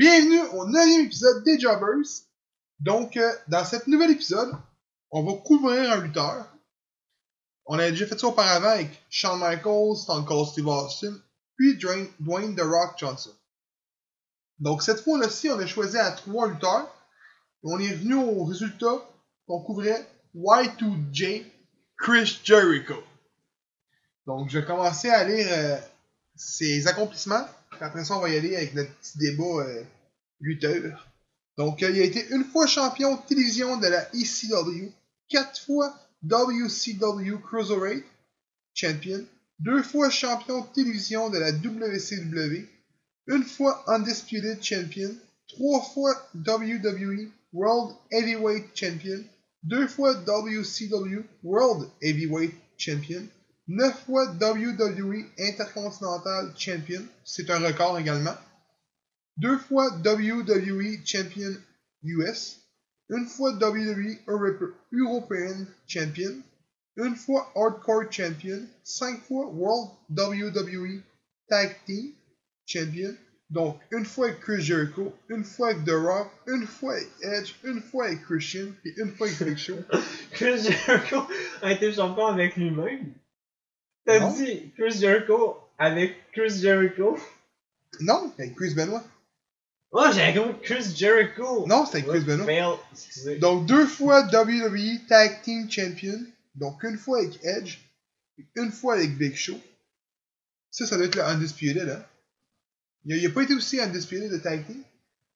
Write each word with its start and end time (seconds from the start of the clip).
Bienvenue 0.00 0.40
au 0.54 0.64
9 0.64 1.04
épisode 1.04 1.44
des 1.44 1.60
Jobbers. 1.60 2.24
Donc, 2.78 3.18
euh, 3.18 3.30
dans 3.48 3.66
cet 3.66 3.86
nouvel 3.86 4.12
épisode, 4.12 4.50
on 5.10 5.22
va 5.22 5.34
couvrir 5.42 5.92
un 5.92 6.00
lutteur. 6.00 6.46
On 7.66 7.78
a 7.78 7.90
déjà 7.90 8.06
fait 8.06 8.18
ça 8.18 8.28
auparavant 8.28 8.70
avec 8.70 8.88
Shawn 9.10 9.38
Michaels, 9.38 9.96
Stone 9.96 10.24
Cold 10.24 10.48
Steve 10.48 10.68
Austin, 10.68 11.18
puis 11.54 11.76
Dwayne, 11.76 12.56
The 12.56 12.62
Rock 12.62 12.94
Johnson. 12.96 13.32
Donc, 14.58 14.82
cette 14.82 15.00
fois-ci, 15.00 15.50
on 15.50 15.58
a 15.58 15.66
choisi 15.66 15.98
à 15.98 16.12
trois 16.12 16.48
lutteurs. 16.48 16.88
On 17.62 17.78
est 17.78 17.92
venu 17.92 18.14
au 18.14 18.44
résultat 18.44 19.06
qu'on 19.46 19.60
couvrait 19.60 20.08
Y2J 20.34 21.44
Chris 21.98 22.40
Jericho. 22.42 23.02
Donc, 24.26 24.48
je 24.48 24.60
vais 24.60 24.64
commencer 24.64 25.10
à 25.10 25.24
lire 25.24 25.46
euh, 25.50 25.76
ses 26.36 26.86
accomplissements. 26.86 27.44
Après 27.82 28.04
ça, 28.04 28.16
on 28.16 28.20
va 28.20 28.30
y 28.30 28.36
aller 28.36 28.56
avec 28.56 28.74
notre 28.74 28.92
petit 28.96 29.18
débat 29.18 29.44
euh, 29.44 29.82
lutteur. 30.40 31.08
Donc, 31.56 31.82
euh, 31.82 31.90
il 31.90 32.00
a 32.00 32.04
été 32.04 32.26
une 32.30 32.44
fois 32.44 32.66
champion 32.66 33.16
de 33.16 33.20
télévision 33.26 33.76
de 33.76 33.86
la 33.86 34.08
ECW, 34.14 34.92
quatre 35.28 35.60
fois 35.60 35.94
WCW 36.22 37.38
Cruiserweight 37.42 38.04
Champion, 38.74 39.24
deux 39.58 39.82
fois 39.82 40.10
champion 40.10 40.62
de 40.62 40.66
télévision 40.74 41.30
de 41.30 41.38
la 41.38 41.52
WCW, 41.52 42.66
une 43.26 43.44
fois 43.44 43.84
Undisputed 43.86 44.62
Champion, 44.62 45.14
trois 45.48 45.82
fois 45.82 46.30
WWE 46.34 47.30
World 47.52 47.96
Heavyweight 48.10 48.66
Champion, 48.74 49.22
deux 49.62 49.86
fois 49.86 50.14
WCW 50.14 51.24
World 51.42 51.88
Heavyweight 52.00 52.54
Champion, 52.78 53.22
neuf 53.68 54.04
fois 54.04 54.26
WWE 54.40 55.24
Intercontinental 55.38 56.52
Champion, 56.56 57.02
c'est 57.24 57.50
un 57.50 57.58
record 57.58 57.98
également, 57.98 58.34
deux 59.36 59.58
fois 59.58 59.90
WWE 60.04 61.04
Champion 61.04 61.54
US, 62.02 62.60
une 63.08 63.26
fois 63.26 63.52
WWE 63.52 64.18
Europe- 64.26 64.74
European 64.92 65.66
Champion, 65.86 66.34
une 66.96 67.16
fois 67.16 67.50
Hardcore 67.54 68.10
Champion, 68.10 68.60
cinq 68.84 69.20
fois 69.22 69.46
World 69.46 69.90
WWE 70.10 71.00
Tag 71.48 71.76
Team 71.86 72.12
Champion, 72.66 73.14
donc 73.50 73.80
une 73.90 74.04
fois 74.04 74.26
avec 74.28 74.40
Chris 74.40 74.62
Jericho, 74.62 75.12
une 75.28 75.42
fois 75.42 75.70
avec 75.70 75.84
The 75.84 75.90
Rock, 75.90 76.30
une 76.46 76.66
fois 76.66 76.94
avec 76.94 77.08
Edge, 77.22 77.54
une 77.64 77.80
fois 77.80 78.06
avec 78.06 78.22
Christian, 78.22 78.68
et 78.84 78.94
une 78.96 79.10
fois 79.10 79.26
avec 79.26 79.42
Big 79.42 79.56
Show. 79.56 79.78
Chris 80.32 80.62
Jericho 80.62 81.26
a 81.62 81.72
été 81.72 81.92
champion 81.92 82.26
avec 82.26 82.56
lui-même. 82.56 83.12
T'as 84.10 84.20
Non. 84.20 84.32
dit 84.32 84.72
Chris 84.76 84.98
Jericho 85.00 85.58
avec 85.78 86.14
Chris 86.32 86.60
Jericho? 86.60 87.18
Non, 88.00 88.32
avec 88.38 88.54
Chris 88.54 88.74
Benoit. 88.74 89.02
Oh, 89.92 90.04
j'ai 90.12 90.32
compris 90.34 90.60
Chris 90.62 90.94
Jericho. 90.96 91.66
Non, 91.66 91.84
c'était 91.84 91.98
avec 91.98 92.10
Chris 92.10 92.20
Benoit. 92.20 92.46
Fail, 92.46 92.74
excusez. 92.92 93.36
Donc 93.38 93.66
deux 93.66 93.86
fois 93.86 94.22
WWE 94.22 95.06
Tag 95.08 95.42
Team 95.42 95.70
Champion, 95.70 96.18
donc 96.54 96.82
une 96.84 96.96
fois 96.98 97.18
avec 97.18 97.44
Edge, 97.44 97.78
et 98.38 98.44
une 98.56 98.70
fois 98.70 98.94
avec 98.94 99.16
Big 99.18 99.34
Show. 99.34 99.58
Ça, 100.70 100.86
ça 100.86 100.96
doit 100.96 101.06
être 101.06 101.16
le 101.16 101.22
Undisputed, 101.24 101.88
hein. 101.88 102.04
Il 103.04 103.14
a, 103.14 103.16
il 103.16 103.26
a 103.26 103.30
pas 103.30 103.42
été 103.42 103.54
aussi 103.54 103.80
Undisputed 103.80 104.30
de 104.30 104.36
Tag 104.36 104.64
Team? 104.66 104.82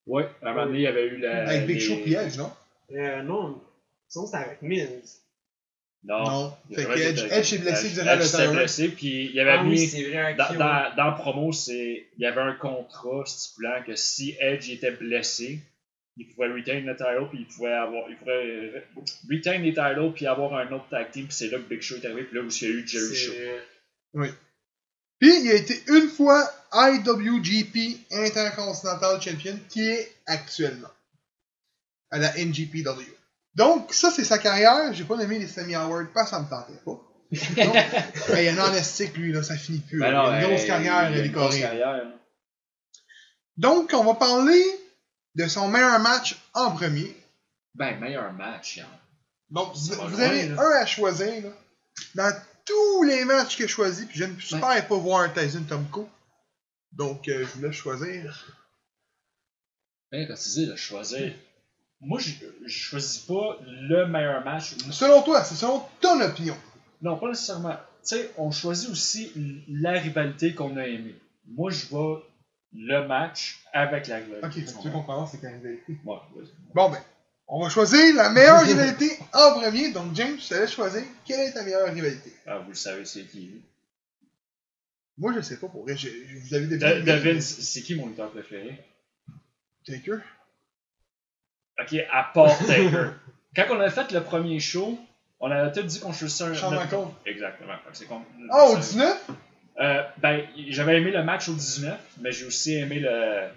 Ouais, 0.06 0.28
à 0.42 0.50
un 0.50 0.54
moment 0.54 0.66
donné, 0.66 0.78
il 0.78 0.82
y 0.82 0.86
avait 0.86 1.06
eu 1.06 1.16
la. 1.16 1.48
avec 1.48 1.66
Big 1.66 1.76
les- 1.76 1.80
Show 1.80 1.94
et 2.06 2.12
Edge, 2.12 2.36
non? 2.36 2.52
Euh, 2.92 3.22
non. 3.22 3.60
Sinon, 4.08 4.26
c'était 4.26 4.38
avec 4.38 4.62
Miz. 4.62 5.22
Non. 6.06 6.24
Non. 6.24 6.56
Fait 6.74 6.84
que 6.84 6.92
Edge, 6.98 7.22
Edge 7.30 7.44
s'est 7.50 7.58
blessé 7.58 7.86
Edge- 7.86 7.94
durant 7.94 8.10
Edge 8.12 8.18
le 8.20 8.24
title. 8.26 8.52
blessé, 8.56 8.88
puis 8.90 9.24
il 9.26 9.30
y 9.34 9.40
avait 9.40 9.50
Ah 9.52 9.62
oui, 9.64 9.70
mis. 9.70 9.86
c'est 9.86 10.10
vrai. 10.10 10.34
Dans, 10.34 10.52
dans, 10.54 10.94
dans 10.96 11.04
la 11.06 11.12
promo, 11.12 11.50
c'est, 11.52 12.06
il 12.16 12.22
y 12.22 12.26
avait 12.26 12.42
un 12.42 12.52
contrat 12.54 13.24
stipulant 13.24 13.82
que 13.86 13.94
si 13.96 14.36
Edge 14.38 14.68
était 14.70 14.90
blessé, 14.90 15.60
il 16.16 16.28
pouvait 16.28 16.52
retain 16.52 16.80
le 16.80 16.94
title, 16.94 17.26
puis 17.30 17.38
il 17.40 17.46
pouvait 17.46 17.72
avoir, 17.72 18.08
il 18.10 18.16
pouvait 18.16 18.84
retain 19.30 19.58
les 19.58 19.72
titles, 19.72 20.12
puis 20.14 20.26
avoir 20.26 20.54
un 20.54 20.70
autre 20.72 20.88
tag 20.90 21.10
team, 21.10 21.26
puis 21.26 21.34
c'est 21.34 21.48
là 21.48 21.56
que 21.58 21.62
Big 21.68 21.80
Show 21.80 21.96
est 21.96 22.04
arrivé, 22.06 22.24
puis 22.24 22.36
là 22.36 22.42
où 22.44 22.48
il 22.48 22.62
y 22.62 22.66
a 22.66 22.68
eu 22.68 22.86
Jerry 22.86 23.14
Show. 23.14 23.32
C'est- 23.32 24.28
Puis 25.18 25.30
il 25.42 25.50
a 25.50 25.54
été 25.54 25.74
une 25.88 26.08
fois 26.08 26.48
IWGP 26.72 27.98
Intercontinental 28.12 29.20
Champion, 29.22 29.58
qui 29.70 29.80
est 29.88 30.12
actuellement 30.26 30.90
à 32.10 32.18
la 32.18 32.36
NGPW. 32.38 33.04
Donc, 33.56 33.92
ça, 33.92 34.10
c'est 34.10 34.24
sa 34.24 34.38
carrière. 34.38 34.92
J'ai 34.92 35.04
pas 35.04 35.16
nommé 35.16 35.38
les 35.38 35.46
Sammy 35.46 35.74
Howard 35.74 36.08
parce 36.12 36.30
que 36.30 36.36
ça 36.36 36.42
me 36.42 36.48
tentait 36.48 36.80
pas. 36.84 37.00
Donc, 37.64 37.74
ben, 38.28 38.38
il 38.38 38.44
y 38.44 38.48
a 38.48 38.64
un 38.64 38.74
estique, 38.74 39.16
lui, 39.16 39.32
là, 39.32 39.42
ça 39.42 39.56
finit 39.56 39.78
plus. 39.80 39.98
Ben 39.98 40.12
non, 40.12 40.26
il 40.26 40.34
a 40.34 40.40
une 40.42 40.46
grosse 40.48 40.62
euh, 40.62 40.66
carrière, 40.66 41.10
il 41.10 41.20
a 41.20 41.24
une 41.24 41.32
grosse 41.32 41.58
carrière. 41.58 41.88
hein. 41.88 42.12
Donc, 43.56 43.92
on 43.94 44.04
va 44.04 44.14
parler 44.14 44.64
de 45.34 45.46
son 45.46 45.68
meilleur 45.68 45.98
match 46.00 46.36
en 46.52 46.72
premier. 46.72 47.16
Ben, 47.74 47.98
meilleur 47.98 48.32
match, 48.32 48.78
hein. 48.78 48.88
Donc, 49.50 49.74
vous, 49.74 49.94
loin, 49.94 50.20
avez 50.20 50.48
là. 50.48 50.62
un 50.62 50.82
à 50.82 50.86
choisir. 50.86 51.44
Là. 51.44 51.50
Dans 52.14 52.36
tous 52.64 53.02
les 53.04 53.24
matchs 53.24 53.56
que 53.56 53.64
j'ai 53.64 53.68
choisis, 53.68 54.06
puis 54.06 54.18
je 54.18 54.24
ne 54.24 54.40
super 54.40 54.88
pas 54.88 54.96
voir 54.96 55.20
un 55.20 55.28
Tyson 55.28 55.64
Tomko. 55.68 56.08
Donc, 56.92 57.28
euh, 57.28 57.40
je 57.40 57.44
vous 57.58 57.62
laisse 57.62 57.76
choisir. 57.76 58.46
Ben, 60.10 60.26
quand 60.26 60.34
tu 60.34 60.48
dis 60.50 60.66
de 60.66 60.76
choisir. 60.76 61.34
Moi, 62.00 62.18
je, 62.20 62.32
je 62.64 62.68
choisis 62.72 63.18
pas 63.18 63.58
le 63.66 64.06
meilleur 64.06 64.44
match. 64.44 64.74
Selon 64.90 65.22
toi, 65.22 65.42
c'est 65.44 65.54
selon 65.54 65.82
ton 66.00 66.20
opinion. 66.20 66.56
Non, 67.00 67.16
pas 67.18 67.28
nécessairement. 67.30 67.76
Tu 68.02 68.16
sais, 68.16 68.30
on 68.36 68.50
choisit 68.50 68.90
aussi 68.90 69.32
la 69.68 69.92
rivalité 69.92 70.54
qu'on 70.54 70.76
a 70.76 70.86
aimée. 70.86 71.14
Moi, 71.46 71.70
je 71.70 71.86
vais 71.86 72.22
le 72.74 73.06
match 73.06 73.60
avec 73.72 74.08
la 74.08 74.16
rivalité. 74.16 74.46
Ok, 74.46 74.82
tu 74.82 74.90
commence 74.90 75.30
avec 75.34 75.42
la 75.42 75.50
rivalité? 75.56 75.96
Ouais. 76.04 76.16
Bon, 76.74 76.90
ben, 76.90 76.98
on 77.46 77.62
va 77.62 77.68
choisir 77.70 78.14
la 78.14 78.30
meilleure 78.30 78.62
rivalité 78.62 79.10
en 79.32 79.52
premier. 79.60 79.92
Donc, 79.92 80.14
James, 80.14 80.36
te 80.36 80.54
laisse 80.54 80.72
choisir. 80.72 81.02
Quelle 81.24 81.40
est 81.40 81.52
ta 81.52 81.62
meilleure 81.62 81.92
rivalité 81.92 82.32
Ah, 82.46 82.58
vous 82.58 82.70
le 82.70 82.74
savez, 82.74 83.04
c'est 83.06 83.24
qui? 83.24 83.62
Moi, 85.16 85.32
je 85.34 85.40
sais 85.40 85.56
pas 85.58 85.68
pour 85.68 85.84
vrai. 85.84 85.94
Vous 85.94 86.54
avez 86.54 86.66
des 86.66 86.76
Da- 86.78 87.00
Devin, 87.00 87.40
c'est 87.40 87.82
qui 87.82 87.94
mon 87.94 88.08
lutteur 88.08 88.30
préféré? 88.30 88.84
Taker. 89.86 90.18
Ok, 91.80 91.94
à 92.12 92.30
part 92.32 92.56
Taker. 92.58 93.10
Quand 93.56 93.66
on 93.70 93.80
a 93.80 93.90
fait 93.90 94.10
le 94.12 94.20
premier 94.22 94.60
show, 94.60 94.98
on 95.40 95.50
avait 95.50 95.72
tout 95.72 95.82
dit 95.82 96.00
qu'on 96.00 96.12
choisissait 96.12 96.44
un. 96.44 96.54
Shawn 96.54 96.74
Michaels. 96.74 97.08
Exactement. 97.26 97.74
C'est 97.92 98.06
Ah, 98.50 98.64
au 98.66 98.74
c'est- 98.74 98.80
19 98.92 99.30
Euh, 99.80 100.02
ben, 100.18 100.46
j'avais 100.68 100.98
aimé 100.98 101.10
le 101.10 101.24
match 101.24 101.48
au 101.48 101.54
19, 101.54 101.98
mais 102.20 102.30
j'ai 102.30 102.44
aussi 102.46 102.74
aimé 102.74 103.00
le, 103.00 103.48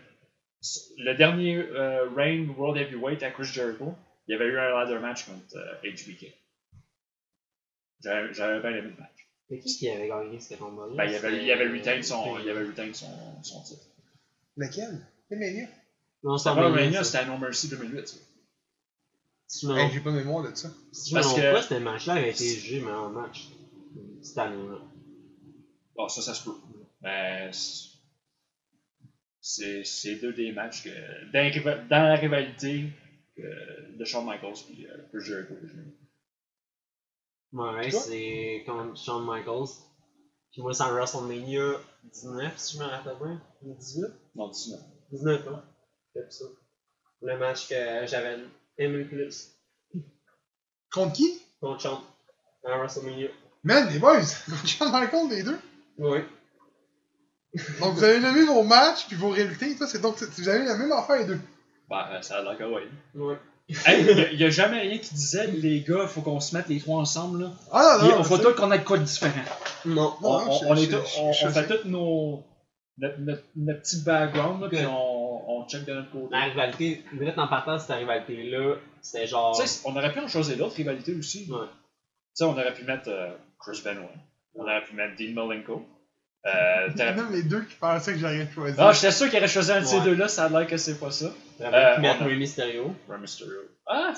le 0.97 1.13
dernier 1.13 1.57
euh, 1.57 2.09
Reign 2.15 2.49
World 2.57 2.75
Heavyweight 2.81 3.21
à 3.21 3.29
Chris 3.29 3.45
Jericho. 3.45 3.93
Il 4.27 4.31
y 4.31 4.35
avait 4.35 4.45
eu 4.47 4.57
un 4.57 4.69
ladder 4.69 4.97
match 4.99 5.25
contre 5.25 5.55
euh, 5.57 5.75
HBK. 5.91 6.33
J'avais 8.03 8.33
j'avais 8.33 8.59
bien 8.61 8.71
aimé 8.71 8.89
le 8.95 9.01
match. 9.01 9.27
Mais 9.49 9.59
qui 9.59 9.77
qui 9.77 9.89
avait 9.89 10.07
gagné 10.07 10.39
ce 10.39 10.55
combat-là? 10.55 10.95
Ben, 10.95 11.05
il 11.05 11.11
y 11.11 11.15
avait, 11.15 11.43
il 11.43 11.51
avait 11.51 11.67
retain 11.67 12.01
son, 12.01 12.37
il 12.39 12.45
y 12.45 12.49
avait 12.49 12.65
retain 12.65 12.91
son, 12.93 13.43
son 13.43 13.61
titre. 13.63 13.85
Lequel? 14.57 15.05
Quel 15.29 15.39
Mania 15.39 15.67
Non, 16.23 16.37
c'est 16.37 16.53
Mania, 16.53 17.03
c'était 17.03 17.19
à 17.19 17.25
No 17.25 17.37
Mercy 17.37 17.69
2008. 17.69 18.07
ça. 18.07 18.17
Si 19.49 19.65
je 19.65 19.71
me 19.71 19.77
Hey, 19.77 19.91
J'ai 19.91 19.99
pas 20.01 20.11
mémoire 20.11 20.49
de 20.49 20.53
ça. 20.55 20.69
si 20.91 21.13
parce 21.13 21.33
que- 21.33 21.53
pas, 21.53 21.61
ce 21.61 21.73
match-là 21.75 22.13
avait 22.13 22.31
été 22.31 22.45
jugé 22.49 22.81
meilleur 22.81 23.09
match. 23.09 23.47
Cette 24.21 24.37
année-là? 24.39 24.79
Bon, 25.95 26.09
ça, 26.09 26.21
ça 26.21 26.33
se 26.33 26.43
peut. 26.43 26.55
Mais 27.01 27.49
c'est- 29.39 29.83
c'est 29.85 30.15
deux 30.15 30.33
des 30.33 30.51
matchs 30.51 30.83
que, 30.83 30.89
dans, 31.31 31.87
dans 31.87 32.03
la 32.09 32.15
rivalité 32.15 32.89
que- 33.35 33.97
de 33.97 34.03
Shawn 34.05 34.25
Michaels 34.25 34.57
et 34.77 34.87
euh, 34.89 34.97
Chris 35.11 35.23
Jericho. 35.25 35.53
Ouais, 37.53 37.89
c'est 37.91 38.63
contre 38.65 38.97
Shawn 38.97 39.25
Michaels. 39.25 39.69
Puis 40.51 40.61
moi, 40.61 40.73
c'est 40.73 40.83
en 40.83 40.91
WrestleMania 40.91 41.79
19, 42.03 42.57
si 42.57 42.77
je 42.77 42.83
me 42.83 42.87
rappelle 42.87 43.17
bien. 43.17 43.41
Ou 43.61 43.75
18 43.75 44.05
Non, 44.35 44.49
19. 44.49 44.81
19, 45.11 45.47
hein? 45.47 45.63
Ça. 46.29 46.45
Le 47.21 47.37
match 47.37 47.67
que 47.67 47.75
j'avais 48.05 48.37
aimé 48.77 48.97
le 48.99 49.07
plus. 49.07 49.51
Contre 50.91 51.13
qui? 51.13 51.41
Contre 51.59 51.81
Shawn. 51.81 51.99
En 52.63 52.77
WrestleMania. 52.79 53.29
Man, 53.63 53.89
les 53.91 53.99
boys, 53.99 54.21
Shawn 54.65 54.91
Michaels, 54.91 55.29
les 55.29 55.43
deux? 55.43 55.57
Oui. 55.97 56.19
Donc, 57.79 57.95
vous 57.95 58.03
avez 58.03 58.19
nommé 58.19 58.43
vos 58.45 58.63
matchs 58.63 59.07
puis 59.07 59.15
vos 59.15 59.29
réalités. 59.29 59.75
Toi, 59.75 59.87
c'est 59.87 60.01
donc, 60.01 60.21
vous 60.21 60.49
avez 60.49 60.63
la 60.65 60.77
même 60.77 60.91
affaire, 60.91 61.17
les 61.19 61.25
deux. 61.25 61.39
Bah, 61.89 62.09
euh, 62.11 62.21
ça 62.21 62.37
a 62.37 62.41
l'air 62.43 62.57
que 62.57 62.63
oui. 62.63 62.81
Ouais. 63.15 63.37
Hey, 63.85 64.29
il 64.33 64.37
n'y 64.37 64.43
a, 64.43 64.49
jamais 64.49 64.81
rien 64.81 64.97
qui 64.99 65.13
disait, 65.15 65.47
les 65.47 65.81
gars, 65.81 66.07
faut 66.07 66.21
qu'on 66.21 66.39
se 66.39 66.55
mette 66.55 66.67
les 66.67 66.79
trois 66.79 66.99
ensemble. 66.99 67.43
Là. 67.43 67.51
Ah, 67.71 67.97
Puis 67.99 68.09
non, 68.09 68.19
on 68.19 68.23
faut 68.23 68.37
tous 68.37 68.53
qu'on 68.53 68.71
ait 68.71 68.79
de 68.79 68.83
quoi 68.83 68.97
de 68.97 69.03
différent. 69.03 69.33
Non. 69.85 69.95
Non, 69.95 70.17
on, 70.21 70.45
non, 70.45 70.59
on- 70.69 70.75
je- 70.75 70.83
je- 70.91 71.39
je- 71.41 71.49
fait 71.49 71.67
tous 71.67 71.87
nos. 71.87 72.43
Notre, 72.99 73.19
notre, 73.19 73.43
notre 73.55 73.81
petit 73.81 74.01
background, 74.01 74.61
là, 74.61 74.69
puis 74.69 74.85
on, 74.85 75.06
on 75.49 75.65
check 75.67 75.85
de 75.85 75.93
notre 75.93 76.11
côté. 76.11 76.27
La 76.31 76.43
rivalité, 76.45 77.03
direct 77.13 77.37
en 77.39 77.47
partant 77.47 77.73
de 77.75 77.79
cette 77.79 77.95
rivalité-là, 77.97 78.75
c'était 79.01 79.25
genre. 79.27 79.57
Tu 79.59 79.65
sais, 79.67 79.81
on 79.85 79.95
aurait 79.95 80.11
pu 80.13 80.19
en 80.19 80.27
choisir 80.27 80.57
d'autres 80.57 80.75
rivalités 80.75 81.15
aussi. 81.15 81.45
Tu 81.45 81.51
Ouais. 81.53 81.65
sais, 82.33 82.43
on 82.43 82.51
aurait 82.51 82.73
pu 82.73 82.83
mettre 82.83 83.07
euh, 83.09 83.31
Chris 83.59 83.81
Benoit. 83.83 84.09
On 84.55 84.63
aurait 84.63 84.83
pu 84.83 84.93
mettre 84.95 85.15
Dean 85.17 85.33
Malenko. 85.33 85.85
Euh, 86.45 86.89
Il 86.95 86.99
y 86.99 87.03
en 87.03 87.17
a 87.27 87.29
les 87.31 87.43
deux 87.43 87.61
qui 87.63 87.75
pensaient 87.75 88.13
que 88.13 88.19
j'aurais 88.19 88.47
choisi. 88.53 88.75
Ah, 88.79 88.91
j'étais 88.93 89.11
sûr 89.11 89.29
qu'il 89.29 89.37
aurait 89.39 89.47
choisi 89.47 89.71
un 89.71 89.81
de 89.81 89.85
ces 89.85 89.97
Ouais. 89.97 90.03
deux-là, 90.03 90.27
ça 90.27 90.45
a 90.45 90.49
l'air 90.49 90.67
que 90.67 90.77
c'est 90.77 90.99
pas 90.99 91.11
ça. 91.11 91.27
T'aurais 91.57 91.73
Euh, 91.91 91.95
pu 91.95 92.01
mettre 92.01 92.21
on 92.21 92.25
a- 92.25 92.27
Rey 92.27 92.35
Mysterio. 92.35 92.95
Rey 93.09 93.17
Mysterio. 93.19 93.59
Ah! 93.87 94.13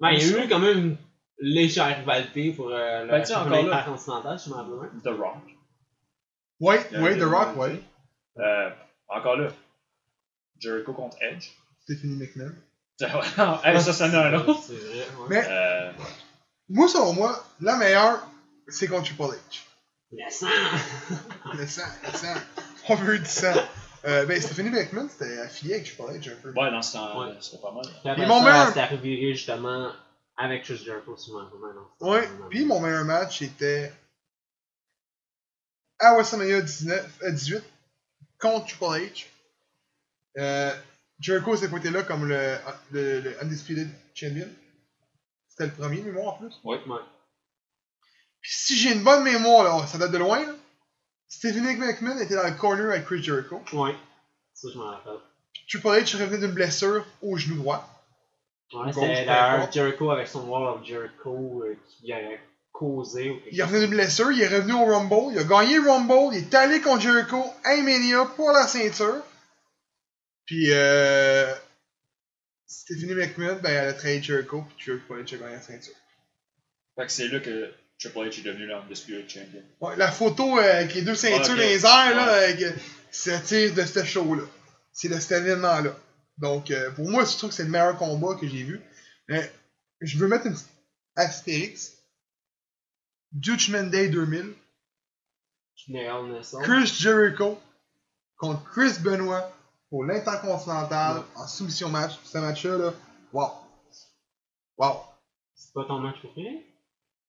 Ouais, 0.00 0.16
il 0.16 0.30
y 0.30 0.34
a 0.34 0.44
eu 0.44 0.48
quand 0.48 0.58
même 0.58 0.78
une 0.78 0.96
légère 1.38 1.96
rivalité 1.96 2.52
pour 2.52 2.70
euh, 2.70 3.06
Ben, 3.06 3.18
le 3.18 3.24
tu 3.26 3.32
championnat 3.32 3.58
encore 3.58 3.68
là. 3.70 3.76
intercontinental, 3.76 4.38
je 4.44 4.50
m'en 4.50 4.56
rappelle. 4.56 5.00
The 5.02 5.08
Rock. 5.18 5.36
Ouais, 6.60 6.80
eu 6.92 7.18
The 7.18 7.22
Rock, 7.24 7.56
ouais. 7.56 7.64
rivalité. 7.66 7.84
Euh, 8.38 8.70
encore 9.08 9.36
là. 9.36 9.48
Jericho 10.62 10.92
contre 10.94 11.16
Edge. 11.20 11.48
Stephanie 11.82 12.16
McMahon. 12.16 12.54
hey, 13.64 13.80
ça, 13.82 13.92
ça 13.92 14.06
en 14.08 14.14
a 14.14 14.26
un 14.28 14.34
autre. 14.34 14.62
C'est 14.66 14.74
vrai, 14.74 14.98
ouais. 14.98 15.26
Mais 15.28 15.44
Euh, 15.48 15.92
moi, 16.68 16.88
selon 16.88 17.12
moi, 17.14 17.44
la 17.60 17.76
meilleure, 17.76 18.26
c'est 18.68 18.86
contre 18.86 19.04
Triple 19.04 19.22
H. 19.34 19.62
Le 20.12 20.30
sang! 20.30 20.46
Le 21.54 21.66
sang, 21.66 21.82
le 22.04 22.16
sang. 22.18 22.34
On 22.88 22.94
veut 22.96 23.18
du 23.18 23.24
sang. 23.24 23.54
Euh, 24.04 24.24
ben, 24.26 24.40
Stephanie 24.40 24.70
McMahon, 24.70 25.08
c'était 25.08 25.38
affilié 25.40 25.74
avec 25.74 25.86
Triple 25.86 26.02
H 26.12 26.32
un 26.32 26.36
peu. 26.42 26.48
ouais, 26.52 26.70
dans 26.70 26.82
ce 26.82 26.92
temps, 26.92 27.20
Ouais. 27.20 27.34
c'était 27.40 27.60
pas 27.62 27.72
mal. 27.72 27.84
Puis 27.84 28.08
après 28.10 28.22
Et 28.22 28.26
mon 28.26 28.38
ça, 28.40 28.44
meilleur- 28.44 28.66
c'était 28.68 28.80
arrivé 28.80 29.32
justement 29.34 29.92
avec 30.36 30.62
Chris 30.64 30.76
Jericho 30.76 31.16
sur 31.16 31.34
mon 31.34 31.40
non? 31.42 31.88
Ouais, 32.12 32.28
puis 32.50 32.64
mon 32.64 32.80
meilleur 32.80 33.04
match 33.04 33.42
était 33.42 33.92
à 35.98 36.14
WrestleMania 36.14 36.60
19, 36.62 37.18
euh, 37.22 37.30
18 37.32 37.62
contre 38.40 38.66
Triple 38.66 38.84
H. 38.84 39.26
Euh, 40.38 40.72
Jericho 41.20 41.56
s'est 41.56 41.68
pointé 41.68 41.90
là 41.90 42.02
comme 42.02 42.26
le, 42.26 42.56
le, 42.90 43.20
le 43.20 43.42
Undisputed 43.42 43.88
Champion. 44.14 44.48
C'était 45.48 45.66
le 45.66 45.72
premier 45.72 46.00
mémoire 46.02 46.34
en 46.34 46.38
plus. 46.38 46.54
Ouais. 46.64 46.78
Puis 48.40 48.50
si 48.52 48.76
j'ai 48.76 48.92
une 48.92 49.04
bonne 49.04 49.22
mémoire, 49.22 49.64
là, 49.64 49.86
ça 49.86 49.98
date 49.98 50.10
de 50.10 50.18
loin, 50.18 50.40
là, 50.40 50.52
Stephanie 51.28 51.76
McMahon 51.76 52.18
était 52.18 52.34
dans 52.34 52.44
le 52.44 52.52
corner 52.52 52.90
avec 52.90 53.04
Chris 53.04 53.22
Jericho. 53.22 53.62
Ouais. 53.72 53.94
Ça, 54.54 54.68
je 54.72 54.78
m'en 54.78 54.86
rappelle. 54.86 55.18
Triple 55.68 55.88
H 55.88 56.16
revenait 56.20 56.38
d'une 56.38 56.52
blessure 56.52 57.04
au 57.22 57.36
genou 57.36 57.56
droit. 57.56 57.88
Ouais, 58.72 58.92
c'était. 58.92 59.26
Jericho 59.72 60.10
avec 60.10 60.28
son 60.28 60.48
Wall 60.48 60.64
of 60.64 60.84
Jericho 60.84 61.62
euh, 61.64 61.76
qui 61.88 62.12
aurait 62.12 62.40
causé. 62.72 63.30
ou 63.30 63.36
Il 63.50 63.62
revenait 63.62 63.80
d'une 63.80 63.90
blessure, 63.90 64.32
il 64.32 64.40
est 64.40 64.48
revenu 64.48 64.72
au 64.72 64.86
Rumble, 64.86 65.32
il 65.32 65.38
a 65.38 65.44
gagné 65.44 65.78
le 65.78 65.88
Rumble, 65.90 66.34
il 66.34 66.38
est 66.38 66.54
allé 66.54 66.80
contre 66.80 67.02
Jericho 67.02 67.44
à 67.64 67.76
Mania 67.76 68.24
pour 68.36 68.50
la 68.50 68.66
ceinture. 68.66 69.22
Puis 70.52 70.70
euh, 70.70 71.50
Stephanie 72.66 73.14
McMahon, 73.14 73.58
ben 73.62 73.70
elle 73.70 73.88
a 73.88 73.92
trahi 73.94 74.22
Jericho, 74.22 74.62
puis 74.76 74.98
Triple 74.98 75.22
H 75.22 75.34
a 75.34 75.38
gagné 75.38 75.54
la 75.54 75.62
ceinture. 75.62 75.94
Fait 76.94 77.06
que 77.06 77.10
c'est 77.10 77.28
là 77.28 77.40
que 77.40 77.72
Triple 77.98 78.18
H 78.18 78.40
est 78.40 78.42
devenu 78.42 78.66
l'Undisputed 78.66 79.30
Champion. 79.30 79.62
Ouais, 79.80 79.96
la 79.96 80.12
photo 80.12 80.58
euh, 80.58 80.62
avec 80.62 80.92
les 80.92 81.00
deux 81.00 81.14
ceintures 81.14 81.54
ok. 81.54 81.56
dans 81.56 81.56
les 81.56 81.86
airs, 81.86 82.16
là, 82.16 82.32
avec, 82.44 82.60
euh, 82.60 82.70
c'est 83.10 83.42
tiré 83.44 83.70
de 83.70 83.82
ce 83.82 84.04
show-là. 84.04 84.42
C'est 84.92 85.08
de 85.08 85.18
cet 85.18 85.40
événement-là. 85.40 85.96
Donc, 86.36 86.70
euh, 86.70 86.90
pour 86.90 87.08
moi, 87.08 87.24
je 87.24 87.34
trouve 87.38 87.48
que 87.48 87.56
c'est 87.56 87.64
le 87.64 87.70
meilleur 87.70 87.96
combat 87.96 88.34
que 88.34 88.46
j'ai 88.46 88.62
vu. 88.62 88.78
Mais 89.28 89.50
je 90.02 90.18
veux 90.18 90.28
mettre 90.28 90.44
une 90.44 90.52
petite 90.52 90.68
astérix. 91.16 91.94
Judgment 93.40 93.84
Day 93.84 94.10
2000. 94.10 94.52
Qui 95.76 95.92
n'est 95.92 96.10
rien 96.10 96.28
de 96.28 96.42
ça. 96.42 96.58
Chris 96.62 96.92
Jericho 97.00 97.58
contre 98.36 98.62
Chris 98.70 98.98
Benoit 99.00 99.50
pour 99.92 100.04
l'Intercontinental 100.06 101.18
Ouais. 101.18 101.24
en 101.36 101.46
soumission 101.46 101.90
match. 101.90 102.18
Ce 102.24 102.38
match-là, 102.38 102.78
là, 102.78 102.94
wow. 103.34 103.50
Wow. 104.78 105.02
C'est 105.54 105.74
pas 105.74 105.84
ton 105.84 105.98
match 105.98 106.18
préféré? 106.20 106.66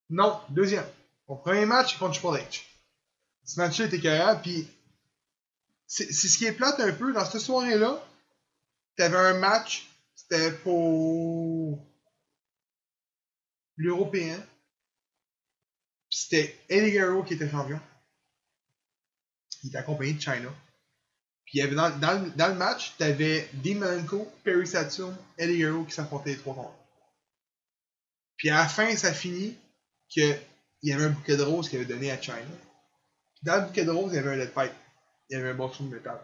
Non, 0.10 0.40
deuxième. 0.48 0.86
Mon 1.28 1.36
premier 1.36 1.66
match, 1.66 1.98
contre 2.00 2.14
Triple 2.22 2.38
H. 2.42 2.62
Ce 3.44 3.60
match-là 3.60 3.88
était 3.88 4.00
carré, 4.00 4.42
puis 4.42 4.66
c'est 5.88 6.10
c'est 6.14 6.30
ce 6.30 6.38
qui 6.38 6.46
est 6.46 6.54
plate 6.54 6.80
un 6.80 6.94
peu 6.94 7.12
dans 7.12 7.26
cette 7.26 7.42
soirée-là. 7.42 8.02
T'avais 8.96 9.18
un 9.18 9.40
match, 9.40 9.86
c'était 10.16 10.54
pour 10.54 11.86
l'Européen. 13.76 14.38
Puis 16.10 16.20
c'était 16.20 16.58
Eddie 16.70 16.92
Guerrero 16.94 17.24
qui 17.24 17.34
était 17.34 17.50
champion. 17.50 17.82
Il 19.64 19.68
était 19.68 19.80
accompagné 19.80 20.14
de 20.14 20.22
China. 20.22 20.50
Puis 21.54 21.62
il 21.62 21.76
dans, 21.76 21.92
dans, 22.00 22.48
le- 22.48 22.56
match, 22.56 22.96
Dean 23.54 23.76
Malenko, 23.78 24.28
Perry 24.44 24.66
Saturn, 24.66 25.16
Eddie 25.38 25.60
Guerrero 25.60 25.84
qui 25.84 25.92
s'affrontaient 25.94 26.32
les 26.32 26.38
trois 26.38 26.56
contre. 26.56 26.74
Puis 28.38 28.50
à 28.50 28.56
la 28.56 28.68
fin, 28.68 28.96
ça 28.96 29.14
finit 29.14 29.56
qu'il 30.10 30.36
y 30.82 30.92
avait 30.94 31.04
un 31.06 31.10
bouquet 31.10 31.38
de 31.38 31.44
roses 31.44 31.70
qu'il 31.70 31.78
avait 31.78 31.88
donné 31.88 32.10
à 32.10 32.20
China. 32.20 32.38
Puis 33.36 33.44
dans 33.44 33.58
le 33.58 33.68
bouquet 33.68 33.86
de 33.86 33.92
roses, 33.92 34.14
il 34.14 34.16
y 34.16 34.18
avait 34.18 34.32
un 34.32 34.36
lead 34.36 34.52
pipe. 34.52 34.74
Il 35.30 35.38
y 35.38 35.40
avait 35.40 35.52
un 35.52 35.54
bâton 35.54 35.84
de 35.84 35.94
métal. 35.96 36.20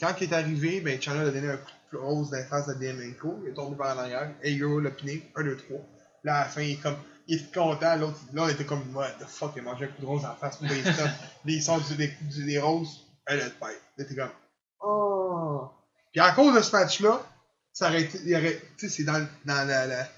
Quand 0.00 0.14
il 0.20 0.30
est 0.30 0.32
arrivé, 0.32 0.80
ben 0.80 1.02
China 1.02 1.20
a 1.22 1.24
donné 1.30 1.48
un 1.50 1.56
coup 1.56 1.70
de 1.92 1.96
rose 1.98 2.30
dans 2.30 2.36
la 2.38 2.44
face 2.46 2.68
à 2.68 2.74
Demenko. 2.74 3.40
Il 3.42 3.50
est 3.50 3.54
tombé 3.54 3.76
par 3.76 3.96
en 3.96 4.00
arrière. 4.02 4.30
Et 4.44 4.54
Guerrero 4.56 4.78
l'a 4.78 4.92
piné. 4.92 5.28
1, 5.34 5.42
2, 5.42 5.56
3. 5.56 5.78
Là, 6.22 6.36
à 6.36 6.44
la 6.44 6.48
fin, 6.48 6.62
il 6.62 6.74
est 6.74 6.76
comme. 6.76 6.96
Il 7.26 7.38
était 7.40 7.58
content. 7.58 7.96
L'autre, 7.96 8.20
là, 8.32 8.44
on 8.44 8.48
était 8.48 8.64
comme. 8.64 8.94
What 8.94 9.10
the 9.18 9.26
fuck, 9.26 9.52
il 9.56 9.60
a 9.60 9.62
mangé 9.62 9.86
un 9.86 9.88
coup 9.88 10.00
de 10.00 10.06
rose 10.06 10.24
en 10.24 10.36
face. 10.36 10.58
Il 10.62 10.68
il 11.44 11.58
du- 11.88 11.96
des, 11.96 12.12
du- 12.22 12.44
des 12.46 12.58
roses. 12.60 13.00
Un 13.26 13.34
lead 13.36 13.52
pipe. 13.54 13.80
Là, 13.98 14.04
t'es 14.04 14.14
comme. 14.14 14.30
Oh. 14.86 15.68
Puis 16.12 16.20
à 16.20 16.32
cause 16.32 16.54
de 16.54 16.60
ce 16.60 16.72
match-là, 16.72 17.24
ça 17.72 17.88
aurait 17.88 18.02
été. 18.02 18.18
il 18.24 18.34
aurait- 18.36 18.60
Tu 18.76 18.88
sais, 18.88 18.96
c'est 18.96 19.04
dans, 19.04 19.26
dans 19.44 19.66
la, 19.66 19.86
la- 19.86 20.08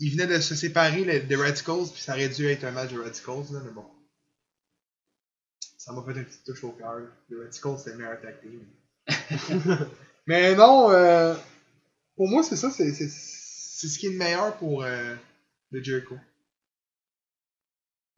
Il 0.00 0.10
venait 0.12 0.26
de 0.26 0.40
se 0.40 0.54
séparer 0.54 1.04
le- 1.04 1.20
des 1.20 1.36
Radicals, 1.36 1.88
puis 1.92 2.02
ça 2.02 2.12
aurait 2.14 2.28
dû 2.28 2.46
être 2.48 2.64
un 2.64 2.72
match 2.72 2.90
de 2.92 3.00
Radicals, 3.00 3.52
là, 3.52 3.60
mais 3.64 3.70
bon. 3.70 3.86
Ça 5.78 5.92
m'a 5.92 6.02
fait 6.02 6.12
une 6.18 6.24
petite 6.24 6.44
touche 6.44 6.64
au 6.64 6.72
cœur. 6.72 7.00
Les 7.28 7.36
Radicals, 7.44 7.78
c'était 7.78 7.90
le 7.92 7.96
meilleur 7.98 8.20
tag 8.20 8.40
team. 8.40 8.66
mais 10.26 10.54
non, 10.56 10.90
euh, 10.90 11.34
pour 12.16 12.28
moi, 12.28 12.42
c'est 12.42 12.56
ça, 12.56 12.70
c'est 12.70 12.92
c'est- 12.92 13.08
c'est 13.08 13.88
ce 13.88 13.98
qui 13.98 14.06
est 14.06 14.10
le 14.10 14.18
meilleur 14.18 14.56
pour 14.56 14.82
euh, 14.82 15.14
le 15.70 15.82
Jericho. 15.82 16.16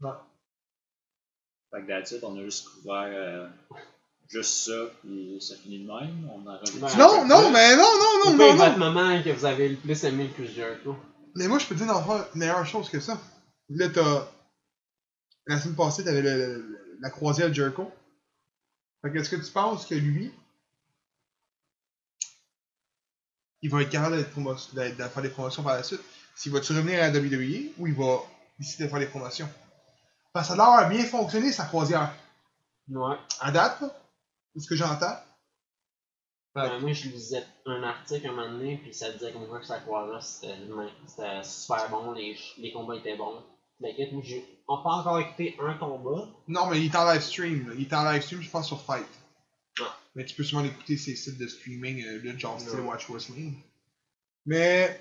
Ouais. 0.00 0.10
Fait 1.72 1.82
que 1.82 1.86
d'habitude, 1.88 2.20
on 2.22 2.38
a 2.38 2.44
juste 2.44 2.68
couvert 2.68 3.08
euh, 3.10 3.48
juste 4.28 4.66
ça, 4.66 4.72
puis 5.02 5.38
ça 5.40 5.54
finit 5.56 5.84
de 5.84 5.86
même. 5.86 6.28
On 6.30 6.46
a 6.46 6.58
rajouté. 6.58 6.82
Ouais. 6.82 6.96
Non, 6.96 7.24
non, 7.26 7.50
mais 7.50 7.76
non, 7.76 7.82
non, 7.82 8.24
non, 8.24 8.30
C'est 8.30 8.36
non, 8.36 8.54
votre 8.56 8.78
non. 8.78 8.92
moment 8.92 9.22
que 9.22 9.30
vous 9.30 9.44
avez 9.44 9.68
le 9.68 9.76
plus 9.76 10.04
aimé 10.04 10.28
le 10.28 10.32
Chris 10.44 10.54
Jericho? 10.54 10.96
Mais 11.34 11.48
moi, 11.48 11.58
je 11.58 11.66
peux 11.66 11.74
te 11.74 11.82
dire 11.84 11.92
une 12.34 12.38
meilleure 12.40 12.66
chose 12.66 12.88
que 12.88 13.00
ça. 13.00 13.18
Là, 13.68 13.88
t'as. 13.88 14.28
La 15.46 15.60
semaine 15.60 15.76
passée, 15.76 16.02
t'avais 16.04 16.22
le, 16.22 16.36
le- 16.36 16.98
la 17.00 17.10
croisière 17.10 17.52
Jericho. 17.52 17.90
Fait 19.02 19.12
que 19.12 19.18
est-ce 19.18 19.30
que 19.30 19.36
tu 19.36 19.52
penses 19.52 19.86
que 19.86 19.94
lui. 19.94 20.32
Il 23.62 23.70
va 23.70 23.82
être 23.82 23.90
capable 23.90 24.16
d'être 24.16 24.32
promo- 24.36 24.74
d'être- 24.74 24.96
de 24.96 25.02
faire 25.04 25.22
des 25.22 25.28
promotions 25.30 25.62
par 25.62 25.74
la 25.74 25.82
suite? 25.82 26.00
S'il 26.34 26.52
va-tu 26.52 26.72
revenir 26.72 27.02
à 27.02 27.08
la 27.10 27.18
WWE 27.18 27.72
ou 27.78 27.86
il 27.86 27.94
va 27.94 28.18
décider 28.58 28.84
de 28.84 28.88
faire 28.90 28.98
des 28.98 29.06
promotions? 29.06 29.48
Parce 30.32 30.48
que 30.48 30.54
ça 30.56 30.62
a 30.62 30.80
l'air 30.80 30.88
bien 30.90 31.04
fonctionné, 31.06 31.50
sa 31.52 31.64
croisière. 31.64 32.12
Ouais. 32.88 33.16
À 33.40 33.50
date, 33.50 33.80
là, 33.80 33.90
de 34.56 34.60
ce 34.60 34.68
que 34.68 34.74
j'entends? 34.76 35.16
Ben, 36.54 36.78
moi, 36.80 36.92
je 36.92 37.08
lisais 37.10 37.44
un 37.66 37.82
article 37.82 38.28
un 38.28 38.32
moment 38.32 38.50
donné, 38.50 38.78
puis 38.78 38.94
ça 38.94 39.12
disait 39.12 39.32
comme 39.32 39.46
quoi 39.46 39.60
que 39.60 39.66
sa 39.66 39.78
croiseur, 39.80 40.22
c'était 40.22 40.56
c'était 41.06 41.42
super 41.42 41.90
bon, 41.90 42.12
les, 42.12 42.36
les 42.58 42.72
combats 42.72 42.96
étaient 42.96 43.16
bons. 43.16 43.42
T'inquiète, 43.80 44.12
moi, 44.12 44.22
j'ai 44.24 44.42
on 44.68 44.82
pas 44.82 44.90
encore 44.90 45.18
écouté 45.20 45.54
un 45.60 45.74
combat. 45.74 46.28
Non, 46.48 46.66
mais 46.70 46.80
il 46.80 46.86
est 46.86 46.96
en 46.96 47.12
live 47.12 47.20
stream. 47.20 47.68
là. 47.68 47.74
Il 47.76 47.82
est 47.82 47.92
en 47.92 48.10
live 48.10 48.22
stream, 48.22 48.40
je 48.40 48.50
pense, 48.50 48.66
sur 48.66 48.80
Fight. 48.82 49.06
Ah. 49.80 49.96
Mais 50.14 50.24
tu 50.24 50.34
peux 50.34 50.42
sûrement 50.44 50.64
écouter 50.64 50.96
ces 50.96 51.14
sites 51.14 51.36
de 51.38 51.46
streaming, 51.46 52.02
euh, 52.06 52.22
de 52.22 52.38
genre 52.38 52.58
Non. 52.74 52.88
Watch 52.88 53.08
Wrestling. 53.10 53.54
Mais 54.46 54.98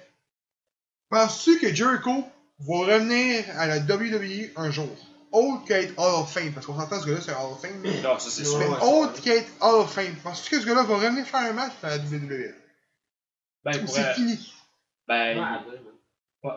penses-tu 1.10 1.58
que 1.60 1.74
Jericho 1.74 2.26
va 2.60 2.78
revenir 2.80 3.46
à 3.58 3.66
la 3.66 3.78
WWE 3.80 4.52
un 4.58 4.72
jour? 4.72 4.90
Autre 5.38 5.66
qu'être 5.66 5.94
Hall 6.00 6.22
of 6.22 6.32
Fame, 6.32 6.52
parce 6.54 6.66
qu'on 6.66 6.80
s'entend 6.80 7.02
ce 7.02 7.06
gars-là, 7.08 7.22
c'est 7.22 7.32
Hall 7.34 7.52
of 7.52 7.62
Fame. 7.62 7.80
Mais 7.82 8.02
Non, 8.02 8.18
ça 8.20 8.30
c'est 8.30 8.42
Ouais, 8.48 8.64
sûr. 8.66 8.72
ouais. 8.72 8.88
autre 8.88 9.22
qu'être 9.22 9.52
Hall 9.62 9.82
of 9.82 9.92
Fame, 9.94 10.16
penses-tu 10.24 10.50
que 10.52 10.62
ce 10.62 10.66
gars-là 10.66 10.84
va 10.84 10.96
revenir 10.96 11.26
faire 11.26 11.42
un 11.42 11.54
match 11.54 11.74
à 11.84 11.90
la 11.90 11.98
WWE? 11.98 12.54
Ben, 13.64 13.84
Ou 13.84 13.88
c'est 13.88 14.14
fini? 14.14 14.54
ben, 15.08 15.38
Ouais, 15.38 15.44
ouais, 15.44 15.80
ouais. 16.52 16.56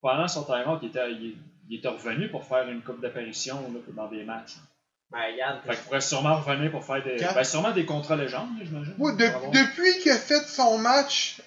pendant 0.00 0.28
son 0.28 0.44
time-out, 0.44 0.78
il 0.82 0.88
était, 0.90 1.10
il, 1.12 1.36
il 1.68 1.78
était 1.78 1.88
revenu 1.88 2.28
pour 2.30 2.44
faire 2.44 2.68
une 2.68 2.82
coupe 2.82 3.00
d'apparition 3.00 3.62
dans 3.96 4.08
des 4.08 4.24
matchs. 4.24 4.56
Ben, 5.10 5.32
regarde, 5.32 5.62
Fait 5.66 5.74
qu'il 5.74 5.84
pourrait 5.84 6.00
sûrement 6.00 6.40
revenir 6.40 6.70
pour 6.70 6.84
faire 6.84 7.02
des. 7.02 7.16
Quand? 7.16 7.34
Ben, 7.34 7.42
sûrement 7.44 7.72
des 7.72 7.84
contrats 7.84 8.14
légendes, 8.16 8.56
là, 8.58 8.64
j'imagine. 8.64 8.94
Moi, 8.96 9.12
de- 9.12 9.24
avoir- 9.24 9.50
depuis 9.50 9.98
qu'il 10.02 10.12
a 10.12 10.16
fait 10.18 10.42
son 10.46 10.78
match 10.78 11.42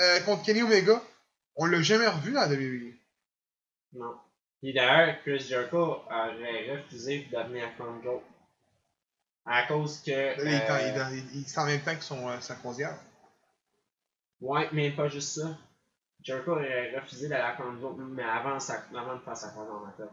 euh, 0.00 0.20
contre 0.20 0.42
Kenny 0.44 0.62
Omega, 0.62 1.02
on 1.56 1.66
l'a 1.66 1.82
jamais 1.82 2.06
revu 2.06 2.32
dans 2.32 2.40
la 2.40 2.48
WWE. 2.48 2.94
non. 3.92 4.14
Puis 4.64 4.72
d'ailleurs, 4.72 5.20
Chris 5.20 5.40
Jericho 5.40 5.76
aurait 6.06 6.72
refusé 6.74 7.26
de 7.30 7.36
devenir 7.36 7.74
Crown 7.74 8.02
Joe. 8.02 8.22
À 9.44 9.66
cause 9.66 10.00
que. 10.00 10.10
Là, 10.10 10.36
euh, 10.40 11.16
il- 11.34 11.42
est 11.42 11.58
en 11.58 11.66
même 11.66 11.82
temps 11.82 11.94
que 11.94 12.02
son, 12.02 12.26
euh, 12.30 12.40
sa 12.40 12.54
croisière. 12.54 12.98
Ouais, 14.40 14.66
mais 14.72 14.90
pas 14.90 15.08
juste 15.08 15.38
ça. 15.38 15.58
Jericho 16.22 16.52
aurait 16.52 16.98
refusé 16.98 17.28
d'aller 17.28 17.42
à 17.42 17.52
Crown 17.52 17.78
Joe, 17.78 17.94
mais 17.98 18.22
avant, 18.22 18.58
sa, 18.58 18.86
avant 18.96 19.16
de 19.16 19.20
faire 19.20 19.36
sa 19.36 19.50
croisée 19.50 19.70
en 19.70 19.80
matin. 19.80 20.08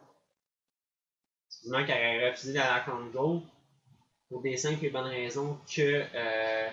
Sinon, 1.47 1.85
qu'il 1.85 1.93
aurait 1.93 2.31
refusé 2.31 2.51
d'aller 2.51 2.75
à 2.75 2.81
Crown 2.81 3.09
Joe, 3.13 3.43
Pour 4.27 4.41
des 4.41 4.57
simples 4.57 4.83
et 4.83 4.89
bonnes 4.89 5.07
raisons 5.07 5.61
que 5.73 6.03
euh, 6.13 6.69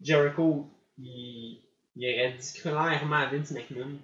Jericho, 0.00 0.66
il, 0.96 1.60
il 1.94 2.04
aurait 2.14 2.32
dit 2.38 2.52
clairement 2.54 3.16
à 3.16 3.26
Vince 3.26 3.50
McMahon, 3.50 3.98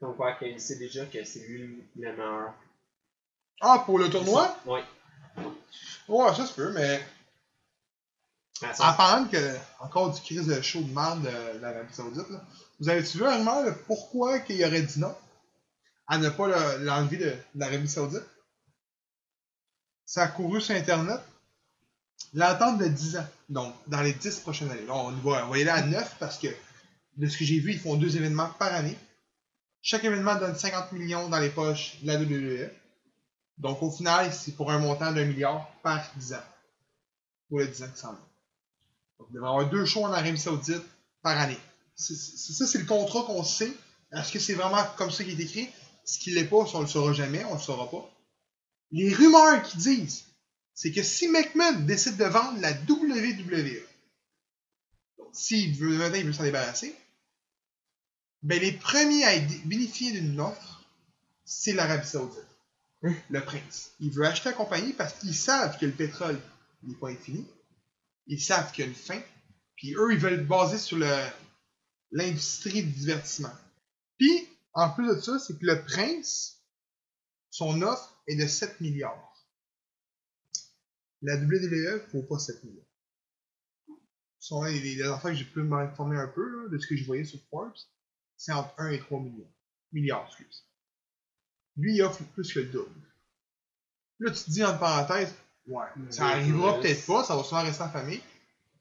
comme 0.00 0.16
quoi 0.16 0.34
qu'il 0.34 0.60
sait 0.60 0.76
déjà 0.76 1.04
que 1.06 1.24
c'est 1.24 1.40
lui 1.40 1.84
le 1.96 2.12
meilleur. 2.12 2.54
Ah, 3.60 3.82
pour 3.84 3.98
le 3.98 4.08
tournoi? 4.08 4.56
Ouais. 4.66 4.84
Ouais, 6.08 6.34
ça 6.34 6.46
se 6.46 6.52
peut, 6.54 6.72
mais 6.72 7.02
en 8.62 8.74
ça. 8.74 8.92
parlant 8.96 9.26
que, 9.28 9.56
encore 9.80 10.12
du 10.14 10.20
crise 10.20 10.46
de 10.46 10.60
show 10.62 10.80
de 10.82 10.92
merde 10.92 11.22
de 11.22 11.58
l'Arabie 11.58 11.92
Saoudite, 11.94 12.28
là, 12.30 12.44
vous 12.80 12.88
avez-tu 12.88 13.18
vu 13.18 13.24
un 13.26 13.36
rumeur 13.38 13.64
de 13.64 13.70
pourquoi 13.86 14.38
qu'il 14.40 14.64
aurait 14.64 14.82
dit 14.82 15.00
non 15.00 15.14
à 16.06 16.18
ne 16.18 16.28
pas 16.30 16.46
le- 16.48 16.84
l'enlever 16.84 17.16
de, 17.18 17.24
de 17.30 17.36
l'Arabie 17.56 17.88
Saoudite? 17.88 18.22
Ça 20.06 20.22
a 20.22 20.28
couru 20.28 20.60
sur 20.60 20.74
Internet. 20.74 21.20
L'attente 22.34 22.78
de 22.78 22.86
10 22.88 23.16
ans, 23.16 23.26
donc 23.48 23.74
dans 23.86 24.00
les 24.02 24.12
10 24.12 24.40
prochaines 24.40 24.70
années. 24.70 24.86
Là, 24.86 24.94
on, 24.94 25.10
va, 25.12 25.46
on 25.46 25.50
va 25.50 25.58
y 25.58 25.62
aller 25.62 25.70
à 25.70 25.82
9 25.82 26.16
parce 26.18 26.38
que 26.38 26.48
de 27.16 27.26
ce 27.28 27.36
que 27.38 27.44
j'ai 27.44 27.58
vu, 27.60 27.72
ils 27.72 27.78
font 27.80 27.96
deux 27.96 28.16
événements 28.16 28.48
par 28.58 28.72
année. 28.74 28.96
Chaque 29.82 30.04
événement 30.04 30.36
donne 30.36 30.56
50 30.56 30.92
millions 30.92 31.28
dans 31.28 31.38
les 31.38 31.50
poches 31.50 32.00
de 32.02 32.06
la 32.06 32.16
WWE. 32.20 32.70
Donc 33.58 33.82
au 33.82 33.90
final, 33.90 34.32
c'est 34.32 34.52
pour 34.52 34.70
un 34.70 34.78
montant 34.78 35.12
d'un 35.12 35.24
milliard 35.24 35.70
par 35.82 36.04
10 36.16 36.34
ans. 36.34 36.42
Pour 37.48 37.60
les 37.60 37.68
10 37.68 37.82
ans 37.82 37.88
qui 37.92 37.98
s'en 38.00 38.12
viennent. 38.12 38.22
Donc, 39.18 39.28
il 39.30 39.34
devrait 39.34 39.48
y 39.48 39.52
avoir 39.52 39.70
deux 39.70 39.84
shows 39.84 40.04
en 40.04 40.12
Arabie 40.12 40.38
Saoudite 40.38 40.82
par 41.22 41.38
année. 41.38 41.58
C'est- 41.96 42.14
ça, 42.14 42.66
c'est 42.66 42.78
le 42.78 42.84
contrat 42.84 43.22
qu'on 43.24 43.42
sait. 43.42 43.72
Est-ce 44.12 44.32
que 44.32 44.38
c'est 44.38 44.54
vraiment 44.54 44.84
comme 44.96 45.10
ça 45.10 45.24
qu'il 45.24 45.40
est 45.40 45.44
écrit? 45.44 45.68
Ce 46.04 46.18
qu'il 46.18 46.34
l'est 46.34 46.44
pas, 46.44 46.56
on 46.74 46.80
le 46.80 46.86
saura 46.86 47.12
jamais, 47.12 47.44
on 47.44 47.54
le 47.54 47.60
saura 47.60 47.90
pas. 47.90 48.08
Les 48.92 49.12
rumeurs 49.12 49.62
qui 49.64 49.76
disent, 49.78 50.24
c'est 50.74 50.92
que 50.92 51.02
si 51.02 51.28
McMahon 51.28 51.80
décide 51.80 52.16
de 52.16 52.24
vendre 52.24 52.60
la 52.60 52.72
WWE, 52.72 53.82
s'il 55.32 55.74
veut, 55.76 55.98
maintenant, 55.98 56.18
il 56.18 56.26
veut 56.26 56.32
s'en 56.32 56.44
débarrasser, 56.44 56.94
ben 58.42 58.60
les 58.60 58.72
premiers 58.72 59.24
à 59.24 59.38
bénéficier 59.64 60.12
d'une 60.12 60.40
offre, 60.40 60.84
c'est 61.44 61.72
l'Arabie 61.72 62.06
Saoudite. 62.06 62.44
Le 63.30 63.44
prince. 63.44 63.92
Il 64.00 64.10
veut 64.10 64.24
acheter 64.24 64.50
la 64.50 64.54
compagnie 64.54 64.92
parce 64.92 65.14
qu'ils 65.14 65.34
savent 65.34 65.78
que 65.78 65.86
le 65.86 65.92
pétrole 65.92 66.40
n'est 66.82 66.96
pas 66.96 67.10
infini. 67.10 67.46
Ils 68.26 68.40
savent 68.40 68.72
qu'il 68.72 68.84
y 68.84 68.88
a 68.88 68.90
une 68.90 68.96
fin. 68.96 69.20
Puis 69.76 69.94
eux, 69.94 70.12
ils 70.12 70.18
veulent 70.18 70.44
baser 70.44 70.78
sur 70.78 70.98
le, 70.98 71.08
l'industrie 72.10 72.82
du 72.82 72.90
divertissement. 72.90 73.52
Puis, 74.18 74.48
en 74.72 74.90
plus 74.90 75.06
de 75.14 75.20
ça, 75.20 75.38
c'est 75.38 75.58
que 75.58 75.66
le 75.66 75.84
prince, 75.84 76.64
son 77.50 77.82
offre 77.82 78.20
est 78.26 78.36
de 78.36 78.46
7 78.46 78.80
milliards. 78.80 79.24
La 81.22 81.36
WWE 81.36 82.02
vaut 82.12 82.22
pas 82.24 82.38
7 82.38 82.64
milliards. 82.64 82.84
Ce 84.40 84.48
sont 84.48 84.62
les, 84.64 84.80
les 84.80 85.02
affaires 85.02 85.30
que 85.32 85.36
j'ai 85.36 85.44
pu 85.44 85.62
m'informer 85.62 86.16
un 86.16 86.28
peu 86.28 86.46
là, 86.46 86.68
de 86.68 86.78
ce 86.78 86.86
que 86.86 86.96
je 86.96 87.04
voyais 87.04 87.24
sur 87.24 87.40
Forbes. 87.50 87.72
C'est 88.38 88.52
entre 88.52 88.72
1 88.78 88.90
et 88.92 89.00
3 89.00 89.20
millions. 89.20 89.52
Milliards, 89.92 90.26
excuse. 90.28 90.64
Lui, 91.76 91.94
il 91.96 92.02
offre 92.02 92.22
plus 92.34 92.52
que 92.52 92.60
le 92.60 92.66
double. 92.66 93.00
Là, 94.20 94.30
tu 94.32 94.44
te 94.44 94.50
dis 94.50 94.64
en 94.64 94.76
parenthèse, 94.78 95.34
ouais, 95.66 95.86
ça 96.10 96.26
arrivera 96.28 96.80
peut-être 96.80 97.06
pas, 97.06 97.24
ça 97.24 97.36
va 97.36 97.44
souvent 97.44 97.62
rester 97.62 97.82
en 97.82 97.90
famille. 97.90 98.22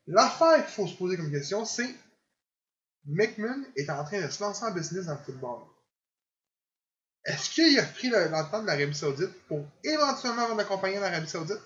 L'affaire 0.08 0.64
qu'il 0.66 0.74
faut 0.74 0.88
se 0.88 0.96
poser 0.96 1.18
comme 1.18 1.30
question, 1.32 1.66
c'est 1.66 1.94
McMahon 3.06 3.66
est 3.76 3.90
en 3.90 4.04
train 4.04 4.22
de 4.26 4.30
se 4.30 4.42
lancer 4.44 4.64
en 4.66 4.72
business 4.74 5.06
dans 5.06 5.14
le 5.14 5.20
football. 5.24 5.62
Est-ce 7.26 7.50
qu'il 7.50 7.78
a 7.80 7.84
pris 7.86 8.10
le- 8.10 8.30
l'entente 8.30 8.62
de 8.64 8.68
l'Arabie 8.68 8.96
Saoudite 8.96 9.34
pour 9.48 9.66
éventuellement 9.84 10.44
vendre 10.48 10.56
la 10.58 10.64
compagnie 10.66 10.98
en 10.98 11.04
Arabie 11.04 11.28
Saoudite? 11.28 11.60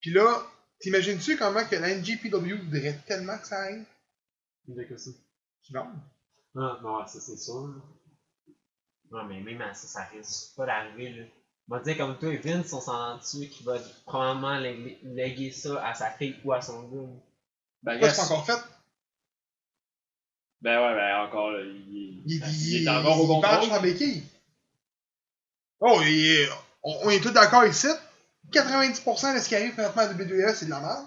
Puis 0.00 0.10
là, 0.12 0.44
t'imagines-tu 0.80 1.36
comment 1.36 1.64
que 1.64 1.76
la 1.76 1.90
NGPW 1.90 2.54
voudrait 2.64 2.98
tellement 3.06 3.38
que 3.38 3.46
ça 3.46 3.62
arrive? 3.62 3.84
De 4.68 4.82
que 4.84 4.96
ça? 4.96 5.10
Tu 5.66 5.72
vendent. 5.72 5.98
Ah, 6.56 6.78
ouais, 6.82 7.06
ça 7.06 7.20
c'est 7.20 7.36
sûr. 7.36 7.74
Non, 9.10 9.24
mais 9.24 9.40
même 9.40 9.60
à 9.62 9.74
ça, 9.74 9.86
ça 9.86 10.04
risque 10.04 10.54
pas 10.56 10.66
d'arriver. 10.66 11.10
Là. 11.10 11.24
On 11.68 11.76
va 11.76 11.82
dire 11.82 11.96
comme 11.96 12.18
toi, 12.18 12.36
Vince, 12.36 12.72
on 12.72 12.80
s'entend 12.80 13.18
dessus 13.18 13.48
qu'il 13.48 13.66
va 13.66 13.78
probablement 14.04 14.54
lég- 14.58 14.98
léguer 15.02 15.50
ça 15.50 15.84
à 15.86 15.94
sa 15.94 16.10
fille 16.10 16.36
ou 16.44 16.52
à 16.52 16.60
son 16.60 16.82
gars. 16.88 17.08
Ben, 17.82 18.00
c'est 18.10 18.20
encore 18.22 18.46
fait? 18.46 18.58
Ben 20.62 20.80
ouais, 20.80 20.94
ben 20.94 21.26
encore, 21.26 21.50
là, 21.50 21.60
il, 21.62 22.22
Il, 22.26 22.42
il 22.44 22.86
est 22.86 22.88
encore 22.88 23.20
au 23.20 23.24
il 23.24 23.28
contrôle. 23.28 23.72
en 23.72 23.82
béquille. 23.82 24.22
Oh, 25.80 26.00
il 26.02 26.26
est- 26.40 26.48
on, 26.82 26.98
on 27.04 27.10
est 27.10 27.20
tous 27.20 27.30
d'accord 27.32 27.64
ici. 27.64 27.88
90% 28.52 29.34
de 29.34 29.40
ce 29.40 29.48
qui 29.48 29.56
arrive 29.56 29.72
présentement 29.74 30.02
à 30.02 30.06
WWE, 30.12 30.54
c'est 30.54 30.66
de 30.66 30.70
la 30.70 30.80
merde. 30.80 31.06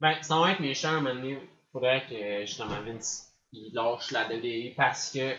Ben, 0.00 0.22
ça 0.22 0.38
va 0.38 0.52
être 0.52 0.60
méchant 0.60 0.88
à 0.90 0.92
un 0.92 1.00
moment 1.00 1.14
donné. 1.14 1.38
Faudrait 1.74 2.06
que 2.08 2.46
justement 2.46 2.80
Vince 2.82 3.32
il 3.52 3.74
lâche 3.74 4.12
la 4.12 4.28
WWE 4.28 4.74
parce 4.76 5.10
que 5.10 5.34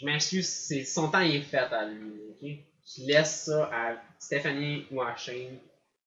je 0.00 0.06
m'excuse, 0.06 0.48
c'est 0.48 0.82
son 0.84 1.10
temps 1.10 1.20
est 1.20 1.42
fait 1.42 1.58
à 1.58 1.84
lui, 1.84 2.22
ok? 2.30 2.48
Qu'il 2.86 3.06
laisse 3.06 3.44
ça 3.44 3.68
à 3.70 3.96
Stephanie 4.18 4.86
ou 4.90 5.02
à 5.02 5.14
Shane 5.14 5.58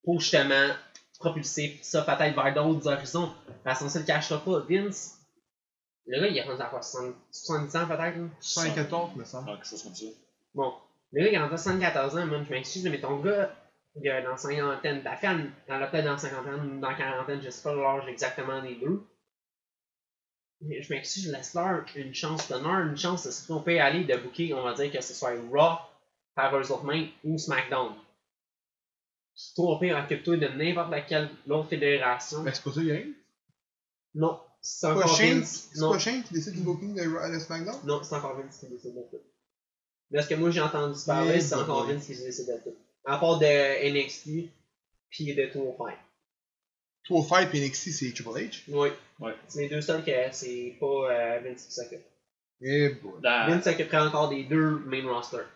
pour 0.04 0.20
justement 0.20 0.70
propulser 1.20 1.78
ça 1.84 2.02
peut-être 2.02 2.34
vers 2.34 2.54
d'autres 2.56 2.88
horizons. 2.92 3.32
Parce 3.64 3.80
qu'on 3.80 3.90
se 3.90 4.00
le 4.00 4.04
cachera 4.04 4.44
pas, 4.44 4.62
Vince, 4.68 5.16
le 6.08 6.20
gars 6.20 6.28
il 6.28 6.38
est 6.38 6.42
rendu 6.42 6.60
à 6.60 6.66
quoi, 6.66 6.82
70 6.82 7.14
70 7.32 7.76
ans 7.76 7.88
peut-être? 7.88 8.18
là? 8.18 8.28
114, 8.40 9.16
me 9.16 9.26
semble. 9.26 9.50
Ah, 9.52 9.56
quelque 9.58 9.68
chose 9.68 9.84
comme 9.84 9.94
ça. 9.94 10.06
Bon, 10.56 10.74
le 11.12 11.22
gars 11.22 11.30
il 11.30 11.36
est 11.36 11.38
rendu 11.38 11.54
à 11.54 11.58
74 11.58 12.18
ans, 12.18 12.26
man, 12.26 12.44
je 12.44 12.50
m'excuse, 12.50 12.84
mais 12.86 13.00
ton 13.00 13.18
gars, 13.18 13.56
dans 13.96 14.38
cinquantaine, 14.38 15.04
ta 15.04 15.16
femme, 15.18 15.52
elle 15.68 15.84
a 15.84 15.88
peut-être 15.88 16.06
dans 16.06 16.18
cinquantaine 16.18 16.78
ou 16.78 16.80
dans 16.80 16.96
quarantaine, 16.96 17.42
je 17.42 17.50
sais 17.50 17.62
pas 17.64 17.76
l'âge 17.76 18.08
exactement 18.08 18.62
des 18.62 18.76
deux. 18.76 19.04
Mais 20.62 20.82
je 20.82 20.94
m'excuse, 20.94 21.24
je 21.26 21.32
laisse 21.32 21.54
leur 21.56 21.84
une 21.96 22.14
chance, 22.14 22.48
donne-leur 22.48 22.82
une 22.88 22.98
chance 22.98 23.26
de 23.26 23.32
se 23.32 23.46
tromper, 23.46 23.80
aller 23.80 24.04
de 24.04 24.16
booker, 24.18 24.54
on 24.54 24.62
va 24.64 24.74
dire 24.76 24.92
que 24.92 25.02
ce 25.02 25.14
soit 25.14 25.34
Raw, 25.52 25.80
par 26.36 26.56
eux 26.58 26.72
autres 26.72 26.84
mains, 26.86 27.08
ou 27.24 27.38
SmackDown. 27.38 27.94
C'est 29.34 29.56
trop 29.56 29.80
pire, 29.80 29.98
occupe-toi 29.98 30.38
de 30.38 30.48
n'importe 30.50 30.92
laquelle 30.92 31.30
l'autre 31.48 31.70
fédération. 31.70 32.44
Ben, 32.44 32.54
c'est 32.54 32.64
pas 32.64 32.72
ça 32.74 32.80
arrive. 32.82 33.16
Non, 34.14 34.40
c'est 34.62 34.88
encore 34.88 35.16
Shane, 35.18 35.40
Vince. 35.40 35.70
c'est 35.74 35.80
Non, 35.80 35.92
pas 35.94 36.00
Shane 36.00 36.24
qui 36.24 36.34
décide 36.34 36.54
du 36.54 36.62
booking 36.62 36.94
de, 36.94 37.02
Raw- 37.10 37.34
de 37.34 37.40
SmackDown? 37.40 37.80
non, 37.86 38.04
c'est 38.04 38.16
encore 38.16 38.36
Vince 38.36 38.60
qui 38.60 38.68
décide 38.68 38.94
de 38.94 39.02
tout. 39.10 39.22
De 40.12 40.22
ce 40.22 40.28
que 40.28 40.36
moi 40.36 40.52
j'ai 40.52 40.62
entendu 40.62 41.00
parler, 41.06 41.40
c'est 41.42 41.56
encore. 41.56 41.86
Vince 41.88 42.06
qui 42.06 42.16
décide 42.16 42.48
de 42.48 42.58
tout. 42.70 42.76
À 43.06 43.18
part 43.18 43.40
de 43.40 43.92
NXT, 43.92 44.50
puis 45.10 45.34
de 45.34 45.46
Tour 45.48 45.76
5. 45.78 45.98
205 47.10 47.54
et 47.56 47.68
NXT, 47.68 47.90
c'est 47.92 48.14
Triple 48.14 48.30
H? 48.40 48.62
Oui. 48.68 48.90
Ouais. 49.20 49.34
C'est 49.48 49.62
les 49.62 49.70
deux 49.70 49.82
seuls 49.82 50.04
que 50.04 50.12
c'est 50.32 50.76
pas 50.80 50.86
euh, 50.86 51.40
Vince 51.44 51.66
qui 51.66 51.74
s'occupe. 51.74 52.06
Eh 52.62 52.90
boy. 52.90 53.14
Dans, 53.22 53.48
Vince 53.50 53.64
s'occuperait 53.64 53.98
encore 54.08 54.30
des 54.30 54.44
deux 54.44 54.80
main 54.86 55.08
rosters. 55.12 55.48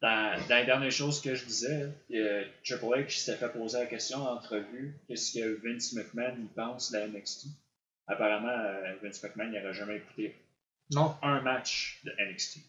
dans, 0.00 0.40
dans 0.48 0.56
les 0.56 0.64
dernières 0.64 0.90
choses 0.90 1.20
que 1.20 1.34
je 1.34 1.44
disais, 1.44 1.88
euh, 2.14 2.44
Triple 2.64 2.84
H 2.86 3.18
s'était 3.18 3.36
fait 3.36 3.52
poser 3.52 3.78
la 3.78 3.86
question 3.86 4.18
en 4.18 4.34
entrevue 4.36 4.94
qu'est-ce 5.06 5.38
que 5.38 5.60
Vince 5.62 5.92
McMahon 5.92 6.34
il 6.38 6.48
pense 6.48 6.90
de 6.90 6.98
la 6.98 7.06
NXT. 7.08 7.48
Apparemment, 8.08 8.48
euh, 8.48 8.94
Vince 9.02 9.22
McMahon 9.22 9.50
n'aurait 9.50 9.74
jamais 9.74 9.96
écouté 9.96 10.34
Non, 10.90 11.14
un 11.22 11.40
match 11.42 12.00
de 12.04 12.12
NXT. 12.18 12.60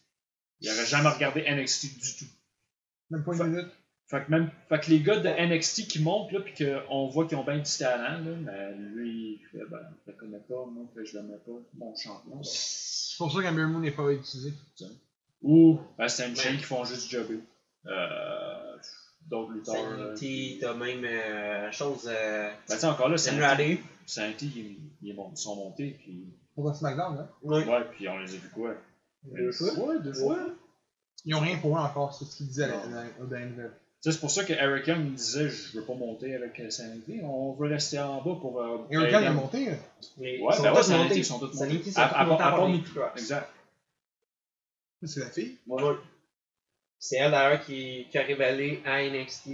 Il 0.59 0.69
n'aurait 0.69 0.85
jamais 0.85 1.09
regardé 1.09 1.41
NXT 1.49 1.99
du 1.99 2.15
tout. 2.17 2.25
Même 3.09 3.23
pas 3.23 3.35
une 3.35 3.47
minute. 3.51 3.67
Fait 4.09 4.23
que, 4.23 4.31
même, 4.31 4.49
fait 4.69 4.79
que 4.79 4.89
les 4.89 5.01
gars 5.01 5.19
de 5.19 5.27
NXT 5.27 5.87
qui 5.89 6.01
montent, 6.01 6.31
là, 6.31 6.39
puis 6.39 6.53
qu'on 6.65 7.07
voit 7.09 7.27
qu'ils 7.27 7.37
ont 7.37 7.43
bien 7.43 7.57
du 7.57 7.69
talent, 7.77 8.19
là, 8.23 8.35
mais 8.41 8.73
lui, 8.77 9.33
il 9.41 9.45
fait, 9.51 9.65
ben, 9.69 9.79
je 10.05 10.11
le 10.11 10.17
connais 10.17 10.39
pas, 10.39 10.65
moi, 10.65 10.85
que 10.95 11.03
je 11.03 11.17
le 11.17 11.23
mets 11.23 11.37
pas, 11.45 11.51
mon 11.77 11.93
champion. 11.93 12.41
C'est 12.43 13.17
pour 13.17 13.31
ça 13.33 13.41
qu'Amir 13.41 13.67
Moon 13.67 13.79
n'est 13.81 13.91
pas 13.91 14.09
utilisé. 14.11 14.53
Ou, 15.41 15.79
ben, 15.97 16.07
c'est 16.07 16.23
une 16.25 16.29
Ouais. 16.31 16.35
chaîne 16.39 16.57
qui 16.57 16.63
font 16.63 16.85
juste 16.85 17.09
jobber. 17.11 17.39
Euh, 17.85 18.77
d'autres 19.29 19.51
lutteurs. 19.51 19.75
euh, 19.75 20.15
Sanity, 20.15 20.57
t'as 20.61 20.73
même 20.73 21.03
euh, 21.03 21.71
chose. 21.71 22.07
Euh, 22.09 22.49
Ben, 22.69 22.75
tu 22.75 22.79
sais, 22.79 22.87
encore 22.87 23.09
là, 23.09 23.17
Sanity. 23.17 23.79
Sanity, 24.05 24.79
ils, 25.01 25.09
ils 25.09 25.37
sont 25.37 25.55
montés, 25.57 25.97
puis. 25.99 26.33
Pour 26.55 26.73
SmackDown, 26.73 27.17
hein? 27.19 27.29
Oui. 27.43 27.63
Ouais, 27.65 27.83
puis 27.91 28.07
on 28.07 28.17
les 28.19 28.33
a 28.33 28.37
vu 28.37 28.49
quoi? 28.49 28.73
Deux 29.23 29.51
fois? 29.51 29.73
Ouais, 29.73 29.99
deux 29.99 30.13
fois. 30.13 30.39
Ils 31.27 31.35
ont 31.35 31.39
rien 31.41 31.57
pour 31.57 31.77
eux 31.77 31.79
encore, 31.81 32.13
c'est 32.13 32.25
ce 32.25 32.37
qu'ils 32.37 32.47
disaient 32.47 32.67
dans- 32.69 32.89
dans- 32.89 33.69
c'est 33.99 34.19
pour 34.19 34.31
ça 34.31 34.43
que 34.45 34.53
Eric 34.53 34.87
Young 34.87 35.13
disait 35.13 35.49
je 35.49 35.77
veux 35.77 35.83
pas 35.83 35.93
monter 35.93 36.33
avec 36.33 36.57
euh, 36.61 36.69
Sanity, 36.69 37.19
on 37.23 37.51
veut 37.53 37.67
rester 37.67 37.99
en 37.99 38.17
bas 38.21 38.35
pour. 38.39 38.61
Euh, 38.61 38.77
gars, 38.89 39.21
il 39.21 39.27
a 39.27 39.31
monté. 39.33 39.69
hein. 39.71 39.77
Ouais, 40.17 40.39
ils 40.39 40.55
sont 40.55 40.63
ben 40.63 40.71
ouais, 40.71 40.77
tous 40.77 40.83
Sanity, 40.83 41.03
montés. 41.03 41.17
ils 41.19 41.25
sont 41.25 41.39
tous 41.39 41.45
montés. 41.47 41.57
Sanity, 41.57 41.91
sont 41.91 41.99
À- 42.01 42.07
part. 42.37 42.59
Exact. 43.17 43.49
C'est 45.03 45.19
la 45.19 45.29
fille. 45.29 45.57
Ouais. 45.67 45.83
C'est 46.99 47.17
elle 47.17 47.31
d'ailleurs 47.31 47.63
qui, 47.65 48.07
qui 48.09 48.17
a 48.17 48.23
révélé 48.23 48.81
à 48.85 49.01
NXT 49.03 49.49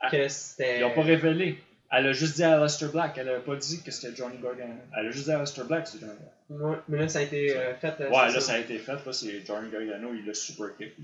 Ah. 0.00 0.10
que 0.10 0.28
c'était. 0.28 0.78
Ils 0.80 0.82
n'ont 0.82 0.94
pas 0.94 1.02
révélé. 1.02 1.58
Elle 1.90 2.06
a 2.08 2.12
juste 2.12 2.36
dit 2.36 2.42
à 2.42 2.56
Aleister 2.58 2.88
Black, 2.88 3.16
elle 3.18 3.28
a 3.28 3.40
pas 3.40 3.56
dit 3.56 3.82
que 3.82 3.90
c'était 3.90 4.14
Johnny 4.16 4.38
Gargano. 4.38 4.74
Elle 4.98 5.06
a 5.06 5.10
juste 5.10 5.26
dit 5.26 5.32
à 5.32 5.36
Aleister 5.36 5.62
Black 5.64 5.84
que 5.84 5.90
c'était 5.90 6.06
Johnny 6.06 6.18
Gargano. 6.18 6.70
Ouais, 6.72 6.78
mais 6.88 6.98
là 6.98 7.08
ça 7.08 7.18
a 7.20 7.22
été 7.22 7.56
euh, 7.56 7.74
fait. 7.76 8.00
euh, 8.00 8.10
Ouais, 8.10 8.28
c'est 8.28 8.34
là 8.34 8.40
ça 8.40 8.52
a 8.54 8.58
été 8.58 8.78
fait, 8.78 9.04
là 9.06 9.12
c'est 9.12 9.44
Johnny 9.46 9.70
Gargano, 9.70 10.12
il 10.14 10.26
l'a 10.26 10.34
super 10.34 10.76
kick. 10.76 10.94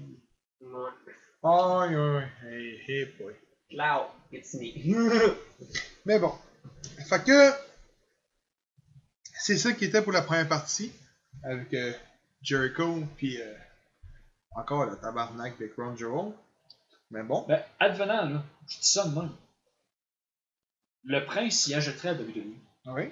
Ouais. 0.60 0.90
Aïe, 1.42 1.94
aïe, 1.94 2.28
hey, 2.44 2.80
hey 2.88 3.04
boy. 3.18 3.34
Cloud, 3.70 4.06
it's 4.32 4.54
me. 4.54 5.36
Mais 6.06 6.18
bon. 6.18 6.32
Fait 7.08 7.22
que. 7.24 7.50
C'est 9.38 9.56
ça 9.56 9.72
qui 9.72 9.86
était 9.86 10.02
pour 10.02 10.12
la 10.12 10.22
première 10.22 10.48
partie. 10.48 10.92
Avec 11.44 11.72
euh, 11.72 11.92
Jericho, 12.42 13.02
puis 13.16 13.40
euh, 13.40 13.54
encore 14.56 14.84
le 14.86 14.96
tabarnak 14.96 15.58
de 15.58 15.66
Crown 15.68 15.96
Jewel. 15.96 16.32
Mais 17.10 17.22
bon. 17.22 17.46
Ben, 17.48 17.62
advenant, 17.78 18.28
là, 18.28 18.42
je 18.68 18.78
dis 18.78 18.86
ça 18.88 19.04
de 19.06 19.14
même. 19.14 19.30
Le 21.04 21.24
prince 21.24 21.66
y 21.68 21.74
achèterait 21.74 22.10
à 22.10 22.14
WWE. 22.14 22.54
Oui? 22.86 23.10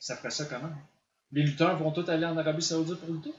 Ça 0.00 0.16
ferait 0.16 0.30
ça 0.30 0.44
comment? 0.46 0.72
Les 1.32 1.42
lutteurs 1.42 1.76
vont 1.78 1.92
tous 1.92 2.08
aller 2.10 2.24
en 2.26 2.36
Arabie 2.36 2.62
Saoudite 2.62 2.96
pour 3.00 3.14
lutter? 3.14 3.32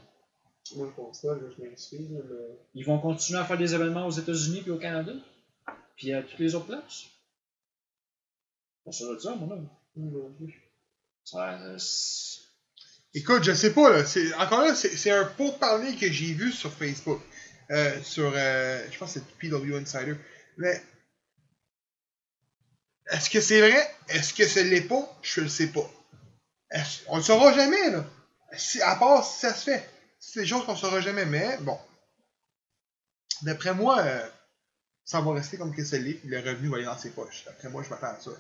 Moi, 0.75 0.87
je 0.87 0.95
pense 1.01 1.21
pas, 1.21 1.35
je 1.57 1.61
m'excuse, 1.63 2.07
mais. 2.11 2.19
Ils 2.75 2.85
vont 2.85 2.99
continuer 2.99 3.39
à 3.39 3.45
faire 3.45 3.57
des 3.57 3.73
événements 3.73 4.05
aux 4.07 4.11
États-Unis 4.11 4.61
puis 4.61 4.71
au 4.71 4.77
Canada? 4.77 5.11
Puis 5.97 6.13
à 6.13 6.21
toutes 6.23 6.39
les 6.39 6.53
autres 6.55 6.67
places? 6.67 7.05
Pas 8.85 8.91
sûr 8.91 9.13
de 9.13 9.19
ça, 9.19 9.35
mon 9.35 9.49
homme. 9.51 9.69
Non 9.95 10.31
plus. 10.33 10.61
Ça, 11.25 11.59
euh, 11.61 11.77
Écoute, 13.13 13.43
je 13.43 13.53
sais 13.53 13.73
pas, 13.73 13.89
là. 13.89 14.05
c'est- 14.05 14.33
Encore 14.35 14.61
là, 14.61 14.75
c'est 14.75 14.95
c'est 14.95 15.11
un 15.11 15.25
pourparler 15.25 15.95
que 15.95 16.09
j'ai 16.11 16.33
vu 16.33 16.51
sur 16.51 16.71
Facebook. 16.71 17.19
Euh, 17.71 18.01
sur. 18.03 18.31
euh, 18.35 18.85
je 18.91 18.97
pense 18.97 19.13
que 19.15 19.19
c'est 19.19 19.49
PW 19.49 19.75
Insider. 19.75 20.15
Mais. 20.57 20.81
Est-ce 23.09 23.29
que 23.29 23.41
c'est 23.41 23.59
vrai? 23.59 23.95
Est-ce 24.07 24.33
que 24.33 24.47
ce 24.47 24.59
l'est 24.59 24.81
pas? 24.81 25.19
Je 25.21 25.41
le 25.41 25.49
sais 25.49 25.67
pas. 25.67 25.89
On 27.07 27.17
le 27.17 27.23
saura 27.23 27.53
jamais, 27.53 27.89
là. 27.89 28.05
À 28.83 28.95
part 28.95 29.25
si 29.25 29.39
ça 29.39 29.53
se 29.53 29.71
fait. 29.71 29.89
C'est 30.19 30.41
des 30.41 30.47
choses 30.47 30.65
qu'on 30.65 30.75
saura 30.75 31.01
jamais, 31.01 31.25
mais 31.25 31.57
bon. 31.61 31.79
D'après 33.41 33.73
moi, 33.73 33.99
euh, 33.99 34.27
ça 35.05 35.21
va 35.21 35.33
rester 35.33 35.57
comme 35.57 35.73
que 35.73 35.83
c'est 35.83 35.99
l'est, 35.99 36.19
le 36.25 36.39
revenu 36.39 36.69
va 36.69 36.75
aller 36.77 36.85
dans 36.85 36.97
ses 36.97 37.09
poches. 37.09 37.45
D'après 37.45 37.69
moi, 37.69 37.83
je 37.83 37.89
m'attends 37.89 38.07
à 38.07 38.19
ça. 38.19 38.31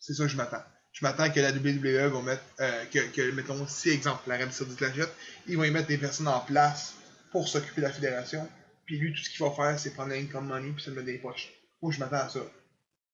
C'est 0.00 0.14
ça 0.14 0.24
que 0.24 0.30
je 0.30 0.36
m'attends. 0.36 0.62
Je 0.92 1.04
m'attends 1.04 1.30
que 1.30 1.38
la 1.38 1.52
WWE 1.52 2.10
va 2.10 2.22
mettre, 2.22 2.42
euh, 2.60 2.84
que, 2.86 2.98
que, 3.10 3.30
mettons, 3.32 3.66
si 3.68 3.90
exemple, 3.90 4.28
l'Arabie 4.28 4.52
Saoudite 4.52 4.80
l'achète, 4.80 5.14
ils 5.46 5.56
vont 5.56 5.64
y 5.64 5.70
mettre 5.70 5.86
des 5.86 5.98
personnes 5.98 6.28
en 6.28 6.40
place 6.40 6.94
pour 7.30 7.46
s'occuper 7.46 7.82
de 7.82 7.86
la 7.86 7.92
fédération. 7.92 8.48
Puis 8.86 8.98
lui, 8.98 9.12
tout 9.12 9.22
ce 9.22 9.30
qu'il 9.30 9.44
va 9.44 9.50
faire, 9.52 9.78
c'est 9.78 9.90
prendre 9.90 10.10
l'income 10.10 10.46
money 10.46 10.72
puis 10.72 10.82
se 10.82 10.90
le 10.90 10.96
mettre 10.96 11.06
dans 11.06 11.12
les 11.12 11.18
poches. 11.18 11.52
Moi, 11.82 11.92
je 11.92 12.00
m'attends 12.00 12.16
à 12.16 12.28
ça? 12.28 12.40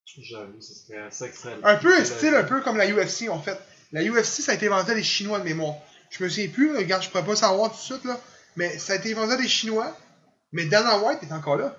J'avoue, 0.07 0.61
ce 0.61 0.75
serait 0.75 1.11
ça 1.11 1.33
serait. 1.33 1.57
Un 1.63 1.77
peu 1.77 2.05
style, 2.05 2.35
un 2.35 2.45
peu 2.45 2.61
comme 2.61 2.77
la 2.77 2.89
UFC, 2.89 3.29
en 3.29 3.41
fait. 3.41 3.59
La 3.93 4.03
UFC, 4.03 4.43
ça 4.43 4.53
a 4.53 4.55
été 4.55 4.69
vendu 4.69 4.91
à 4.91 4.95
des 4.95 5.03
Chinois 5.03 5.39
de 5.39 5.45
mémoire. 5.45 5.77
Je 6.11 6.23
me 6.23 6.29
souviens 6.29 6.49
plus, 6.49 6.77
regarde, 6.77 7.03
je 7.03 7.11
pourrais 7.11 7.25
pas 7.25 7.37
savoir 7.37 7.71
tout 7.71 7.77
de 7.77 7.83
suite, 7.83 8.05
là. 8.05 8.21
Mais 8.57 8.79
ça 8.79 8.93
a 8.93 8.97
été 8.97 9.15
vendu 9.15 9.33
à 9.33 9.37
des 9.37 9.49
Chinois. 9.49 9.97
Mais 10.53 10.67
Dana 10.67 10.99
White 10.99 11.23
est 11.23 11.33
encore 11.33 11.57
là. 11.57 11.77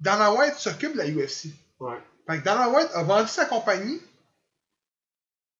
Dana 0.00 0.32
White 0.32 0.56
s'occupe 0.56 0.92
de 0.92 0.98
la 0.98 1.08
UFC. 1.08 1.46
Ouais. 1.80 1.96
Fait 2.28 2.38
que 2.38 2.44
Dana 2.44 2.68
White 2.68 2.90
a 2.92 3.02
vendu 3.04 3.28
sa 3.28 3.46
compagnie. 3.46 4.00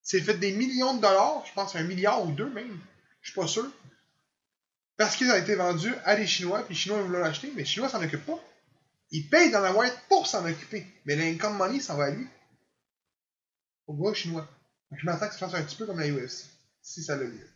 C'est 0.02 0.20
fait 0.20 0.34
des 0.34 0.52
millions 0.52 0.94
de 0.94 1.00
dollars, 1.00 1.44
je 1.46 1.52
pense 1.52 1.76
un 1.76 1.84
milliard 1.84 2.24
ou 2.26 2.32
deux 2.32 2.50
même. 2.50 2.78
Je 3.20 3.30
suis 3.30 3.40
pas 3.40 3.46
sûr. 3.46 3.66
Parce 4.96 5.16
qu'il 5.16 5.30
a 5.30 5.38
été 5.38 5.54
vendu 5.54 5.94
à 6.04 6.16
des 6.16 6.26
Chinois, 6.26 6.62
puis 6.64 6.74
les 6.74 6.80
Chinois 6.80 6.98
ils 6.98 7.06
voulaient 7.06 7.20
l'acheter, 7.20 7.50
mais 7.54 7.62
les 7.62 7.66
Chinois 7.66 7.88
s'en 7.88 8.02
occupent 8.02 8.26
pas. 8.26 8.38
Ils 9.12 9.28
payent 9.28 9.50
Dana 9.50 9.72
White 9.72 9.96
pour 10.08 10.26
s'en 10.26 10.44
occuper. 10.48 10.86
Mais 11.04 11.14
l'income 11.16 11.56
money, 11.56 11.80
ça 11.80 11.94
va 11.94 12.04
à 12.06 12.10
lui. 12.10 12.26
Au 13.86 13.94
gars 13.94 14.14
chinois. 14.14 14.48
Que 14.90 14.98
je 14.98 15.06
m'attends 15.06 15.28
que 15.28 15.34
ça 15.34 15.48
fasse 15.48 15.54
un 15.54 15.62
petit 15.64 15.76
peu 15.76 15.86
comme 15.86 16.00
la 16.00 16.08
UFC. 16.08 16.44
Si 16.82 17.02
ça 17.02 17.16
l'a 17.16 17.24
lieu. 17.24 17.48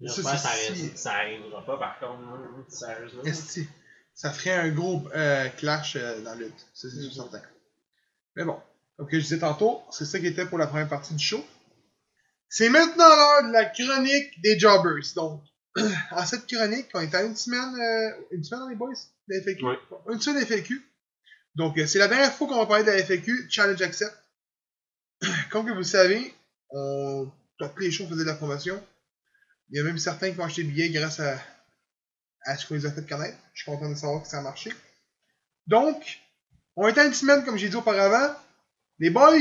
J'espère 0.00 0.38
Ça, 0.38 0.50
si- 0.74 0.96
ça 0.96 1.12
arrivera 1.14 1.64
pas, 1.64 1.78
par 1.78 1.98
contre, 1.98 2.22
hein, 2.22 2.64
sérieusement. 2.68 3.22
Esti. 3.24 3.66
Ça 4.14 4.30
ferait 4.32 4.52
un 4.54 4.70
gros 4.70 5.02
euh, 5.14 5.48
clash 5.50 5.96
euh, 5.96 6.20
dans 6.22 6.34
la 6.34 6.46
lutte. 6.46 6.66
C'est 6.74 6.90
sûr 6.90 7.12
certain. 7.12 7.42
Mais 8.34 8.44
bon, 8.44 8.60
comme 8.96 9.08
je 9.10 9.18
disais 9.18 9.38
tantôt, 9.38 9.82
c'est 9.90 10.04
ça 10.06 10.18
qui 10.18 10.26
était 10.26 10.46
pour 10.46 10.58
la 10.58 10.66
première 10.66 10.88
partie 10.88 11.14
du 11.14 11.24
show. 11.24 11.42
C'est 12.48 12.68
maintenant 12.68 13.06
l'heure 13.08 13.48
de 13.48 13.52
la 13.52 13.64
chronique 13.66 14.40
des 14.42 14.58
Jobbers. 14.58 15.04
Donc, 15.14 15.42
en 16.10 16.24
cette 16.26 16.46
chronique, 16.46 16.88
on 16.94 17.00
est 17.00 17.14
à 17.14 17.22
une 17.22 17.36
semaine, 17.36 17.74
euh, 17.74 18.26
une 18.32 18.44
semaine 18.44 18.60
dans 18.60 18.68
les 18.68 18.76
boys? 18.76 18.92
La 19.28 19.40
FAQ. 19.42 19.64
Ouais. 19.64 19.78
Une 20.12 20.20
semaine 20.20 20.40
de 20.40 20.46
FAQ. 20.46 20.82
Donc, 21.54 21.78
euh, 21.78 21.86
c'est 21.86 21.98
la 21.98 22.08
dernière 22.08 22.32
fois 22.32 22.48
qu'on 22.48 22.58
va 22.58 22.66
parler 22.66 22.84
de 22.84 22.90
la 22.90 22.98
FAQ, 22.98 23.48
Challenge 23.50 23.80
Accept. 23.80 24.14
Comme 25.50 25.66
que 25.66 25.72
vous 25.72 25.78
le 25.78 25.84
savez, 25.84 26.34
on, 26.70 27.30
tous 27.58 27.78
les 27.78 27.90
shows, 27.90 28.04
on 28.04 28.08
faisait 28.08 28.24
de 28.24 28.28
la 28.28 28.34
promotion. 28.34 28.82
Il 29.70 29.78
y 29.78 29.80
a 29.80 29.84
même 29.84 29.98
certains 29.98 30.30
qui 30.32 30.40
ont 30.40 30.44
acheté 30.44 30.62
des 30.62 30.70
billets 30.70 30.90
grâce 30.90 31.20
à, 31.20 31.38
à 32.44 32.56
ce 32.56 32.66
qu'on 32.66 32.74
les 32.74 32.86
a 32.86 32.92
fait 32.92 33.06
connaître. 33.08 33.38
Je 33.54 33.62
suis 33.62 33.70
content 33.70 33.88
de 33.88 33.94
savoir 33.94 34.22
que 34.22 34.28
ça 34.28 34.38
a 34.38 34.42
marché. 34.42 34.70
Donc, 35.66 36.20
on 36.76 36.86
est 36.86 36.98
à 36.98 37.04
une 37.04 37.14
semaine, 37.14 37.44
comme 37.44 37.56
j'ai 37.56 37.68
dit 37.68 37.76
auparavant. 37.76 38.34
Les 38.98 39.10
boys, 39.10 39.34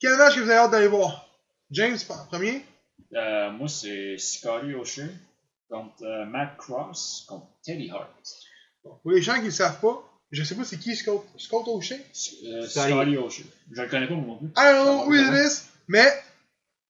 quel 0.00 0.16
match 0.16 0.34
que 0.34 0.40
vous 0.40 0.50
avez 0.50 0.58
hâte 0.58 0.70
d'aller 0.70 0.88
voir? 0.88 1.28
James, 1.70 1.98
en 2.08 2.26
premier. 2.26 2.64
Euh, 3.14 3.50
moi, 3.50 3.68
c'est 3.68 4.18
Scotty 4.18 4.74
O'Shea 4.74 5.08
contre 5.68 6.02
euh, 6.04 6.26
Matt 6.26 6.56
Cross 6.56 7.24
contre 7.28 7.46
Teddy 7.62 7.90
Hart. 7.90 8.10
Pour 9.02 9.12
les 9.12 9.22
gens 9.22 9.34
qui 9.34 9.40
ne 9.40 9.46
le 9.46 9.50
savent 9.50 9.80
pas, 9.80 10.02
je 10.30 10.42
sais 10.42 10.54
pas 10.54 10.64
c'est 10.64 10.78
qui 10.78 10.94
Scott, 10.96 11.24
Scott 11.38 11.66
O'Shea? 11.68 11.94
Euh, 12.46 12.66
Scotty. 12.66 13.16
O'Shea. 13.16 13.44
Je 13.72 13.82
le 13.82 13.88
connais 13.88 14.06
pas 14.06 14.14
moi 14.14 14.26
non 14.26 14.36
plus. 14.38 14.48
I 14.56 14.72
don't 14.72 14.84
know 14.84 15.06
who 15.06 15.14
it 15.14 15.32
is, 15.32 15.62
mais 15.88 16.06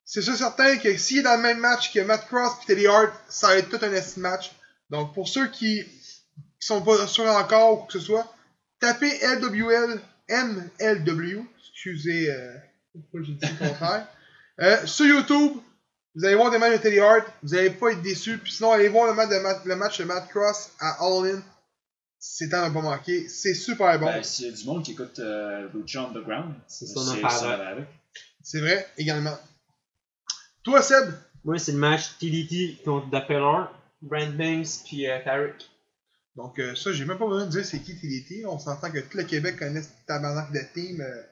c'est 0.05 0.23
sûr 0.23 0.37
certain 0.37 0.77
que 0.77 0.97
s'il 0.97 1.19
est 1.19 1.23
dans 1.23 1.37
le 1.37 1.43
même 1.43 1.59
match 1.59 1.93
que 1.93 2.01
Matt 2.01 2.27
Cross 2.27 2.53
et 2.63 2.67
Teddy 2.67 2.87
Hart, 2.87 3.13
ça 3.29 3.49
va 3.49 3.59
être 3.59 3.69
tout 3.69 3.85
un 3.85 3.93
esti 3.93 4.21
match. 4.21 4.53
Donc 4.91 5.15
pour 5.15 5.29
ceux 5.29 5.49
qui, 5.49 5.85
qui 5.85 6.67
sont 6.67 6.83
pas 6.83 7.07
sûrs 7.07 7.27
encore 7.27 7.73
ou 7.73 7.77
quoi 7.77 7.87
que 7.87 7.93
ce 7.93 8.01
soit, 8.01 8.35
tapez 8.81 9.19
LWL, 9.23 10.01
MLW, 10.29 11.45
excusez 11.59 12.31
euh, 12.31 12.55
pourquoi 12.93 13.23
j'ai 13.23 13.33
dit 13.33 13.47
le 13.47 13.69
contraire, 13.69 14.07
euh, 14.61 14.87
sur 14.87 15.07
YouTube. 15.07 15.53
Vous 16.17 16.25
allez 16.25 16.37
voir 16.37 16.53
des 16.53 16.59
matchs 16.59 16.75
de 16.75 16.79
Teddy 16.79 17.01
Hart, 17.01 17.27
vous 17.43 17.55
allez 17.55 17.71
pas 17.71 17.91
être 17.91 18.01
déçus. 18.03 18.39
Puis 18.39 18.53
sinon, 18.53 18.71
allez 18.71 18.89
voir 18.89 19.09
le 19.09 19.15
match 19.15 19.31
de 19.31 19.39
Matt, 19.39 19.65
le 19.65 19.75
match 19.75 19.99
de 19.99 20.05
Matt 20.05 20.29
Cross 20.29 20.71
à 20.79 21.05
All 21.05 21.27
In. 21.27 21.43
C'est 22.27 22.53
à 22.55 22.69
ne 22.69 22.75
pas 22.75 22.81
manquer. 22.81 23.29
C'est 23.29 23.53
super 23.55 23.99
bon. 24.01 24.07
Ben, 24.07 24.23
S'il 24.23 24.47
y 24.47 24.49
a 24.49 24.53
du 24.53 24.65
monde 24.65 24.83
qui 24.83 24.93
écoute 24.93 25.19
euh, 25.19 25.69
Lucha 25.75 26.05
Underground, 26.05 26.55
C'est 26.67 26.87
ça, 26.87 27.01
on 27.01 27.09
en. 27.13 27.17
C'est 28.43 28.61
vrai, 28.61 28.89
également. 28.97 29.37
Toi, 30.63 30.83
Seb, 30.83 31.13
Moi, 31.45 31.59
c'est 31.59 31.73
le 31.73 31.79
match 31.79 32.17
TDT 32.19 32.79
contre 32.83 33.11
Pillar, 33.27 33.79
Brand 34.01 34.35
Banks, 34.37 34.85
puis 34.87 35.07
euh, 35.07 35.19
Tarek. 35.23 35.69
Donc, 36.35 36.59
euh, 36.59 36.75
ça, 36.75 36.93
j'ai 36.93 37.05
même 37.05 37.19
pas 37.19 37.27
besoin 37.27 37.45
de 37.45 37.51
dire 37.51 37.65
c'est 37.65 37.81
qui 37.81 37.95
TDT. 37.95 38.47
On 38.47 38.59
s'entend 38.59 38.91
que 38.91 39.01
tout 39.01 39.19
le 39.19 39.25
Québec 39.25 39.59
connaît 39.59 39.83
ce 39.83 39.89
tabarnak 40.07 40.51
de 40.51 40.61
team. 40.73 41.03
euh, 41.03 41.23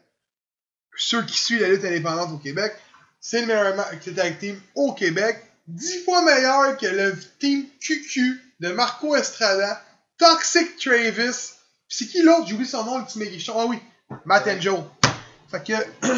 ceux 0.97 1.25
qui 1.25 1.39
suivent 1.41 1.63
la 1.63 1.69
lutte 1.71 1.85
indépendante 1.87 2.33
au 2.33 2.39
Québec, 2.39 2.75
c'est 3.19 3.41
le 3.41 3.47
meilleur 3.47 3.75
ma- 3.77 3.85
tag 4.15 4.39
team 4.39 4.61
au 4.75 4.93
Québec. 4.93 5.39
Dix 5.67 6.05
fois 6.05 6.23
meilleur 6.23 6.77
que 6.77 6.87
le 6.87 7.15
team 7.39 7.65
QQ 7.81 8.41
de 8.61 8.69
Marco 8.73 9.17
Estrada, 9.17 9.83
Toxic 10.19 10.77
Travis. 10.77 11.53
C'est 11.89 12.07
qui 12.07 12.23
l'autre? 12.23 12.47
J'oublie 12.47 12.67
son 12.67 12.85
nom, 12.85 12.99
le 12.99 13.05
petit 13.05 13.19
méguichon. 13.19 13.55
Ah 13.57 13.67
oui, 13.67 13.79
Matt 14.25 14.47
and 14.47 14.61
Joe. 14.61 14.81
Fait 15.51 15.63
que. 15.63 15.73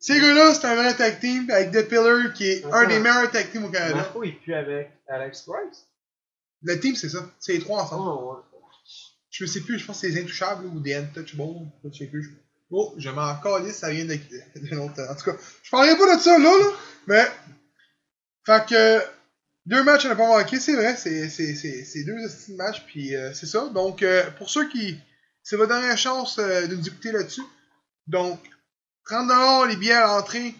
Ces 0.00 0.20
gars-là, 0.20 0.54
c'est 0.54 0.64
un 0.64 0.76
vrai 0.76 0.94
tag 0.94 1.18
team 1.18 1.50
avec 1.50 1.72
The 1.72 1.88
Pillar 1.88 2.32
qui 2.32 2.46
est 2.46 2.64
un 2.64 2.86
des 2.86 3.00
meilleurs 3.00 3.30
tag 3.32 3.50
teams 3.50 3.64
au 3.64 3.68
Canada. 3.68 3.96
Marco 3.96 4.22
est 4.22 4.32
plus 4.32 4.54
avec 4.54 4.92
Alex 5.08 5.42
Price. 5.42 5.86
Le 6.62 6.78
team, 6.78 6.94
c'est 6.94 7.08
ça. 7.08 7.28
C'est 7.40 7.54
les 7.54 7.58
trois 7.58 7.82
ensemble. 7.82 8.08
Oh, 8.08 8.36
ouais. 8.36 8.42
Je 9.30 9.44
sais 9.44 9.60
plus, 9.60 9.78
je 9.78 9.86
pense 9.86 10.00
que 10.00 10.08
c'est 10.08 10.14
les 10.14 10.22
Intouchables 10.22 10.66
ou 10.66 10.80
des 10.80 10.94
Untouchables. 10.94 11.70
Je 11.84 11.98
sais 11.98 12.06
plus. 12.06 12.38
Oh, 12.70 12.94
je 12.96 13.10
m'en 13.10 13.34
calisse, 13.36 13.76
ça 13.76 13.90
vient 13.90 14.04
de, 14.04 14.14
de 14.56 14.74
l'autre. 14.74 15.00
En 15.10 15.14
tout 15.14 15.30
cas, 15.30 15.36
je 15.62 15.70
parlerai 15.70 15.96
pas 15.96 16.16
de 16.16 16.20
ça 16.20 16.38
là, 16.38 16.44
là. 16.58 16.66
Mais. 17.06 17.26
Fait 18.46 18.66
que. 18.68 19.17
Deux 19.68 19.84
matchs 19.84 20.06
à 20.06 20.10
ne 20.10 20.14
pas 20.14 20.26
manquer, 20.26 20.58
c'est 20.60 20.74
vrai. 20.74 20.96
C'est 20.96 21.28
c'est- 21.28 21.54
c'est- 21.54 22.04
deux 22.04 22.16
matchs, 22.56 22.84
puis 22.86 23.14
euh, 23.14 23.34
c'est 23.34 23.44
ça. 23.46 23.68
Donc, 23.68 24.02
euh, 24.02 24.28
pour 24.38 24.48
ceux 24.48 24.66
qui. 24.68 24.98
C'est 25.42 25.56
votre 25.56 25.72
dernière 25.74 25.98
chance 25.98 26.38
euh, 26.38 26.66
de 26.66 26.74
nous 26.74 26.86
écouter 26.88 27.12
là-dessus. 27.12 27.42
Donc, 28.06 28.40
30$ 29.04 29.66
les 29.66 29.76
billets 29.76 29.92
à 29.92 30.06
l'entrée 30.06 30.54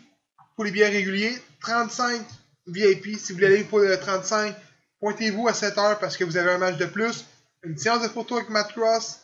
pour 0.54 0.64
les 0.64 0.70
billets 0.70 0.88
réguliers. 0.88 1.34
35 1.62 2.20
VIP. 2.66 3.18
Si 3.18 3.32
vous 3.32 3.38
voulez 3.38 3.46
aller 3.46 3.64
pour 3.64 3.78
le 3.78 3.98
35, 3.98 4.54
pointez-vous 5.00 5.48
à 5.48 5.52
7h 5.54 5.98
parce 6.00 6.16
que 6.18 6.24
vous 6.24 6.36
avez 6.36 6.50
un 6.50 6.58
match 6.58 6.76
de 6.76 6.84
plus. 6.86 7.24
Une 7.62 7.78
séance 7.78 8.02
de 8.02 8.08
photos 8.08 8.38
avec 8.38 8.50
Matt 8.50 8.72
Cross. 8.72 9.20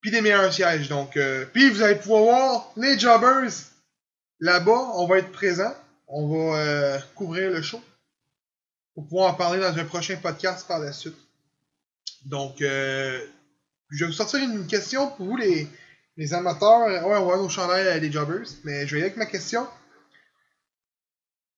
Puis 0.00 0.10
des 0.10 0.20
meilleurs 0.20 0.52
sièges. 0.52 0.88
Donc, 0.88 1.16
puis 1.52 1.70
vous 1.70 1.80
allez 1.82 1.94
pouvoir 1.94 2.22
voir 2.24 2.72
les 2.76 2.98
jobbers 2.98 3.50
là-bas. 4.40 4.90
On 4.94 5.06
va 5.06 5.18
être 5.18 5.30
présents. 5.30 5.74
On 6.08 6.26
va 6.50 6.98
couvrir 7.14 7.50
le 7.52 7.62
show. 7.62 7.80
Pour 8.94 9.04
pouvoir 9.08 9.32
en 9.32 9.34
parler 9.34 9.60
dans 9.60 9.76
un 9.76 9.84
prochain 9.84 10.16
podcast 10.16 10.66
par 10.66 10.78
la 10.78 10.92
suite. 10.92 11.16
Donc, 12.24 12.60
euh, 12.60 13.20
je 13.90 14.04
vais 14.04 14.10
vous 14.10 14.16
sortir 14.16 14.40
une 14.40 14.66
question 14.66 15.08
pour 15.08 15.26
vous, 15.26 15.36
les, 15.36 15.68
amateurs. 16.32 16.86
Ouais, 17.06 17.16
on 17.16 17.26
va 17.26 17.36
nos 17.36 17.48
chandails 17.48 17.86
euh, 17.86 18.00
des 18.00 18.12
jobbers. 18.12 18.46
Mais 18.64 18.86
je 18.86 18.94
vais 18.94 19.00
y 19.00 19.02
aller 19.02 19.10
avec 19.10 19.16
ma 19.16 19.26
question. 19.26 19.66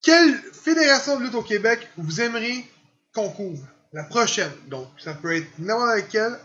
Quelle 0.02 0.34
fédération 0.52 1.18
de 1.18 1.24
lutte 1.24 1.34
au 1.34 1.42
Québec 1.42 1.88
vous 1.96 2.20
aimeriez 2.20 2.68
qu'on 3.14 3.30
couvre? 3.30 3.66
La 3.92 4.04
prochaine. 4.04 4.52
Donc, 4.66 4.88
ça 4.98 5.14
peut 5.14 5.36
être 5.36 5.46
n'importe 5.58 5.96
laquelle, 5.96 6.36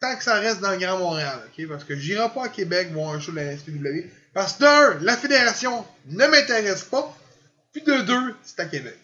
tant 0.00 0.16
que 0.16 0.24
ça 0.24 0.34
reste 0.34 0.60
dans 0.60 0.72
le 0.72 0.78
Grand 0.78 0.98
Montréal, 0.98 1.40
ok? 1.46 1.68
Parce 1.68 1.84
que 1.84 1.96
j'irai 1.96 2.28
pas 2.30 2.46
à 2.46 2.48
Québec 2.48 2.90
voir 2.92 3.14
un 3.14 3.20
show 3.20 3.30
de 3.30 3.36
la 3.36 3.56
SPW. 3.56 4.10
Parce 4.32 4.54
que 4.54 4.62
de 4.62 4.66
un, 4.66 4.98
la 5.02 5.16
fédération 5.16 5.86
ne 6.06 6.26
m'intéresse 6.26 6.82
pas. 6.82 7.16
Puis 7.72 7.82
de 7.82 8.02
deux, 8.02 8.34
c'est 8.42 8.58
à 8.60 8.66
Québec. 8.66 8.98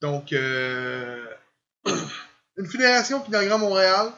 Donc, 0.00 0.32
euh, 0.32 1.24
une 2.56 2.66
fédération 2.66 3.20
qui 3.20 3.28
est 3.28 3.32
dans 3.32 3.40
le 3.40 3.48
Grand 3.48 3.58
Montréal, 3.58 4.12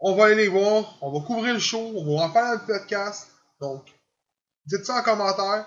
on 0.00 0.14
va 0.14 0.26
aller 0.26 0.34
les 0.34 0.48
voir, 0.48 0.96
on 1.00 1.12
va 1.12 1.26
couvrir 1.26 1.54
le 1.54 1.60
show, 1.60 1.78
on 1.78 2.16
va 2.16 2.24
en 2.24 2.32
faire 2.32 2.52
le 2.52 2.66
podcast. 2.66 3.28
Donc, 3.60 3.84
dites 4.66 4.84
ça 4.84 4.96
en 4.96 5.02
commentaire. 5.02 5.66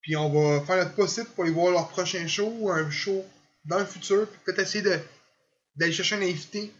Puis 0.00 0.16
on 0.16 0.30
va 0.30 0.64
faire 0.64 0.76
notre 0.76 0.94
possible 0.94 1.28
pour 1.28 1.44
aller 1.44 1.52
voir 1.52 1.72
leur 1.72 1.88
prochain 1.88 2.26
show 2.26 2.52
ou 2.58 2.70
un 2.70 2.90
show 2.90 3.24
dans 3.64 3.78
le 3.78 3.86
futur. 3.86 4.28
Puis 4.28 4.40
peut-être 4.44 4.60
essayer 4.60 4.84
d'aller 5.76 5.92
chercher 5.92 6.16
un 6.16 6.22
invité 6.22 6.72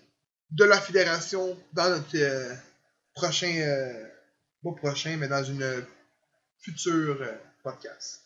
de 0.51 0.65
la 0.65 0.81
fédération 0.81 1.57
dans 1.73 1.89
notre 1.89 2.17
euh, 2.17 2.55
prochain, 3.15 3.55
euh, 3.57 4.07
pas 4.63 4.73
prochain, 4.73 5.17
mais 5.17 5.29
dans 5.29 5.43
une 5.43 5.85
future 6.61 7.27
podcast. 7.63 8.21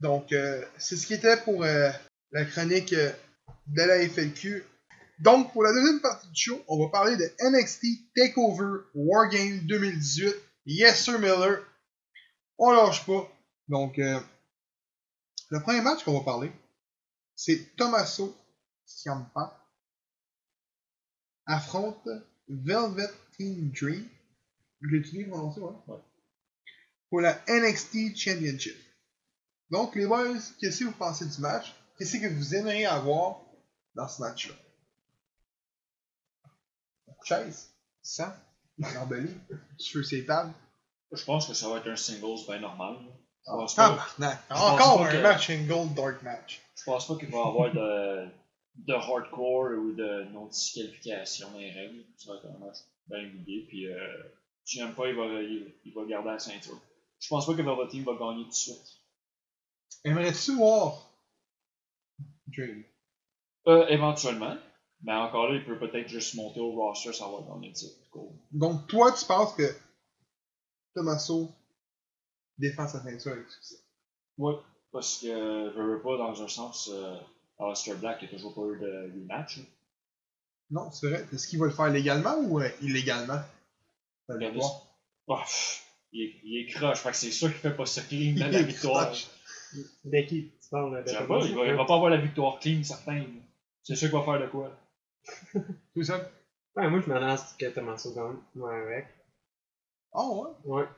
Donc, 0.00 0.32
c'est 0.78 0.96
ce 0.96 1.06
qui 1.06 1.14
était 1.14 1.36
pour 1.38 1.64
la 2.32 2.44
chronique 2.44 2.92
euh, 2.92 3.12
de 3.66 3.82
la 3.82 4.08
FLQ. 4.08 4.64
Donc, 5.20 5.52
pour 5.52 5.62
la 5.62 5.72
deuxième 5.72 6.00
partie 6.00 6.28
du 6.28 6.40
show, 6.40 6.62
on 6.68 6.84
va 6.84 6.90
parler 6.90 7.16
de 7.16 7.30
NXT 7.50 8.14
TakeOver 8.14 8.82
Wargame 8.94 9.60
2018. 9.66 10.34
Yes, 10.66 11.02
Sir 11.04 11.18
Miller. 11.18 11.60
On 12.58 12.70
lâche 12.70 13.04
pas. 13.04 13.28
Donc, 13.68 13.98
euh, 13.98 14.20
le 15.50 15.60
premier 15.60 15.80
match 15.80 16.04
qu'on 16.04 16.18
va 16.18 16.24
parler, 16.24 16.52
c'est 17.34 17.76
Tommaso 17.76 18.36
Ciampa 18.84 19.58
affronte 21.46 22.08
Velvet 22.48 23.10
Team 23.36 23.70
Dream. 23.70 24.08
Je 24.80 24.88
l'ai 24.88 25.24
prononcé, 25.24 25.60
ouais? 25.60 25.72
Ouais. 25.88 25.98
Pour 27.10 27.20
la 27.20 27.42
NXT 27.48 28.16
Championship. 28.16 28.76
Donc, 29.70 29.96
les 29.96 30.06
boys, 30.06 30.38
qu'est-ce 30.60 30.80
que 30.80 30.84
vous 30.84 30.92
pensez 30.92 31.26
du 31.26 31.40
match? 31.40 31.74
Qu'est-ce 31.98 32.16
que 32.18 32.28
vous 32.32 32.54
aimeriez 32.54 32.86
avoir 32.86 33.40
dans 33.94 34.08
ce 34.08 34.20
match-là? 34.22 34.54
Chaise, 37.24 37.70
sang, 38.02 38.32
embelli, 38.98 39.34
sur 39.76 40.04
ses 40.04 40.24
tables. 40.24 40.52
Je 41.12 41.24
pense 41.24 41.46
que 41.46 41.54
ça 41.54 41.68
va 41.68 41.78
être 41.78 41.88
un 41.88 41.96
singles 41.96 42.44
bien 42.46 42.60
normal. 42.60 42.96
Je 43.46 43.50
Ah, 43.80 44.06
pas, 44.16 44.38
Encore 44.50 45.06
un 45.06 45.10
que- 45.12 45.22
match, 45.22 45.50
gold 45.66 45.94
dark 45.94 46.22
match. 46.22 46.60
je 46.76 46.84
pense 46.84 47.06
pas 47.08 47.16
qu'il 47.16 47.28
va 47.30 47.38
y 47.38 47.40
avoir 47.40 47.72
de, 47.72 48.28
de 48.76 48.92
hardcore 48.94 49.70
ou 49.78 49.92
de 49.92 50.24
non-disqualification 50.32 51.50
dans 51.50 51.58
les 51.58 51.72
règles. 51.72 52.04
Ça 52.16 52.32
va 52.32 52.38
être 52.38 52.46
un 52.46 52.58
match 52.58 52.76
bien 53.08 53.24
guidé. 53.26 53.64
Puis, 53.68 53.86
euh, 53.88 54.22
si 54.64 54.78
j'aime 54.78 54.94
pas, 54.94 55.08
il 55.08 55.16
va, 55.16 55.24
il, 55.42 55.92
va 55.94 56.04
garder 56.04 56.28
la 56.30 56.38
ceinture. 56.38 56.78
Je 57.20 57.28
pense 57.28 57.46
pas 57.46 57.54
que 57.54 57.62
Velvet 57.62 57.88
Team 57.88 58.04
va 58.04 58.12
gagner 58.14 58.44
tout 58.44 58.50
de 58.50 58.54
suite. 58.54 59.00
Aimerais-tu 60.04 60.56
voir 60.56 61.07
Euh, 63.66 63.86
éventuellement. 63.88 64.56
Mais 65.02 65.12
encore 65.12 65.48
là, 65.48 65.56
il 65.56 65.64
peut 65.64 65.78
peut-être 65.78 66.08
juste 66.08 66.34
monter 66.34 66.60
au 66.60 66.72
roster 66.72 67.12
sans 67.12 67.26
avoir 67.26 67.54
gagné 67.54 67.68
le 67.68 67.74
titre. 67.74 67.96
Cool. 68.10 68.30
Donc, 68.52 68.86
toi, 68.88 69.12
tu 69.12 69.24
penses 69.26 69.54
que 69.54 69.62
Tommaso 70.94 71.50
défend 72.58 72.88
sa 72.88 73.02
ceinture 73.02 73.32
avec 73.32 73.48
succès? 73.48 73.76
Ouais, 74.38 74.54
parce 74.92 75.18
que 75.18 75.26
je 75.26 75.80
veux 75.80 76.00
pas, 76.02 76.16
dans 76.16 76.42
un 76.42 76.48
sens, 76.48 76.90
euh, 76.92 77.16
Aleister 77.60 77.94
Black 77.94 78.22
n'a 78.22 78.28
toujours 78.28 78.54
pas 78.54 78.62
eu 78.62 78.78
de 78.80 79.12
rematch. 79.14 79.58
là. 79.58 79.64
Non, 80.70 80.90
c'est 80.90 81.08
vrai. 81.08 81.26
Est-ce 81.32 81.46
qu'il 81.48 81.58
va 81.60 81.66
le 81.66 81.72
faire 81.72 81.88
légalement 81.90 82.36
ou 82.40 82.60
euh, 82.60 82.68
illégalement? 82.82 83.40
Pff, 85.26 85.84
il, 86.12 86.22
est, 86.22 86.34
il 86.42 86.58
est 86.58 86.66
croche, 86.72 86.98
fait 86.98 87.10
que 87.10 87.16
c'est 87.16 87.30
sûr 87.30 87.48
qu'il 87.48 87.58
fait 87.60 87.74
pas 87.76 87.86
ça 87.86 88.02
clean 88.02 88.34
dans 88.34 88.46
Il 88.46 88.52
la 88.52 88.58
est 88.60 88.62
victoire. 88.64 89.06
croche. 89.06 89.26
De 90.04 90.20
qui 90.22 90.50
tu 90.62 90.68
parles 90.70 91.04
de 91.04 91.26
pas, 91.26 91.38
il 91.44 91.54
va, 91.54 91.66
il 91.66 91.74
va 91.74 91.84
pas 91.84 91.94
avoir 91.94 92.10
la 92.10 92.16
victoire 92.16 92.58
clean, 92.58 92.82
certain. 92.82 93.24
C'est 93.82 93.96
sûr 93.96 94.08
qu'il 94.10 94.18
va 94.18 94.24
faire 94.24 94.40
de 94.40 94.46
quoi. 94.46 94.70
Tout 95.94 96.02
ça? 96.02 96.20
Ouais, 96.76 96.88
moi 96.88 97.00
je 97.00 97.08
m'annonce 97.08 97.52
que 97.54 97.66
Tommaso 97.66 98.14
gagne. 98.14 98.36
Moi 98.54 98.74
avec. 98.74 99.06
Oh, 100.12 100.54
ouais? 100.64 100.80
Ouais. 100.80 100.88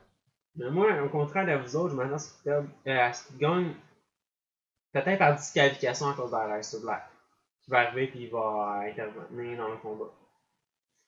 Mais 0.57 0.71
moi, 0.71 1.03
au 1.03 1.09
contraire 1.09 1.47
de 1.47 1.63
vous 1.63 1.77
autres, 1.77 1.91
je 1.91 1.97
m'annonce 1.97 2.29
qu'il 2.43 2.53
euh, 2.53 2.63
à 2.87 3.13
ce 3.13 3.27
qu'il 3.29 3.39
gagne. 3.39 3.75
Peut-être 4.93 5.19
par 5.19 5.37
disqualification 5.37 6.09
à 6.09 6.15
cause 6.15 6.31
d'Aleister 6.33 6.79
Black. 6.83 7.05
Qui 7.63 7.71
va 7.71 7.81
arriver 7.81 8.09
puis 8.09 8.23
il 8.25 8.31
va 8.31 8.83
intervenir 8.87 9.57
dans 9.59 9.69
le 9.69 9.77
combat. 9.77 10.11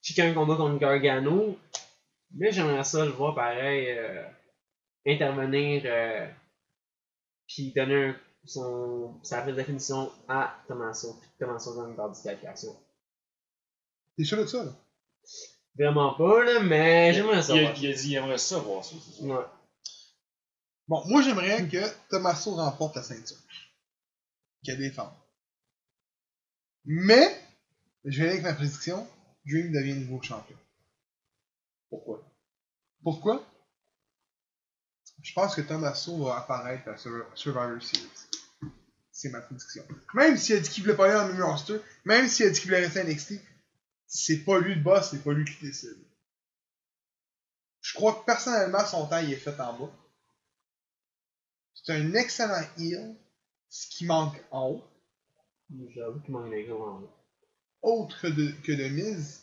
Je 0.03 0.09
sais 0.09 0.15
qu'il 0.15 0.25
y 0.25 0.27
a 0.27 0.31
un 0.31 0.35
combat 0.35 0.57
contre 0.57 0.79
Gargano. 0.79 1.59
Mais 2.35 2.51
j'aimerais 2.53 2.85
ça 2.85 3.05
le 3.05 3.11
voir 3.11 3.35
pareil. 3.35 3.87
euh, 3.91 4.25
intervenir. 5.07 5.83
Euh, 5.85 6.27
puis 7.55 7.73
donner 7.73 8.07
un- 8.09 8.17
son, 8.45 9.21
sa 9.23 9.43
vraie 9.43 9.53
définition 9.53 10.11
à 10.29 10.57
Tommaso. 10.67 11.15
Puis 11.21 11.31
Tommaso 11.39 11.75
gagne 11.81 11.95
par 11.95 12.11
disqualification. 12.11 12.77
T'es 14.17 14.25
sûr 14.25 14.39
de 14.39 14.47
ça, 14.47 14.65
là? 14.65 14.73
Vraiment 15.79 16.15
pas, 16.15 16.43
là, 16.45 16.61
mais 16.61 17.15
j'aimerais 17.15 17.43
ça. 17.43 17.55
Il, 17.55 17.61
a- 17.61 17.63
voir. 17.71 17.75
il 17.83 17.87
a 17.91 17.93
dit 17.95 18.03
qu'il 18.03 18.15
aimerait 18.15 18.39
ça 18.39 18.59
voir 18.59 18.85
ça. 18.85 18.97
c'est 19.05 19.21
ça. 19.21 19.25
Ouais. 19.25 19.45
Bon, 20.89 21.03
moi, 21.07 21.23
j'aimerais 21.23 21.67
que 21.69 21.79
Tommaso 22.11 22.55
remporte 22.57 22.97
la 22.97 23.03
ceinture. 23.03 23.37
Qu'elle 24.65 24.79
défende. 24.79 25.13
Mais, 26.85 27.41
je 28.05 28.19
vais 28.19 28.25
aller 28.25 28.33
avec 28.41 28.43
ma 28.45 28.55
prédiction. 28.55 29.07
Dream 29.47 29.73
devient 29.73 29.95
nouveau 29.95 30.21
champion. 30.23 30.57
Pourquoi? 31.91 32.23
Pourquoi? 33.03 33.47
Je 35.23 35.33
pense 35.35 35.55
que 35.55 35.61
Tommaso 35.61 36.25
va 36.25 36.39
apparaître 36.39 36.89
à 36.89 36.97
Sur- 36.97 37.27
Survivor 37.35 37.81
Series. 37.83 38.09
C'est 39.11 39.31
ma 39.31 39.41
prédiction. 39.41 39.85
Même 40.15 40.37
s'il 40.37 40.57
a 40.57 40.61
dit 40.61 40.69
qu'il 40.69 40.83
voulait 40.83 40.97
pas 40.97 41.05
aller 41.05 41.15
dans 41.15 41.27
le 41.29 41.35
même 41.35 41.43
roster, 41.43 41.81
même 42.05 42.27
s'il 42.29 42.47
a 42.47 42.51
dit 42.51 42.61
qu'il 42.61 42.71
voulait 42.71 42.85
rester 42.85 43.01
à 43.01 43.05
NXT, 43.05 43.35
c'est 44.07 44.39
pas 44.39 44.59
lui 44.59 44.75
le 44.75 44.81
boss, 44.83 45.11
c'est 45.11 45.23
pas 45.23 45.33
lui 45.33 45.45
qui 45.45 45.65
décide. 45.65 45.97
Je 47.81 47.95
crois 47.95 48.15
que 48.15 48.25
personnellement, 48.25 48.85
son 48.85 49.07
temps 49.07 49.19
il 49.19 49.33
est 49.33 49.37
fait 49.37 49.59
en 49.61 49.79
bas. 49.79 49.93
C'est 51.75 51.93
un 51.95 52.15
excellent 52.15 52.63
heel, 52.79 53.17
ce 53.69 53.87
qui 53.89 54.07
manque 54.07 54.41
en 54.51 54.71
haut. 54.71 54.85
J'avoue 55.95 56.21
qu'il 56.21 56.33
manque 56.33 56.51
des 56.51 56.71
en 56.73 57.01
haut. 57.01 57.11
Autre 57.83 58.21
que 58.21 58.27
de, 58.29 58.53
que 58.63 58.73
de 58.73 58.89
Miz, 58.89 59.43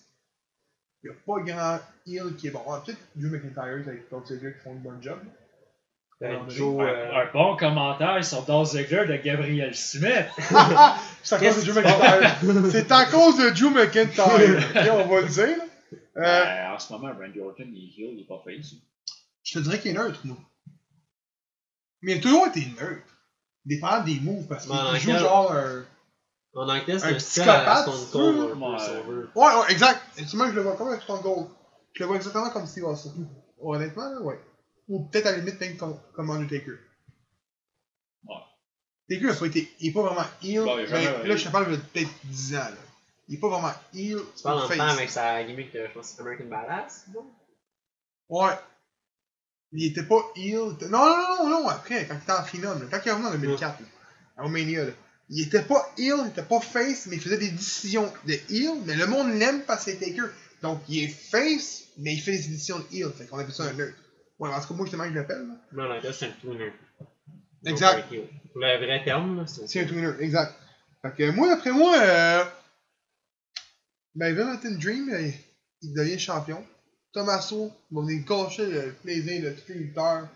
il 1.04 1.10
n'y 1.10 1.16
a 1.16 1.20
pas 1.26 1.42
grand 1.42 1.80
heel 2.06 2.36
qui 2.38 2.48
est 2.48 2.52
bon. 2.52 2.64
Peut-être 2.82 3.00
Drew 3.16 3.30
McIntyre 3.30 3.64
avec 3.64 4.10
Dolph 4.10 4.26
qui 4.28 4.64
font 4.64 4.74
un 4.74 4.80
bon 4.80 5.02
job. 5.02 5.20
Ouais, 6.22 6.38
Joe, 6.50 6.82
un, 6.82 6.84
euh, 6.86 7.22
un 7.24 7.32
bon 7.32 7.56
commentaire 7.56 8.24
sur 8.26 8.42
Dolph 8.44 8.72
Ziggler 8.72 9.06
de 9.08 9.16
Gabriel 9.24 9.74
Smith. 9.74 10.26
C'est 11.24 11.36
à 11.36 11.40
cause 11.40 11.64
de 11.66 11.72
Drew 11.72 11.80
McIntyre. 11.80 12.72
C'est 12.72 12.92
à 12.92 13.06
cause 13.06 13.38
de 13.38 13.50
Drew 13.52 13.70
McIntyre. 13.70 14.26
On 15.06 15.08
va 15.08 15.22
le 15.22 15.28
dire. 15.30 15.48
là. 15.58 15.64
Euh, 16.18 16.22
Ben, 16.44 16.74
en 16.74 16.80
ce 16.80 16.92
moment, 16.92 17.14
Randy 17.18 17.40
Orton, 17.40 17.64
il 17.74 17.86
est 17.86 18.02
heel, 18.04 18.14
il 18.16 18.22
est 18.22 18.28
pas 18.28 18.42
face. 18.44 18.74
je 19.44 19.54
te 19.54 19.60
dirais 19.64 19.80
qu'il 19.80 19.92
est 19.92 19.94
neutre, 19.94 20.20
moi. 20.26 20.36
Mais 22.02 22.14
il 22.16 22.18
a 22.20 22.22
toujours 22.22 22.48
été 22.48 22.66
neutre. 22.80 23.04
Dépendant 23.66 24.04
des 24.04 24.20
moves, 24.20 24.48
parce 24.48 24.66
qu'il 24.66 24.76
Ben, 24.76 24.96
joue 24.98 25.12
quel- 25.12 25.20
genre 25.20 25.52
un. 25.54 25.86
En 26.56 26.68
tel, 26.86 27.00
c'est 27.00 27.06
un 27.06 27.14
psychopathe, 27.14 27.86
Ouais. 29.36 29.46
Ouais, 29.46 29.52
exact. 29.70 30.02
Et 30.18 30.26
tu 30.26 30.36
vois, 30.36 30.48
je 30.50 30.54
le 30.56 30.62
vois 30.64 30.76
comme 30.76 30.90
un 30.90 31.00
Stone 31.00 31.22
Cold. 31.22 31.48
Je 31.94 32.04
le 32.04 32.08
vois 32.08 32.16
exactement 32.18 32.50
comme 32.50 32.66
Steve 32.66 32.86
Austin. 32.86 33.12
Honnêtement, 33.62 34.10
là, 34.10 34.22
ouais. 34.22 34.40
Ou 34.90 35.04
peut-être 35.08 35.28
à 35.28 35.32
la 35.32 35.38
limite, 35.38 35.60
même 35.62 35.78
comme, 35.78 36.00
comme 36.14 36.30
Undertaker. 36.32 36.78
Ouais. 38.26 38.36
Taker, 39.10 39.24
il 39.26 39.30
a 39.30 39.36
pas 39.36 39.46
été. 39.46 39.72
Il 39.80 39.90
est 39.90 39.92
pas 39.94 40.02
vraiment. 40.02 40.26
Bon, 40.66 40.86
jamais- 40.88 41.06
mais 41.22 41.28
là, 41.28 41.36
je 41.36 41.46
te 41.46 41.50
parle 41.52 41.72
de 41.72 41.78
peut-être 41.78 42.10
10 42.26 42.56
ans, 42.56 42.60
là. 42.60 42.72
Il 43.28 43.36
est 43.36 43.40
pas 43.40 43.50
vraiment 43.50 43.74
heel. 43.94 44.18
Tu 44.36 44.44
parles 44.44 44.58
en 44.60 44.68
face. 44.68 44.78
temps 44.78 44.88
avec 44.88 45.10
sa 45.10 45.44
gimmick 45.44 45.72
de, 45.72 45.86
je 45.88 45.94
pense, 45.94 46.20
American 46.20 46.46
Badass, 46.46 47.06
non? 47.14 47.26
Ouais. 48.30 48.54
Il 49.72 49.86
était 49.86 50.04
pas 50.04 50.22
heel. 50.36 50.58
Non, 50.58 50.90
non, 50.90 51.38
non, 51.46 51.50
non, 51.50 51.68
après, 51.70 52.08
quand 52.08 52.16
il 52.16 52.24
était 52.24 52.32
en 52.32 52.44
Phenom, 52.44 52.88
quand 52.90 53.00
il 53.06 53.08
est 53.08 53.12
revenu 53.12 53.28
en 53.28 53.32
2004, 53.32 53.80
là, 53.80 53.86
à 54.38 54.42
Romania, 54.42 54.86
là, 54.86 54.92
il 55.30 55.46
était 55.46 55.62
pas 55.62 55.94
heel, 56.00 56.16
il 56.24 56.30
était 56.30 56.42
pas 56.42 56.60
face, 56.60 57.06
mais 57.06 57.18
il 57.18 57.22
faisait 57.22 57.38
des 57.38 57.52
décisions 57.52 58.12
de 58.26 58.34
heel, 58.50 58.82
mais 58.86 58.96
le 58.96 59.06
monde 59.06 59.32
l'aime 59.36 59.62
parce 59.62 59.86
que 59.86 59.92
c'est 59.92 59.98
Taker. 59.98 60.32
Donc, 60.64 60.82
il 60.90 61.04
est 61.04 61.08
face, 61.08 61.84
mais 61.98 62.14
il 62.16 62.20
fait 62.20 62.32
des 62.32 62.48
décisions 62.48 62.80
de 62.80 62.86
heel. 62.92 63.12
Fait 63.16 63.28
qu'on 63.28 63.38
appelle 63.38 63.54
ça 63.54 63.66
un 63.66 63.74
neutre. 63.74 63.96
Ouais, 64.40 64.50
en 64.50 64.62
tout 64.62 64.68
cas, 64.70 64.74
moi, 64.74 64.86
justement, 64.86 65.06
je 65.06 65.14
l'appelle, 65.14 65.48
là. 65.48 65.56
Non, 65.74 65.98
que 65.98 66.02
tel, 66.02 66.14
c'est 66.14 66.26
un 66.28 66.32
tweener. 66.32 66.74
Exact. 67.66 68.10
Le 68.12 68.86
vrai 68.86 69.04
terme, 69.04 69.38
là, 69.38 69.48
c'est 69.48 69.68
C'est 69.68 69.82
un 69.82 69.86
tweener, 69.86 70.14
exact. 70.22 70.56
Fait 71.02 71.14
que 71.16 71.32
moi, 71.32 71.48
d'après 71.50 71.72
moi, 71.72 71.96
euh, 71.98 72.44
ben, 74.16 74.36
Dream, 74.80 75.10
euh, 75.10 75.30
il 75.82 75.94
devient 75.94 76.20
champion. 76.20 76.66
Tommaso 77.12 77.72
va 77.92 78.02
venir 78.02 78.24
gâcher 78.26 78.66
le 78.66 78.94
plaisir 78.94 79.44
de 79.44 79.52
tous 79.52 79.70
les 79.70 79.80
lutteurs. 79.80 80.28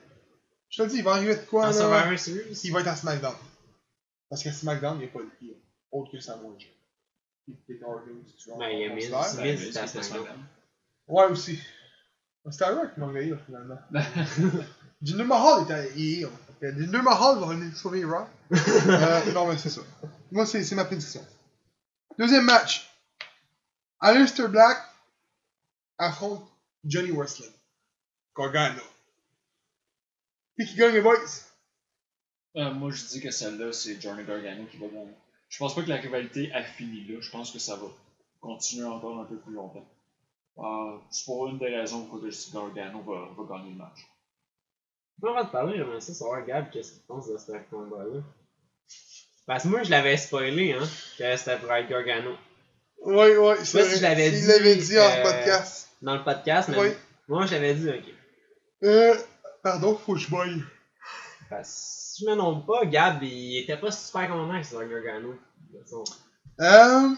Je 0.70 0.78
te 0.78 0.84
le 0.84 0.90
dis, 0.90 0.98
il 0.98 1.04
va 1.04 1.12
arriver 1.12 1.36
de 1.36 1.42
quoi, 1.42 1.68
là? 1.68 1.74
Survivor 1.74 2.18
Series? 2.18 2.60
Il 2.64 2.74
va 2.74 2.80
être 2.82 2.88
à 2.88 2.96
SmackDown. 2.96 3.36
Parce 4.30 4.44
qu'à 4.44 4.52
SmackDown, 4.52 4.98
il 4.98 5.02
n'y 5.02 5.06
a 5.06 5.08
pas 5.10 5.20
de 5.20 5.30
heel. 5.42 5.56
autre 5.92 6.12
que 6.12 6.20
Samoa 6.20 6.56
Joe. 6.58 6.70
Veux, 7.48 8.58
Ben, 8.58 8.70
il 8.70 8.80
y 8.80 8.86
a 8.86 8.94
Miz, 8.94 9.10
considère. 9.10 9.46
Miz, 9.46 9.60
Ben, 9.60 9.66
c'était 9.66 9.80
à 9.80 9.88
c'était 9.88 10.04
SmackDown. 10.04 10.38
Ouais, 11.08 11.26
aussi. 11.26 11.60
C'était 12.52 12.66
Rock 12.66 12.94
qui 12.94 13.00
m'a 13.00 13.12
là, 13.12 13.38
finalement. 13.46 13.80
Jinder 15.02 15.24
Mahal 15.24 15.64
était 15.64 16.28
que 16.60 16.72
Jinder 16.78 17.02
Mahal 17.02 17.40
va 17.40 17.48
venir 17.48 17.76
sauver 17.76 18.04
Raw. 18.06 18.26
euh, 18.52 19.32
non, 19.34 19.48
mais 19.48 19.58
c'est 19.58 19.70
ça. 19.70 19.82
Moi, 20.32 20.46
c'est 20.46 20.64
c'est 20.64 20.76
ma 20.76 20.86
prédiction. 20.86 21.26
Deuxième 22.18 22.46
match. 22.46 22.90
Aleister 24.00 24.48
Black 24.48 24.78
affronte 25.98 26.46
Johnny 26.84 27.12
Wrestling. 27.12 27.52
Gargano. 28.38 28.82
Qui 30.58 30.66
qui 30.66 30.76
gagne, 30.76 30.94
les 30.94 31.02
boys? 31.02 31.18
Euh, 32.58 32.72
moi, 32.74 32.92
je 32.92 33.06
dis 33.06 33.22
que 33.22 33.32
celle-là, 33.32 33.72
c'est 33.72 34.02
Johnny 34.02 34.24
Gargano 34.26 34.66
qui 34.66 34.78
va 34.78 34.88
gagner. 34.88 35.14
Je 35.50 35.58
pense 35.58 35.76
pas 35.76 35.84
que 35.84 35.90
la 35.90 35.98
rivalité 35.98 36.52
a 36.54 36.64
fini 36.64 37.06
là. 37.08 37.20
Je 37.22 37.30
pense 37.30 37.52
que 37.52 37.60
ça 37.60 37.76
va 37.76 37.88
continuer 38.42 38.86
encore 38.86 39.20
un 39.20 39.26
peu 39.26 39.38
plus 39.38 39.54
longtemps. 39.54 39.86
Euh, 40.58 40.98
c'est 41.10 41.26
pour 41.26 41.48
une 41.48 41.58
des 41.58 41.76
raisons 41.76 42.06
pour 42.06 42.22
que 42.22 42.28
que 42.28 42.76
Gargano 42.76 43.02
va, 43.02 43.30
va 43.44 43.58
gagner 43.58 43.72
le 43.72 43.78
match. 43.78 44.08
Avant 45.22 45.44
de 45.44 45.50
parler, 45.50 45.78
j'aimerais 45.78 46.02
ça 46.02 46.14
savoir, 46.14 46.46
Gab, 46.46 46.70
qu'est-ce 46.70 46.94
qu'il 46.94 47.02
pense 47.04 47.28
de 47.30 47.38
ce 47.38 47.52
combat-là? 47.70 48.22
Parce 49.46 49.64
que 49.64 49.68
moi, 49.70 49.84
je 49.84 49.90
l'avais 49.90 50.18
spoilé, 50.18 50.74
hein, 50.74 50.88
que 51.18 51.38
c'était 51.38 51.58
pour 51.58 51.72
être 51.72 51.90
Gargano. 51.90 52.32
Oui, 53.06 53.28
oui, 53.38 53.56
sais 53.66 53.80
pas 53.80 53.86
si 53.90 53.98
je 53.98 54.02
l'avais 54.04 54.28
Il 54.28 54.40
dit, 54.42 54.48
l'avait 54.48 54.76
dit 54.76 55.00
en 55.00 55.04
euh, 55.04 55.24
podcast. 55.24 55.90
Dans 56.02 56.16
le 56.16 56.24
podcast, 56.24 56.70
mais 56.70 56.78
Oui. 56.80 56.88
moi, 57.28 57.46
je 57.46 57.54
l'avais 57.54 57.74
dit, 57.76 57.90
ok. 57.90 58.14
Euh, 58.84 59.16
pardon, 59.62 59.96
faut 59.96 60.14
que 60.14 60.20
je 60.20 60.30
boigne. 60.30 60.64
Parce 61.50 61.70
que 61.70 61.76
si 62.18 62.26
je 62.26 62.30
me 62.30 62.36
trompe 62.38 62.66
pas, 62.66 62.86
Gab, 62.86 63.22
il 63.24 63.58
était 63.60 63.78
pas 63.78 63.92
super 63.92 64.28
content 64.30 64.52
avec 64.52 64.66
ce 64.66 64.76
Gargano. 64.76 65.36
De 65.72 65.78
toute 65.80 65.84
façon. 65.84 66.04
Euh, 66.62 67.16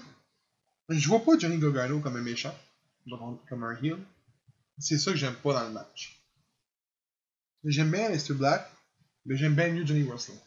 je 0.89 1.07
vois 1.09 1.19
pas 1.19 1.37
Johnny 1.37 1.57
Gargano 1.57 1.99
comme 1.99 2.15
un 2.15 2.21
méchant, 2.21 2.53
comme 3.49 3.63
un 3.63 3.75
heel. 3.81 3.97
C'est 4.77 4.97
ça 4.97 5.11
que 5.11 5.17
j'aime 5.17 5.35
pas 5.35 5.53
dans 5.53 5.67
le 5.67 5.73
match. 5.73 6.21
J'aime 7.63 7.91
bien 7.91 8.05
Aleister 8.05 8.33
Black, 8.33 8.69
mais 9.25 9.37
j'aime 9.37 9.55
bien 9.55 9.71
mieux 9.71 9.85
Johnny 9.85 10.03
Wrestling. 10.03 10.37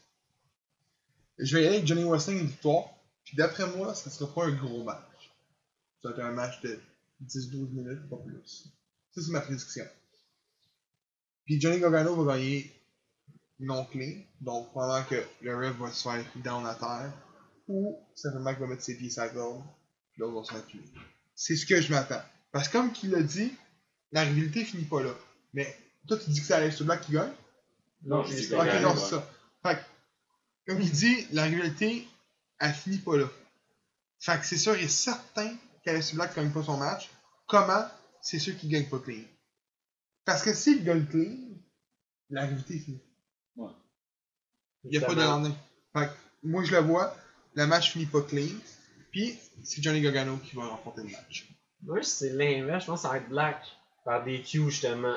Je 1.37 1.55
vais 1.55 1.63
y 1.63 1.67
aller 1.67 1.77
avec 1.77 1.87
Johnny 1.87 2.03
Wrestling 2.03 2.39
une 2.39 2.47
victoire, 2.47 2.85
puis 3.23 3.35
d'après 3.35 3.67
moi, 3.75 3.93
ça 3.95 4.09
sera 4.09 4.33
pas 4.33 4.45
un 4.45 4.51
gros 4.51 4.83
match. 4.83 5.31
Ça 6.01 6.09
va 6.09 6.15
être 6.15 6.23
un 6.23 6.31
match 6.31 6.61
de 6.61 6.79
10-12 7.25 7.71
minutes, 7.71 8.09
pas 8.09 8.17
plus. 8.17 8.69
Ça, 9.11 9.21
c'est 9.21 9.31
ma 9.31 9.41
prédiction. 9.41 9.85
Puis 11.45 11.59
Johnny 11.59 11.79
Gargano 11.79 12.23
va 12.23 12.37
gagner 12.37 12.73
non 13.59 13.85
clean, 13.85 14.21
donc 14.39 14.71
pendant 14.71 15.03
que 15.03 15.21
le 15.41 15.57
ref 15.57 15.75
va 15.77 15.91
se 15.91 16.03
faire 16.03 16.23
down 16.37 16.65
à 16.65 16.75
terre, 16.75 17.13
ou 17.67 17.99
simplement 18.15 18.51
qu'il 18.51 18.61
va 18.61 18.67
mettre 18.67 18.83
ses 18.83 18.97
pieds 18.97 19.09
sur 19.09 19.23
la 19.23 19.29
corde, 19.29 19.63
puis 20.11 20.21
l'autre 20.21 20.39
va 20.39 20.43
se 20.43 20.51
faire 20.53 20.65
tuer. 20.67 20.83
C'est 21.35 21.55
ce 21.55 21.65
que 21.65 21.81
je 21.81 21.91
m'attends. 21.91 22.23
Parce 22.51 22.67
que 22.67 22.73
comme 22.73 22.91
qu'il 22.91 23.11
l'a 23.11 23.21
dit, 23.21 23.53
la 24.11 24.23
rivalité 24.23 24.65
finit 24.65 24.85
pas 24.85 25.03
là. 25.03 25.13
Mais 25.53 25.77
toi, 26.07 26.17
tu 26.17 26.29
dis 26.29 26.39
que 26.39 26.45
c'est 26.45 26.53
Aleister 26.53 26.83
Black 26.83 27.01
qui 27.01 27.13
gagne? 27.13 27.31
Non, 28.03 28.23
je 28.23 28.33
dis 28.33 28.45
Ok, 28.45 28.51
Gargano. 28.51 28.89
non, 28.89 28.95
c'est 28.95 29.09
ça. 29.09 29.29
Fait 29.63 29.75
que, 29.75 30.71
comme 30.71 30.81
il 30.81 30.91
dit, 30.91 31.27
la 31.31 31.43
rivalité, 31.43 32.07
elle 32.59 32.73
finit 32.73 32.97
pas 32.97 33.17
là. 33.17 33.29
Fait 34.19 34.39
que 34.39 34.45
c'est 34.45 34.57
sûr 34.57 34.75
et 34.75 34.87
certain 34.87 35.55
qu'Aleister 35.83 36.15
Black 36.15 36.35
gagne 36.35 36.51
pas 36.51 36.63
son 36.63 36.77
match. 36.77 37.09
Comment? 37.47 37.85
C'est 38.21 38.39
sûr 38.39 38.57
qu'il 38.57 38.69
gagne 38.69 38.87
pas 38.89 38.99
clean. 38.99 39.23
Parce 40.25 40.43
que 40.43 40.53
s'il 40.53 40.83
gagne 40.83 41.05
clean, 41.05 41.35
la 42.29 42.43
rivalité 42.43 42.75
est 42.75 42.79
finie. 42.79 43.01
Il 44.85 44.91
n'y 44.91 44.97
a 44.97 45.01
pas 45.01 45.15
de 45.15 45.21
lendemain. 45.21 45.55
Fait 45.93 46.07
que, 46.07 46.13
moi, 46.47 46.63
je 46.63 46.71
le 46.71 46.79
vois, 46.79 47.15
le 47.55 47.65
match 47.67 47.91
finit 47.91 48.05
pas 48.05 48.21
clean. 48.21 48.55
Puis, 49.11 49.37
c'est 49.63 49.81
Johnny 49.83 50.01
Gargano 50.01 50.37
qui 50.37 50.55
va 50.55 50.67
remporter 50.67 51.01
le 51.01 51.09
match. 51.09 51.49
Moi, 51.85 51.99
c'est 52.03 52.29
l'inverse. 52.31 52.83
Je 52.85 52.91
pense 52.91 53.01
que 53.01 53.07
ça 53.07 53.13
va 53.13 53.17
être 53.17 53.29
Black. 53.29 53.61
Par 54.05 54.23
des 54.23 54.41
Q, 54.41 54.69
justement. 54.69 55.15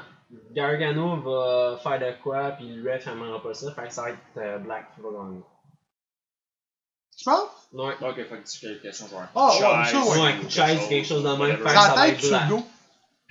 Gargano 0.53 1.17
va 1.21 1.79
faire 1.83 1.99
de 2.01 2.23
quoi, 2.23 2.51
puis 2.53 2.67
le 2.69 2.91
ref 2.91 3.07
n'aimera 3.07 3.43
pas 3.43 3.55
ça. 3.55 3.73
Fait 3.73 3.87
que 3.87 3.93
ça 3.93 4.03
va 4.03 4.11
être 4.11 4.19
euh, 4.39 4.59
Black 4.59 4.87
qui 4.95 5.01
va 5.03 5.09
gagner. 5.11 5.41
Tu 7.17 7.25
penses? 7.25 7.49
Ouais. 7.73 7.95
Ok, 8.01 8.17
fait 8.17 8.25
que 8.29 8.43
disqualification 8.43 9.09
genre. 9.09 9.23
Ah, 9.35 9.49
ouais, 9.49 9.85
ça, 9.87 10.01
ouais. 10.01 10.21
Ouais, 10.21 10.51
chaise, 10.51 10.89
quelque 10.89 11.07
chose 11.07 11.23
de 11.23 11.29
même. 11.29 11.57
Fait 11.59 11.63
que 11.63 11.69
Sa 11.69 11.81
ça 11.81 11.95
va 11.95 12.07
tête 12.07 12.25
être 12.25 12.29
Black. 12.29 12.49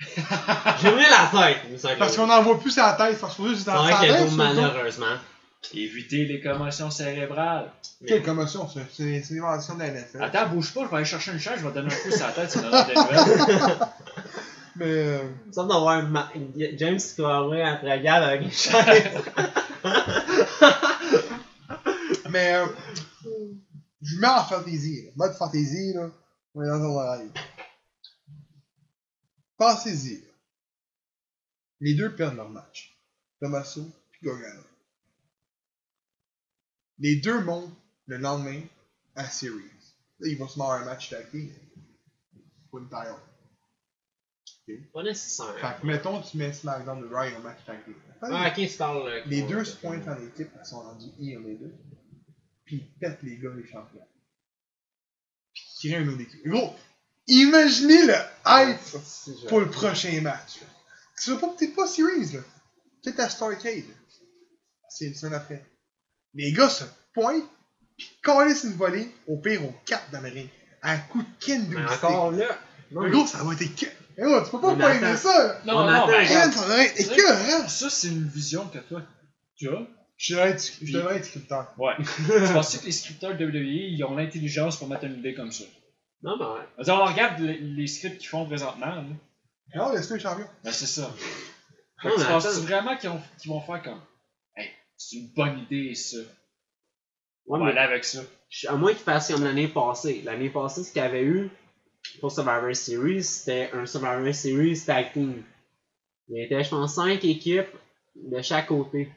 J'aimerais 0.82 1.10
la 1.10 1.26
tête, 1.46 1.62
mais 1.70 1.78
ça 1.78 1.96
Parce 1.96 2.16
qu'on 2.16 2.26
n'en 2.26 2.42
voit 2.42 2.58
plus 2.58 2.70
sa 2.70 2.92
tête. 2.94 3.20
Parce 3.20 3.36
que 3.36 3.54
c'est 3.54 3.60
C'est 3.60 3.66
dans 3.70 3.82
vrai 3.82 3.92
sa 3.92 4.00
tête 4.00 4.24
le 4.24 4.30
dos. 4.30 4.36
malheureusement. 4.36 5.16
Éviter 5.74 6.24
les 6.26 6.40
commotions 6.40 6.90
cérébrales. 6.90 7.70
Quelle 8.06 8.22
commotion, 8.22 8.68
ça? 8.68 8.80
C'est 8.92 9.22
l'invention 9.30 9.74
de 9.74 9.80
la 9.80 9.90
NFL. 9.92 10.22
Attends, 10.22 10.48
bouge 10.48 10.74
pas, 10.74 10.84
je 10.84 10.88
vais 10.90 10.96
aller 10.96 11.04
chercher 11.04 11.32
une 11.32 11.38
chaise, 11.38 11.58
je 11.58 11.62
vais 11.64 11.70
te 11.70 11.74
donner 11.74 11.92
un 11.94 11.96
coup 11.96 12.10
sur 12.10 12.26
la 12.26 12.32
tête, 12.32 12.50
ça 12.50 12.60
donne 12.60 12.86
des 12.86 12.94
nouvelles. 12.94 13.78
Mais, 14.76 14.84
euh, 14.86 15.22
Il 15.46 15.54
semble 15.54 15.70
d'avoir 15.70 15.96
un 15.98 16.02
ma- 16.02 16.30
James 16.76 16.98
qui 16.98 17.20
va 17.20 17.38
avoir 17.38 17.74
après 17.74 18.00
Gab 18.02 18.22
avec 18.22 18.42
une 18.42 18.50
chaise. 18.50 19.04
mais, 22.30 22.54
euh, 22.54 22.66
je 24.02 24.16
me 24.16 24.20
mets 24.20 24.28
en 24.28 24.44
fantasy. 24.44 25.02
là. 25.04 25.10
Mode 25.16 25.32
fantasy, 25.34 25.92
là. 25.94 26.10
On 26.54 26.62
est 26.62 26.66
dans 26.68 26.98
un 26.98 27.18
live. 27.18 27.30
Pensez-y. 29.56 30.24
Les 31.80 31.94
deux 31.94 32.14
perdent 32.14 32.36
leur 32.36 32.48
match. 32.48 32.96
Tommaso 33.40 33.90
et 34.22 34.26
Gargano. 34.26 34.62
Les 37.02 37.16
deux 37.16 37.40
montent 37.40 37.76
le 38.06 38.16
lendemain 38.16 38.62
à 39.16 39.28
Series. 39.28 39.64
Là, 40.20 40.28
ils 40.28 40.38
vont 40.38 40.46
se 40.46 40.54
avoir 40.54 40.80
un 40.80 40.84
match 40.84 41.10
tag 41.10 41.28
team. 41.32 41.50
Pour 42.70 42.78
une 42.78 42.88
title. 42.88 43.16
Pas 44.92 45.02
nécessaire. 45.02 45.58
Fait 45.58 45.80
que, 45.80 45.86
mettons, 45.86 46.22
tu 46.22 46.36
mets 46.36 46.52
SmackDown 46.52 47.00
de 47.00 47.12
Raw 47.12 47.24
et 47.24 47.34
un 47.34 47.40
match 47.40 47.58
tag 47.66 47.84
team. 47.84 47.94
Ah, 48.22 48.52
ok, 48.56 48.80
euh, 48.80 49.22
Les 49.26 49.42
deux 49.42 49.64
se 49.64 49.76
pointent 49.76 50.06
en 50.06 50.16
équipe, 50.24 50.48
ils 50.56 50.64
sont 50.64 50.80
rendus 50.80 51.10
heel 51.20 51.42
les 51.44 51.56
deux. 51.56 51.74
Puis 52.64 52.76
ils 52.76 52.98
pètent 53.00 53.22
les 53.24 53.36
gars 53.36 53.50
les 53.56 53.66
champions. 53.66 54.06
Puis 55.52 55.64
ils 55.82 55.90
créent 55.90 56.02
une 56.02 56.08
autre 56.08 56.20
équipe. 56.20 56.46
Gros, 56.46 56.72
imaginez 57.26 58.06
le 58.06 58.14
hype 58.46 59.48
pour 59.48 59.58
le 59.58 59.68
prochain 59.68 60.20
match. 60.20 60.60
Tu 61.20 61.30
vas 61.32 61.36
pas 61.36 61.48
peut-être 61.48 61.74
pas 61.74 61.88
series 61.88 62.32
là. 62.32 62.40
Peut-être 63.02 63.18
à 63.18 63.28
Starcade. 63.28 63.84
C'est 64.88 65.06
une 65.06 65.14
semaine 65.14 65.34
après. 65.34 65.64
Les 66.34 66.52
gars 66.52 66.68
se 66.68 66.84
pointent, 67.14 67.44
puis 67.96 68.08
collent 68.22 68.54
une 68.64 68.72
volée, 68.74 69.08
au 69.26 69.36
pire 69.38 69.64
au 69.64 69.74
4 69.86 70.10
dans 70.12 70.20
le 70.20 70.28
ring. 70.30 70.48
À 70.82 70.92
un 70.92 70.98
coup 70.98 71.22
de 71.22 71.28
Ken 71.44 71.64
Mais 71.68 71.86
Stick. 71.88 72.04
encore 72.04 72.30
là. 72.32 72.46
Non, 72.90 73.02
Mais 73.02 73.10
gros, 73.10 73.26
ça 73.26 73.42
va 73.44 73.52
être 73.52 73.62
écœurant. 73.62 73.92
Gros, 74.18 74.44
tu 74.44 74.50
peux 74.50 74.60
pas 74.60 74.74
pas 74.76 74.94
aimer 74.94 75.16
ça. 75.16 75.46
là. 75.48 75.60
Non, 75.64 75.78
On 75.78 75.90
non, 75.90 76.04
regarde. 76.06 76.26
Ken, 76.28 76.52
ça 76.52 76.66
va 76.66 76.84
être 76.84 77.00
écœurant. 77.00 77.68
ça, 77.68 77.88
c'est 77.90 78.08
une 78.08 78.26
vision 78.28 78.66
que 78.66 78.78
toi, 78.78 79.02
tu 79.56 79.68
as. 79.68 79.78
Je 80.16 80.34
devrais 80.34 80.50
être, 80.50 80.72
je 80.82 80.92
devrais 80.92 81.16
être 81.16 81.24
scripteur. 81.24 81.72
Ouais. 81.78 81.94
tu 81.98 82.52
penses 82.52 82.76
que 82.78 82.84
les 82.86 82.92
scripteurs 82.92 83.36
de 83.36 83.44
WWE, 83.44 83.90
ils 83.92 84.04
ont 84.04 84.14
l'intelligence 84.14 84.76
pour 84.76 84.88
mettre 84.88 85.04
une 85.04 85.18
idée 85.18 85.34
comme 85.34 85.50
ça? 85.52 85.64
non, 86.22 86.36
mais 86.38 86.44
ouais. 86.44 86.84
Qu'on 86.84 87.04
regarde 87.06 87.40
les, 87.40 87.58
les 87.58 87.86
scripts 87.86 88.18
qu'ils 88.18 88.28
font 88.28 88.46
présentement, 88.46 88.86
là. 88.86 89.04
Non, 89.74 89.92
laisse-le 89.92 90.18
champion. 90.18 90.46
Ben, 90.62 90.72
c'est 90.72 90.86
ça. 90.86 91.10
Fait 92.02 92.08
Non, 92.08 92.14
tu 92.16 92.24
penses 92.24 92.58
vraiment 92.60 92.96
qu'ils 92.96 93.08
ont- 93.10 93.22
qu'ils 93.38 93.50
vont 93.50 93.60
faire 93.62 93.82
comme? 93.82 94.00
C'est 95.08 95.16
une 95.16 95.28
bonne 95.28 95.58
idée, 95.58 95.94
ça. 95.94 96.18
On 97.46 97.54
Ouais, 97.54 97.58
va 97.58 97.64
mais 97.66 97.70
aller 97.72 97.80
avec 97.80 98.04
ça. 98.04 98.22
je- 98.48 98.68
à 98.68 98.76
moins 98.76 98.92
qu'ils 98.92 99.02
fassent 99.02 99.32
comme 99.32 99.44
l'année 99.44 99.68
passée. 99.68 100.22
L'année 100.24 100.48
passée, 100.50 100.84
ce 100.84 100.92
qu'il 100.92 101.02
y 101.02 101.04
avait 101.04 101.24
eu 101.24 101.50
pour 102.20 102.30
Survivor 102.30 102.74
Series, 102.74 103.22
c'était 103.24 103.70
un 103.72 103.84
Survivor 103.86 104.34
Series 104.34 104.80
tag 104.86 105.12
team. 105.12 105.42
Il 106.28 106.36
y 106.38 106.42
était, 106.44 106.62
je 106.62 106.70
pense, 106.70 106.94
5 106.94 107.24
équipes 107.24 107.66
de 108.14 108.40
chaque 108.42 108.68
côté. 108.68 109.10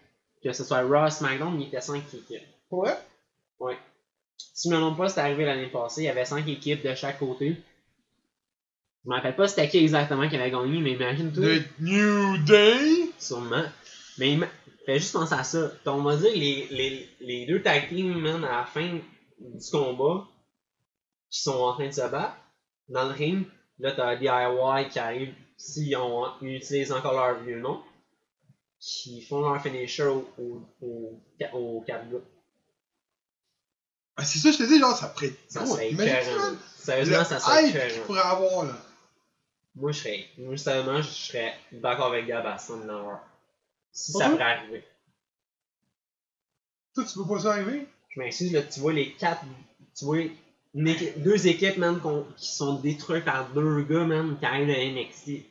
Que 0.43 0.53
ce 0.53 0.63
soit 0.63 0.81
Raw, 0.81 1.09
SmackDown, 1.09 1.55
il 1.59 1.65
y 1.65 1.67
était 1.67 1.81
5 1.81 2.03
équipes. 2.13 2.41
Pour 2.69 2.85
vrai? 2.85 2.97
Si 4.53 4.69
je 4.69 4.73
me 4.75 4.79
trompe 4.79 4.97
pas, 4.97 5.09
c'était 5.09 5.21
arrivé 5.21 5.45
l'année 5.45 5.67
passée. 5.67 6.01
Il 6.01 6.05
y 6.05 6.09
avait 6.09 6.25
5 6.25 6.47
équipes 6.47 6.83
de 6.83 6.95
chaque 6.95 7.19
côté. 7.19 7.55
Je 9.03 9.09
me 9.09 9.15
rappelle 9.15 9.35
pas 9.35 9.47
c'était 9.47 9.67
qui 9.69 9.77
exactement 9.77 10.27
qui 10.27 10.35
avait 10.35 10.49
gagné, 10.51 10.79
mais 10.81 10.91
imagine 10.93 11.31
tout. 11.31 11.41
The 11.41 11.63
New 11.79 12.37
Day? 12.45 13.09
Sûrement. 13.19 13.65
Mais 14.17 14.37
fais 14.85 14.99
juste 14.99 15.13
penser 15.13 15.33
à 15.33 15.43
ça. 15.43 15.69
Puis 15.69 15.89
On 15.89 16.03
va 16.03 16.15
dire 16.15 16.31
les, 16.33 16.67
les, 16.71 17.09
les 17.19 17.45
deux 17.45 17.61
tag 17.61 17.89
teams, 17.89 18.17
man, 18.19 18.43
à 18.45 18.59
la 18.59 18.65
fin 18.65 18.99
du 19.39 19.69
combat, 19.71 20.25
qui 21.29 21.41
sont 21.41 21.55
en 21.57 21.73
train 21.73 21.87
de 21.87 21.93
se 21.93 22.07
battre, 22.09 22.35
dans 22.89 23.03
le 23.05 23.11
ring. 23.13 23.45
Là, 23.79 23.91
t'as 23.91 24.15
DIY 24.15 24.89
qui 24.89 24.99
arrive, 24.99 25.33
ils 25.77 26.55
utilisent 26.55 26.91
encore 26.93 27.13
leur 27.13 27.43
vieux 27.43 27.59
nom, 27.59 27.83
qui 28.79 29.21
font 29.21 29.41
leur 29.41 29.61
finisher 29.61 30.03
au, 30.05 30.25
au, 30.37 30.61
au, 30.81 31.21
au 31.53 31.81
quatre 31.85 32.09
gars. 32.09 32.19
Ah, 34.17 34.23
c'est 34.23 34.39
ça, 34.39 34.51
je 34.51 34.57
te 34.57 34.63
dis, 34.63 34.79
genre, 34.79 34.95
ça 34.95 35.09
pourrait 35.09 35.33
Ça 35.49 35.63
gros. 35.63 35.73
serait 35.73 35.89
écœurant. 35.91 36.55
Sérieusement, 36.77 37.25
ça 37.25 37.39
serait 37.39 37.69
écœurant. 37.69 38.05
pourrait 38.05 38.21
avoir, 38.21 38.65
là. 38.65 38.77
Moi, 39.75 39.91
je 39.91 39.99
serais, 39.99 40.25
moi, 40.37 40.51
justement, 40.55 41.01
je 41.01 41.09
serais 41.09 41.53
d'accord 41.73 42.13
avec 42.13 42.27
Gab 42.27 42.45
à 42.45 42.57
100 42.57 42.83
000 42.83 42.91
Si 43.95 44.11
ça 44.11 44.29
pourrait 44.29 44.43
arriver. 44.43 44.83
Toi, 46.93 47.03
tu 47.05 47.17
peux 47.17 47.25
pas 47.27 47.39
ça 47.39 47.53
arriver? 47.53 47.87
Je 48.09 48.19
m'excuse, 48.19 48.51
là, 48.53 48.61
tu 48.63 48.79
vois 48.81 48.93
les 48.93 49.13
quatre, 49.13 49.43
tu 49.97 50.05
vois 50.05 50.19
une 50.73 50.87
équipe- 50.87 51.21
deux 51.21 51.47
équipes, 51.47 51.77
man, 51.77 51.99
qu'on- 52.01 52.25
qui 52.37 52.47
sont 52.47 52.75
détruites 52.79 53.25
par 53.25 53.49
deux 53.53 53.81
gars, 53.83 54.03
man, 54.05 54.37
qui 54.37 54.45
arrivent 54.45 54.67
de 54.67 54.73
NXT. 54.73 55.45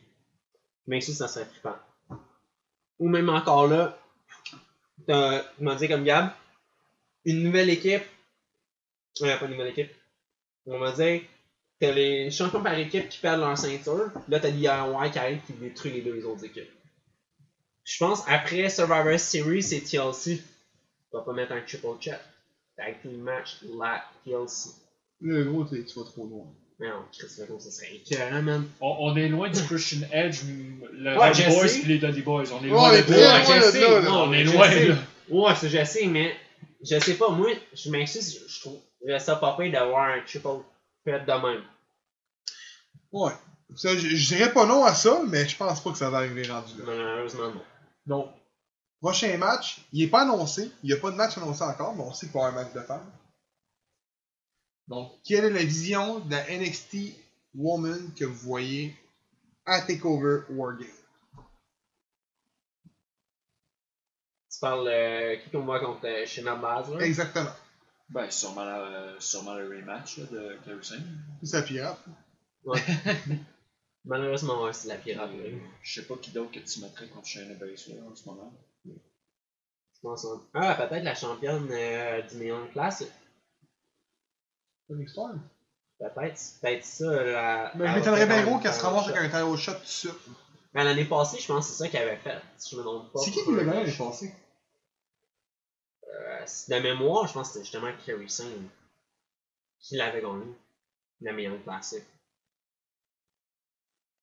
Mais 0.86 1.00
ça, 1.00 1.12
ça 1.14 1.28
serait 1.28 1.46
flippant. 1.46 1.76
Ou 2.98 3.08
même 3.08 3.28
encore 3.30 3.66
là, 3.66 3.98
t'as, 5.06 5.40
tu 5.56 5.62
m'as 5.64 5.74
dit 5.76 5.88
comme 5.88 6.04
Gab, 6.04 6.30
une 7.24 7.42
nouvelle 7.42 7.70
équipe, 7.70 8.02
euh, 9.22 9.36
pas 9.38 9.46
une 9.46 9.52
nouvelle 9.52 9.68
équipe, 9.68 9.90
on 10.66 10.78
va 10.78 10.92
dire, 10.92 11.22
t'as 11.80 11.92
les 11.92 12.30
champions 12.30 12.62
par 12.62 12.78
équipe 12.78 13.08
qui 13.08 13.18
perdent 13.18 13.40
leur 13.40 13.56
ceinture, 13.58 14.10
là 14.28 14.40
t'as 14.40 14.50
DIY 14.50 15.10
qui 15.10 15.18
arrive 15.18 15.40
qui 15.46 15.52
détruit 15.54 15.92
les 15.92 16.02
deux 16.02 16.24
autres 16.26 16.44
équipes. 16.44 16.70
Je 17.84 17.98
pense, 17.98 18.22
après 18.26 18.68
Survivor 18.70 19.18
Series, 19.18 19.62
c'est 19.62 19.80
TLC. 19.80 20.36
Tu 20.38 20.42
vas 21.12 21.20
pas 21.20 21.32
mettre 21.32 21.52
un 21.52 21.60
triple 21.60 21.86
check. 22.00 22.18
Tag 22.76 23.00
team 23.02 23.20
match, 23.20 23.58
la 23.78 24.02
TLC. 24.24 24.70
Le 25.20 25.44
gros, 25.44 25.64
tu 25.64 25.76
vas 25.96 26.04
trop 26.04 26.26
loin. 26.26 26.46
Mais 26.80 26.88
non, 26.88 27.04
Chris 27.16 27.28
ça 27.28 27.70
serait 27.70 27.94
écœurant, 27.94 28.42
man. 28.42 28.66
On, 28.80 28.96
on 28.98 29.16
est 29.16 29.28
loin 29.28 29.48
du 29.48 29.62
Christian 29.62 30.00
Edge, 30.12 30.40
le 30.92 31.16
Ouais, 31.16 31.30
Boys 31.30 31.66
et 31.68 31.86
les 31.86 31.98
Dudley 31.98 32.22
Boys. 32.22 32.44
On 32.52 32.64
est 32.64 32.68
Ouais, 32.68 32.70
loin 32.70 32.88
on 32.88 32.92
est 32.92 33.02
de 33.02 33.70
très 33.70 33.80
là. 33.80 34.00
Non, 34.02 34.22
On 34.24 34.32
est 34.32 34.44
loin, 34.44 34.68
là. 34.68 34.94
Ouais, 35.28 35.54
ça, 35.54 35.68
je 35.68 35.84
sais, 35.84 36.06
mais 36.06 36.34
je 36.82 36.98
sais 36.98 37.14
pas, 37.14 37.28
moi, 37.28 37.50
je 37.74 37.90
m'excuse, 37.90 38.44
je 38.48 38.60
trouve 38.60 38.78
ça 39.20 39.36
pas 39.36 39.56
pire 39.56 39.70
d'avoir 39.70 40.08
un 40.10 40.20
triple 40.22 40.48
threat 41.06 41.24
de 41.24 41.32
même. 41.32 41.62
Ouais. 43.12 43.32
Ça, 43.76 43.96
je, 43.96 44.08
je 44.08 44.34
dirais 44.34 44.52
pas 44.52 44.66
non 44.66 44.84
à 44.84 44.94
ça, 44.94 45.22
mais 45.28 45.48
je 45.48 45.56
pense 45.56 45.80
pas 45.80 45.90
que 45.92 45.98
ça 45.98 46.10
va 46.10 46.18
arriver 46.18 46.42
rendu 46.46 46.72
là. 46.78 46.84
Malheureusement, 46.86 47.48
non. 47.50 47.62
Donc, 48.06 48.30
prochain 49.00 49.36
match, 49.38 49.80
il 49.92 50.02
est 50.02 50.08
pas 50.08 50.22
annoncé. 50.22 50.70
Il 50.82 50.86
n'y 50.88 50.92
a 50.92 51.00
pas 51.00 51.10
de 51.10 51.16
match 51.16 51.36
annoncé 51.38 51.62
encore, 51.62 51.94
mais 51.94 52.02
on 52.02 52.12
sait 52.12 52.26
qu'il 52.26 52.34
va 52.34 52.40
y 52.40 52.44
avoir 52.44 52.60
un 52.60 52.64
match 52.64 52.74
de 52.74 52.80
femmes. 52.80 53.10
Donc, 54.88 55.12
quelle 55.24 55.44
est 55.46 55.50
la 55.50 55.64
vision 55.64 56.20
de 56.20 56.30
la 56.30 56.44
NXT 56.58 56.96
Woman 57.54 58.12
que 58.14 58.24
vous 58.24 58.34
voyez 58.34 58.94
à 59.64 59.80
TakeOver 59.80 60.42
Wargame? 60.50 60.86
Tu 64.52 64.60
parles 64.60 64.88
euh, 64.88 65.36
qui 65.36 65.50
qu'on 65.50 65.64
voit 65.64 65.80
contre 65.80 66.06
euh, 66.06 66.26
Shayna 66.26 66.54
Baszler? 66.56 67.04
Exactement. 67.04 67.50
Ben, 68.10 68.30
sûrement, 68.30 68.64
la- 68.64 68.80
euh, 68.80 69.16
sûrement 69.18 69.54
le 69.54 69.66
rematch 69.68 70.18
là, 70.18 70.26
de. 70.26 70.58
C'est 71.42 71.56
la 71.56 71.62
pirate. 71.62 71.98
Malheureusement, 74.04 74.62
ouais, 74.64 74.72
c'est 74.72 74.88
la 74.88 74.96
pirate. 74.96 75.30
là. 75.32 75.44
Je 75.82 76.00
sais 76.00 76.06
pas 76.06 76.16
qui 76.16 76.30
d'autre 76.30 76.50
que 76.52 76.58
tu 76.60 76.80
mettrais 76.80 77.08
contre 77.08 77.26
Shayna 77.26 77.54
Baszler 77.54 78.00
en 78.00 78.14
ce 78.14 78.28
moment. 78.28 78.52
Je 78.84 78.90
pense. 80.02 80.24
hein. 80.26 80.42
Ah, 80.52 80.74
peut-être 80.74 81.04
la 81.04 81.14
championne 81.14 81.68
euh, 81.70 82.20
du 82.22 82.36
Neon 82.36 82.66
Classic. 82.72 83.08
Tony 84.88 85.08
Storm. 85.08 85.40
Peut-être, 85.98 86.38
peut-être 86.60 86.84
ça. 86.84 87.24
La, 87.24 87.72
Mais 87.76 87.88
je 87.88 87.94
m'étonnerais 87.94 88.26
bien 88.26 88.44
gros 88.44 88.58
qu'elle 88.58 88.74
se 88.74 88.82
ramasse 88.82 89.08
avec 89.08 89.16
un 89.16 89.28
title 89.46 89.56
shot 89.56 89.72
tout 89.74 89.80
de 89.80 89.86
suite. 89.86 90.12
Ben, 90.74 90.84
L'année 90.84 91.04
passée, 91.06 91.38
je 91.40 91.46
pense 91.46 91.66
que 91.66 91.72
c'est 91.72 91.84
ça 91.84 91.88
qu'elle 91.88 92.08
avait 92.08 92.16
fait. 92.18 92.38
Si 92.58 92.72
je 92.72 92.76
me 92.76 92.82
trompe 92.82 93.10
pas. 93.12 93.20
C'est 93.20 93.30
qui 93.30 93.38
qui 93.38 93.44
pour 93.44 93.52
l'a 93.54 93.64
gagné 93.64 93.84
l'année 93.84 93.96
passée? 93.96 94.34
Euh, 96.12 96.44
de 96.68 96.78
mémoire, 96.80 97.26
je 97.26 97.32
pense 97.32 97.48
que 97.48 97.52
c'était 97.54 97.64
justement 97.64 97.90
Kerry 98.04 98.28
Sane 98.28 98.68
qui 99.80 99.96
l'avait 99.96 100.20
gagné. 100.20 100.44
La 101.22 101.32
meilleure 101.32 101.62
classique. 101.62 102.04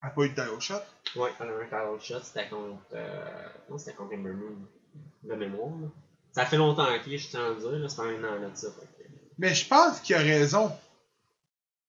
Elle 0.03 0.09
n'a 0.09 0.15
pas 0.15 0.21
eu 0.23 0.29
de 0.29 0.35
title 0.35 0.59
shot. 0.59 0.75
Ouais, 1.15 1.29
elle 1.39 1.47
a 1.47 1.51
un 1.51 1.63
title 1.97 2.05
shot, 2.05 2.23
c'était 2.23 2.47
contre. 2.49 2.81
Euh, 2.93 3.47
non, 3.69 3.77
c'était 3.77 3.93
contre 3.93 4.13
Ember 4.15 4.31
Moon. 4.33 4.55
De 5.23 5.35
mémoire. 5.35 5.69
là. 5.79 5.87
Ça 6.33 6.45
fait 6.45 6.57
longtemps, 6.57 6.83
ok, 6.93 7.01
je 7.07 7.27
tiens 7.27 7.51
à 7.51 7.53
dire, 7.53 7.71
là, 7.71 7.87
c'est 7.89 7.95
pas 7.97 8.03
un 8.03 8.23
an 8.23 8.39
là 8.41 8.49
de 8.49 8.55
ça. 8.55 8.67
que- 8.69 9.03
Mais 9.37 9.53
je 9.53 9.67
pense 9.67 9.99
qu'il 9.99 10.15
a 10.15 10.19
raison. 10.19 10.67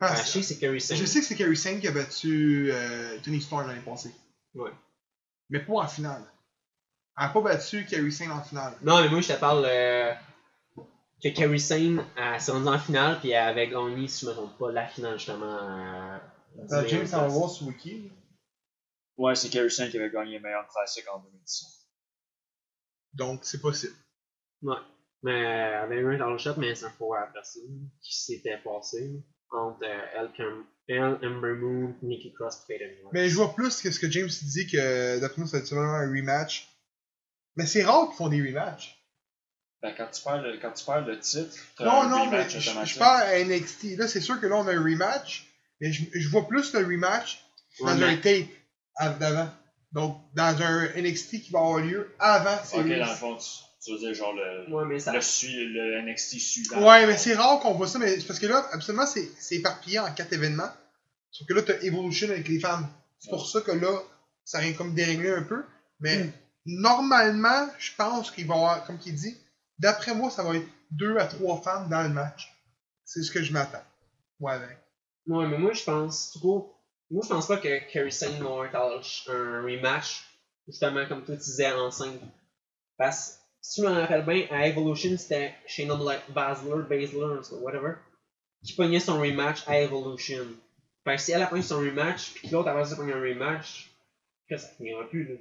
Ben, 0.00 0.08
Parce 0.08 0.26
je 0.26 0.30
sais 0.32 0.40
que 0.40 0.44
c'est 0.46 0.58
Kerry 0.58 0.80
Sane. 0.80 0.96
Je 0.98 1.04
sais 1.06 1.20
que 1.20 1.26
c'est 1.26 1.36
Kerry 1.36 1.56
Sane 1.56 1.80
qui 1.80 1.86
a 1.88 1.92
battu 1.92 2.70
euh, 2.72 3.18
Tony 3.24 3.40
Storm 3.40 3.66
l'année 3.68 3.80
passée. 3.80 4.12
Ouais. 4.54 4.70
Mais 5.48 5.60
pas 5.60 5.74
en 5.74 5.86
finale. 5.86 6.22
Elle 7.16 7.26
n'a 7.26 7.30
pas 7.32 7.40
battu 7.40 7.86
Kerry 7.86 8.10
Sane 8.12 8.32
en 8.32 8.42
finale. 8.42 8.74
Non, 8.82 9.00
mais 9.00 9.08
moi, 9.08 9.20
je 9.20 9.28
te 9.32 9.38
parle 9.38 9.64
euh, 9.66 10.12
que 11.22 11.28
Kerry 11.28 11.60
Sane 11.60 12.04
elle 12.16 12.40
s'est 12.40 12.50
rendue 12.52 12.68
en 12.68 12.78
finale, 12.78 13.18
puis 13.20 13.30
elle 13.30 13.48
avait 13.48 13.68
gagné, 13.68 14.08
si 14.08 14.24
je 14.24 14.30
me 14.30 14.34
trompe 14.34 14.58
pas, 14.58 14.72
la 14.72 14.86
finale 14.86 15.18
justement. 15.18 16.18
Euh, 16.58 16.66
T'as 16.68 16.86
James 16.86 17.06
en 17.14 17.28
voir 17.28 17.50
sur 17.50 17.66
Wiki. 17.66 18.10
Ouais, 19.16 19.34
c'est 19.34 19.48
Carousel 19.50 19.90
qui 19.90 19.98
avait 19.98 20.10
gagné 20.10 20.36
le 20.36 20.40
meilleur 20.42 20.66
classique 20.68 21.04
en 21.12 21.18
2017. 21.20 21.68
Donc 23.14 23.40
c'est 23.44 23.60
possible. 23.60 23.94
Ouais. 24.62 24.76
Mais 25.22 25.38
elle 25.40 25.74
avait 25.74 25.96
eu 25.98 26.14
un 26.14 26.16
title 26.36 26.38
shot, 26.38 26.58
mais 26.60 26.74
c'est 26.74 26.86
un 26.86 26.90
faux 26.90 27.14
après 27.14 27.44
ça, 27.44 27.60
qui 28.00 28.16
s'était 28.16 28.58
passé 28.58 29.22
entre 29.50 29.84
euh, 29.84 30.62
elle, 30.88 31.18
Ember 31.22 31.54
Moon, 31.54 31.94
Nikki 32.02 32.32
Cross, 32.32 32.64
Fade 32.66 32.82
Anywhere. 32.82 33.10
Mais 33.12 33.28
je 33.28 33.36
vois 33.36 33.54
plus 33.54 33.80
que 33.82 33.90
ce 33.90 34.00
que 34.00 34.10
James 34.10 34.28
dit 34.28 34.66
que 34.66 35.20
d'après 35.20 35.38
moi 35.42 35.46
ça 35.46 35.58
va 35.58 35.62
être 35.62 35.70
vraiment 35.70 35.94
un 35.94 36.08
rematch. 36.10 36.68
Mais 37.56 37.66
c'est 37.66 37.84
rare 37.84 38.08
qu'ils 38.08 38.16
font 38.16 38.28
des 38.28 38.40
rematchs. 38.40 38.98
Ben, 39.82 39.94
quand 39.96 40.08
tu 40.10 40.22
perds 40.22 40.42
le, 40.42 40.58
quand 40.58 40.72
tu 40.72 40.84
perds 40.84 41.04
le 41.06 41.18
titre, 41.18 41.54
t'as 41.76 41.84
Non, 41.84 42.02
un 42.02 42.08
non, 42.08 42.30
mais 42.30 42.36
rematch 42.38 42.52
je, 42.54 42.60
je 42.60 42.70
automatique. 42.70 42.98
parle 42.98 43.22
à 43.22 43.44
NXT. 43.44 43.84
Là, 43.98 44.08
c'est 44.08 44.20
sûr 44.20 44.40
que 44.40 44.46
là, 44.46 44.56
on 44.56 44.66
a 44.66 44.72
un 44.74 44.82
rematch. 44.82 45.51
Mais 45.80 45.92
je, 45.92 46.04
je 46.12 46.28
vois 46.28 46.46
plus 46.48 46.72
le 46.74 46.80
rematch 46.80 47.44
dans 47.80 47.86
Ouais, 47.86 47.92
un 47.92 47.96
mais- 48.16 48.20
tape 48.20 48.48
av- 48.96 49.18
d'avant. 49.18 49.50
Donc, 49.92 50.18
dans 50.34 50.62
un 50.62 50.88
NXT 50.96 51.42
qui 51.42 51.50
va 51.50 51.58
avoir 51.58 51.78
lieu 51.80 52.14
avant 52.18 52.54
Ok, 52.54 52.64
Series. 52.64 52.98
dans 52.98 53.06
le 53.06 53.14
fond, 53.14 53.36
tu, 53.36 53.46
tu 53.84 53.92
veux 53.92 53.98
dire 53.98 54.14
genre 54.14 54.32
le, 54.32 54.72
Ouais, 54.74 54.84
mais 54.86 54.98
ça. 54.98 55.12
le, 55.12 56.00
NXT 56.02 56.38
suivant. 56.38 56.86
Ouais, 56.88 57.06
mais 57.06 57.18
c'est 57.18 57.34
rare 57.34 57.60
qu'on 57.60 57.74
voit 57.74 57.88
ça, 57.88 57.98
mais 57.98 58.16
parce 58.26 58.38
que 58.38 58.46
là, 58.46 58.66
absolument, 58.72 59.06
c'est 59.06 59.28
c'est 59.38 59.56
éparpillé 59.56 59.98
en 59.98 60.12
quatre 60.14 60.32
événements. 60.32 60.70
Sauf 61.30 61.46
que 61.46 61.54
là, 61.54 61.62
t'as 61.62 61.78
Evolution 61.82 62.28
avec 62.30 62.48
les 62.48 62.58
femmes. 62.60 62.88
C'est 63.18 63.30
pour 63.30 63.46
ça 63.48 63.60
que 63.60 63.72
là, 63.72 63.98
ça 64.44 64.60
vient 64.60 64.72
comme 64.72 64.94
dérégler 64.94 65.30
un 65.30 65.42
peu. 65.42 65.62
Mais 66.00 66.30
normalement, 66.66 67.68
je 67.78 67.90
pense 67.96 68.30
qu'il 68.30 68.46
va 68.46 68.54
y 68.54 68.58
avoir, 68.58 68.84
comme 68.86 68.98
il 69.06 69.14
dit, 69.14 69.36
d'après 69.78 70.14
moi, 70.14 70.30
ça 70.30 70.42
va 70.42 70.56
être 70.56 70.66
deux 70.90 71.16
à 71.18 71.26
trois 71.26 71.60
femmes 71.62 71.88
dans 71.88 72.02
le 72.02 72.08
match. 72.08 72.52
C'est 73.04 73.22
ce 73.22 73.30
que 73.30 73.42
je 73.42 73.52
m'attends. 73.52 73.82
Ouais, 74.40 74.58
ben. 74.58 74.68
Ouais, 75.26 75.46
mais 75.46 75.58
moi, 75.58 75.72
je 75.72 75.84
pense, 75.84 76.32
du 76.32 76.40
coup, 76.40 76.72
moi, 77.10 77.22
je 77.24 77.28
pense 77.28 77.46
pas 77.46 77.56
que 77.58 77.90
Kerry 77.90 78.12
Sane 78.12 78.42
va 78.42 78.64
avoir 78.72 79.02
un, 79.28 79.62
rematch, 79.62 80.24
justement, 80.66 81.06
comme 81.06 81.24
tu 81.24 81.36
disais, 81.36 81.70
enceinte. 81.72 82.20
Parce 82.98 83.30
que, 83.30 83.34
si 83.60 83.82
je 83.82 83.86
me 83.86 83.92
rappelle 83.92 84.24
bien, 84.24 84.46
à 84.50 84.66
Evolution, 84.66 85.16
c'était 85.16 85.54
Shayna 85.66 85.94
Baszler, 86.30 86.82
Baszler, 86.88 87.24
en 87.24 87.56
whatever, 87.58 87.94
qui 88.64 88.72
pognait 88.74 89.00
son 89.00 89.20
rematch 89.20 89.62
à 89.68 89.80
Evolution. 89.80 90.46
Fait 91.04 91.16
que 91.16 91.22
si 91.22 91.32
elle 91.32 91.42
a 91.42 91.46
pogné 91.46 91.62
son 91.62 91.78
rematch, 91.78 92.32
puis 92.34 92.48
que 92.48 92.54
l'autre 92.54 92.68
après 92.68 92.84
ça 92.84 92.96
pogne 92.96 93.12
un 93.12 93.20
rematch, 93.20 93.90
que 94.48 94.56
ça 94.56 94.68
finira 94.76 95.04
plus, 95.08 95.24
là. 95.28 95.34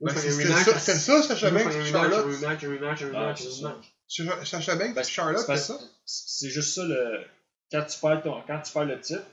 Ben, 0.00 0.12
c'est 0.16 0.28
un 0.28 0.32
c'est 0.32 0.44
rematch, 0.44 0.64
ça, 0.64 0.78
c'est 0.78 0.94
ça, 0.96 1.22
Sacha 1.22 1.50
Banks 1.50 1.72
et 1.74 1.84
Charlotte. 1.84 2.18
un 2.18 2.22
rematch, 2.22 2.64
un 2.64 2.68
rematch, 2.70 3.02
un 3.02 3.14
Ah, 3.14 3.20
rematch, 3.20 3.42
un. 3.62 3.80
Sacha 4.08 4.44
Sacha 4.44 4.74
Banks 4.76 4.94
Parce- 4.94 5.08
et 5.08 5.12
Charlotte, 5.12 5.38
c'est 5.40 5.46
parce- 5.46 5.66
ça? 5.66 5.78
C'est 6.04 6.50
juste 6.50 6.74
ça 6.74 6.84
le. 6.84 7.24
Quand 7.72 7.84
tu 7.84 7.98
perds, 7.98 8.22
ton, 8.22 8.42
quand 8.46 8.60
tu 8.60 8.72
perds 8.72 8.84
le 8.84 9.00
titre, 9.00 9.24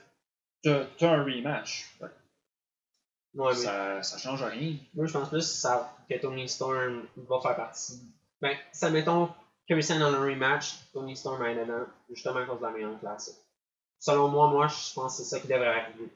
t'as 0.62 0.84
t'as 0.98 1.10
un 1.10 1.22
rematch. 1.24 1.90
Mais 3.34 3.54
ça, 3.54 4.02
ça 4.02 4.18
change 4.18 4.42
rien. 4.42 4.76
Moi, 4.94 5.06
je 5.06 5.12
pense 5.12 5.28
plus 5.28 5.42
ça, 5.46 5.96
que 6.08 6.14
Tony 6.18 6.48
Storm 6.48 7.06
va 7.16 7.40
faire 7.40 7.54
partie. 7.56 8.00
Ben, 8.40 8.56
ça 8.72 8.90
mettons 8.90 9.28
Kerry 9.68 9.84
Sane 9.84 10.00
dans 10.00 10.12
un 10.12 10.20
rematch, 10.24 10.78
Tony 10.92 11.16
Storm 11.16 11.44
est 11.44 11.54
dedans, 11.54 11.84
justement 12.08 12.40
à 12.40 12.46
cause 12.46 12.58
de 12.58 12.64
la 12.64 12.70
meilleure 12.72 12.98
classique. 12.98 13.36
Selon 14.00 14.28
moi, 14.28 14.50
moi, 14.50 14.66
je 14.66 14.94
pense 14.94 15.16
que 15.18 15.22
c'est 15.22 15.28
ça 15.28 15.38
qui 15.38 15.46
devrait 15.46 15.68
arriver. 15.68 16.10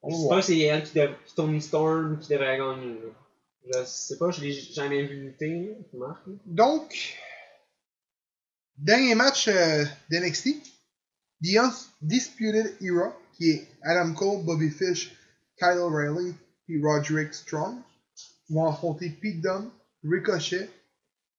On 0.00 0.10
Je 0.10 0.14
sais 0.14 0.22
voir. 0.22 0.36
pas 0.38 0.42
si 0.42 0.58
c'est 0.60 0.66
elle 0.66 0.82
qui 0.84 0.94
dev... 0.94 1.12
Tony 1.36 1.60
Storm 1.60 2.18
qui 2.20 2.28
devrait 2.32 2.56
gagner. 2.56 3.00
là. 3.00 3.80
Je 3.80 3.84
sais 3.84 4.16
pas, 4.16 4.30
je 4.30 4.40
l'ai 4.40 4.52
jamais 4.52 5.02
vu 5.02 5.24
lutter, 5.26 5.76
Marc. 5.92 6.22
Donc, 6.46 7.18
dernier 8.78 9.14
match 9.14 9.48
euh, 9.48 9.84
d'NXT. 10.10 10.77
The 11.42 11.58
Undisputed 11.58 12.76
Era, 12.80 13.14
qui 13.36 13.50
est 13.50 13.68
Adam 13.82 14.14
Cole, 14.14 14.44
Bobby 14.44 14.70
Fish, 14.70 15.14
Kyle 15.58 15.78
O'Reilly 15.78 16.34
et 16.68 16.80
Roderick 16.82 17.32
Strong, 17.32 17.80
vont 18.50 18.66
affronter 18.66 19.10
Pete 19.10 19.40
Dunne, 19.40 19.70
Ricochet 20.04 20.68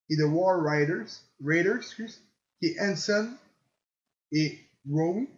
et 0.10 0.16
The 0.18 0.28
War 0.28 0.62
Raiders, 0.62 1.22
Raiders 1.44 1.78
excuse, 1.78 2.22
qui 2.60 2.68
est 2.68 2.80
Hanson 2.80 3.30
et 4.32 4.60
Rowie. 4.90 5.30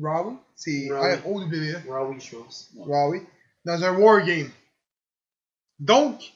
Rowie, 0.00 0.36
c'est 0.54 0.88
Rowie. 0.90 1.16
R-O-W-E. 1.16 1.90
Rawi, 1.90 2.20
je 2.20 2.36
pense. 2.36 2.70
Huawei, 2.76 3.22
dans 3.64 3.82
un 3.82 3.96
Wargame. 3.98 4.50
Donc, 5.78 6.32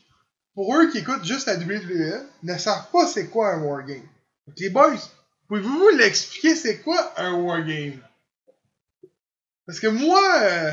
pour 0.54 0.76
eux 0.76 0.90
qui 0.90 0.98
écoutent 0.98 1.24
juste 1.24 1.46
la 1.46 1.56
WWE, 1.56 2.26
ne 2.42 2.58
savent 2.58 2.90
pas 2.90 3.06
c'est 3.06 3.28
quoi 3.28 3.54
un 3.54 3.62
Wargame. 3.62 4.06
Donc, 4.46 4.58
les 4.58 4.70
boys, 4.70 4.98
pouvez-vous 5.52 5.88
l'expliquer 5.98 6.54
c'est 6.54 6.80
quoi 6.80 7.12
un 7.20 7.34
Wargame? 7.34 8.00
Parce 9.66 9.80
que 9.80 9.86
moi, 9.86 10.22
euh, 10.44 10.72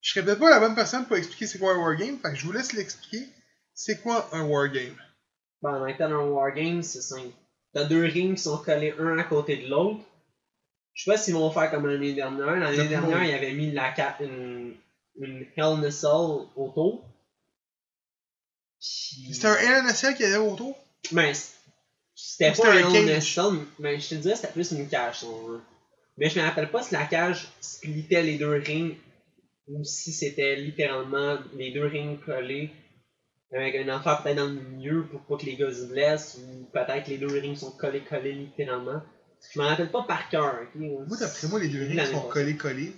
je 0.00 0.10
serais 0.12 0.24
peut-être 0.24 0.38
pas 0.38 0.48
la 0.48 0.58
bonne 0.60 0.74
personne 0.74 1.04
pour 1.06 1.18
expliquer 1.18 1.46
c'est 1.46 1.58
quoi 1.58 1.74
un 1.74 1.78
Wargame, 1.78 2.18
fait 2.18 2.30
que 2.30 2.34
je 2.36 2.46
vous 2.46 2.52
laisse 2.52 2.72
l'expliquer. 2.72 3.28
C'est 3.74 4.00
quoi 4.00 4.30
un 4.32 4.44
Wargame? 4.44 4.96
Ben, 5.60 5.82
en 5.82 5.86
étant 5.86 6.04
un 6.06 6.28
wargame, 6.28 6.82
c'est 6.82 7.02
simple. 7.02 7.34
T'as 7.74 7.84
deux 7.84 8.04
rings 8.04 8.36
qui 8.36 8.42
sont 8.42 8.56
collés 8.58 8.94
un 8.98 9.18
à 9.18 9.24
côté 9.24 9.58
de 9.58 9.68
l'autre. 9.68 10.00
Je 10.94 11.04
sais 11.04 11.10
pas 11.10 11.18
s'ils 11.18 11.34
vont 11.34 11.50
faire 11.50 11.70
comme 11.70 11.86
l'année 11.86 12.14
dernière. 12.14 12.56
L'année 12.56 12.88
dernière, 12.88 13.22
ils 13.24 13.34
avaient 13.34 13.52
mis 13.52 13.70
la 13.72 13.94
une, 14.20 14.76
une 15.18 15.46
Hell 15.56 15.92
Cell 15.92 16.46
autour. 16.56 17.04
Puis- 18.80 19.34
C'était 19.34 19.48
un 19.48 19.56
LNSL 19.56 20.14
qui 20.14 20.24
allait 20.24 20.36
autour? 20.36 20.74
Ben, 21.12 21.34
c'était 22.14 22.52
pas 22.52 22.72
un? 22.72 23.20
Cell, 23.20 23.44
mais 23.78 23.98
je 24.00 24.08
te 24.10 24.14
dirais 24.16 24.36
c'était 24.36 24.52
plus 24.52 24.72
une 24.72 24.88
cage 24.88 25.20
si 25.20 25.24
on 25.24 25.46
veut. 25.46 25.60
Mais 26.16 26.30
je 26.30 26.38
me 26.38 26.44
rappelle 26.44 26.70
pas 26.70 26.82
si 26.82 26.94
la 26.94 27.04
cage 27.04 27.48
splitait 27.60 28.22
les 28.22 28.38
deux 28.38 28.56
rings 28.56 28.96
ou 29.68 29.82
si 29.84 30.12
c'était 30.12 30.56
littéralement 30.56 31.38
les 31.54 31.72
deux 31.72 31.86
rings 31.86 32.18
collés 32.20 32.70
avec 33.52 33.74
un 33.76 33.88
affaire 33.88 34.22
peut-être 34.22 34.36
dans 34.36 34.46
le 34.46 34.54
milieu 34.54 35.04
pour 35.04 35.20
pas 35.22 35.36
que 35.36 35.46
les 35.46 35.56
gars 35.56 35.72
se 35.72 35.84
blessent 35.86 36.38
ou 36.38 36.64
peut-être 36.72 37.08
les 37.08 37.18
deux 37.18 37.26
rings 37.38 37.56
sont 37.56 37.70
collés 37.72 38.02
collés 38.02 38.32
littéralement. 38.32 39.00
Je 39.52 39.60
me 39.60 39.64
rappelle 39.64 39.90
pas 39.90 40.02
par 40.02 40.28
cœur, 40.28 40.54
ok? 40.62 40.74
Moi, 40.74 41.16
d'après 41.20 41.48
moi, 41.48 41.60
les 41.60 41.68
deux 41.68 41.84
rings 41.86 42.06
sont 42.06 42.28
collés-collés. 42.28 42.92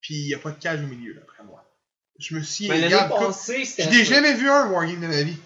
Puis 0.00 0.14
il 0.14 0.26
n'y 0.26 0.34
a 0.34 0.38
pas 0.38 0.50
de 0.50 0.58
cage 0.58 0.82
au 0.82 0.86
milieu, 0.86 1.14
d'après 1.14 1.44
moi. 1.44 1.64
Je 2.18 2.34
me 2.34 2.42
suis. 2.42 2.68
Mais 2.68 2.80
l'année 2.80 2.96
passée, 3.08 3.64
c'était. 3.64 3.84
Je 3.84 3.90
n'ai 3.98 4.04
jamais 4.04 4.34
vu 4.34 4.48
un 4.48 4.70
Wargame 4.70 5.00
de 5.00 5.06
ma 5.06 5.22
vie. 5.22 5.36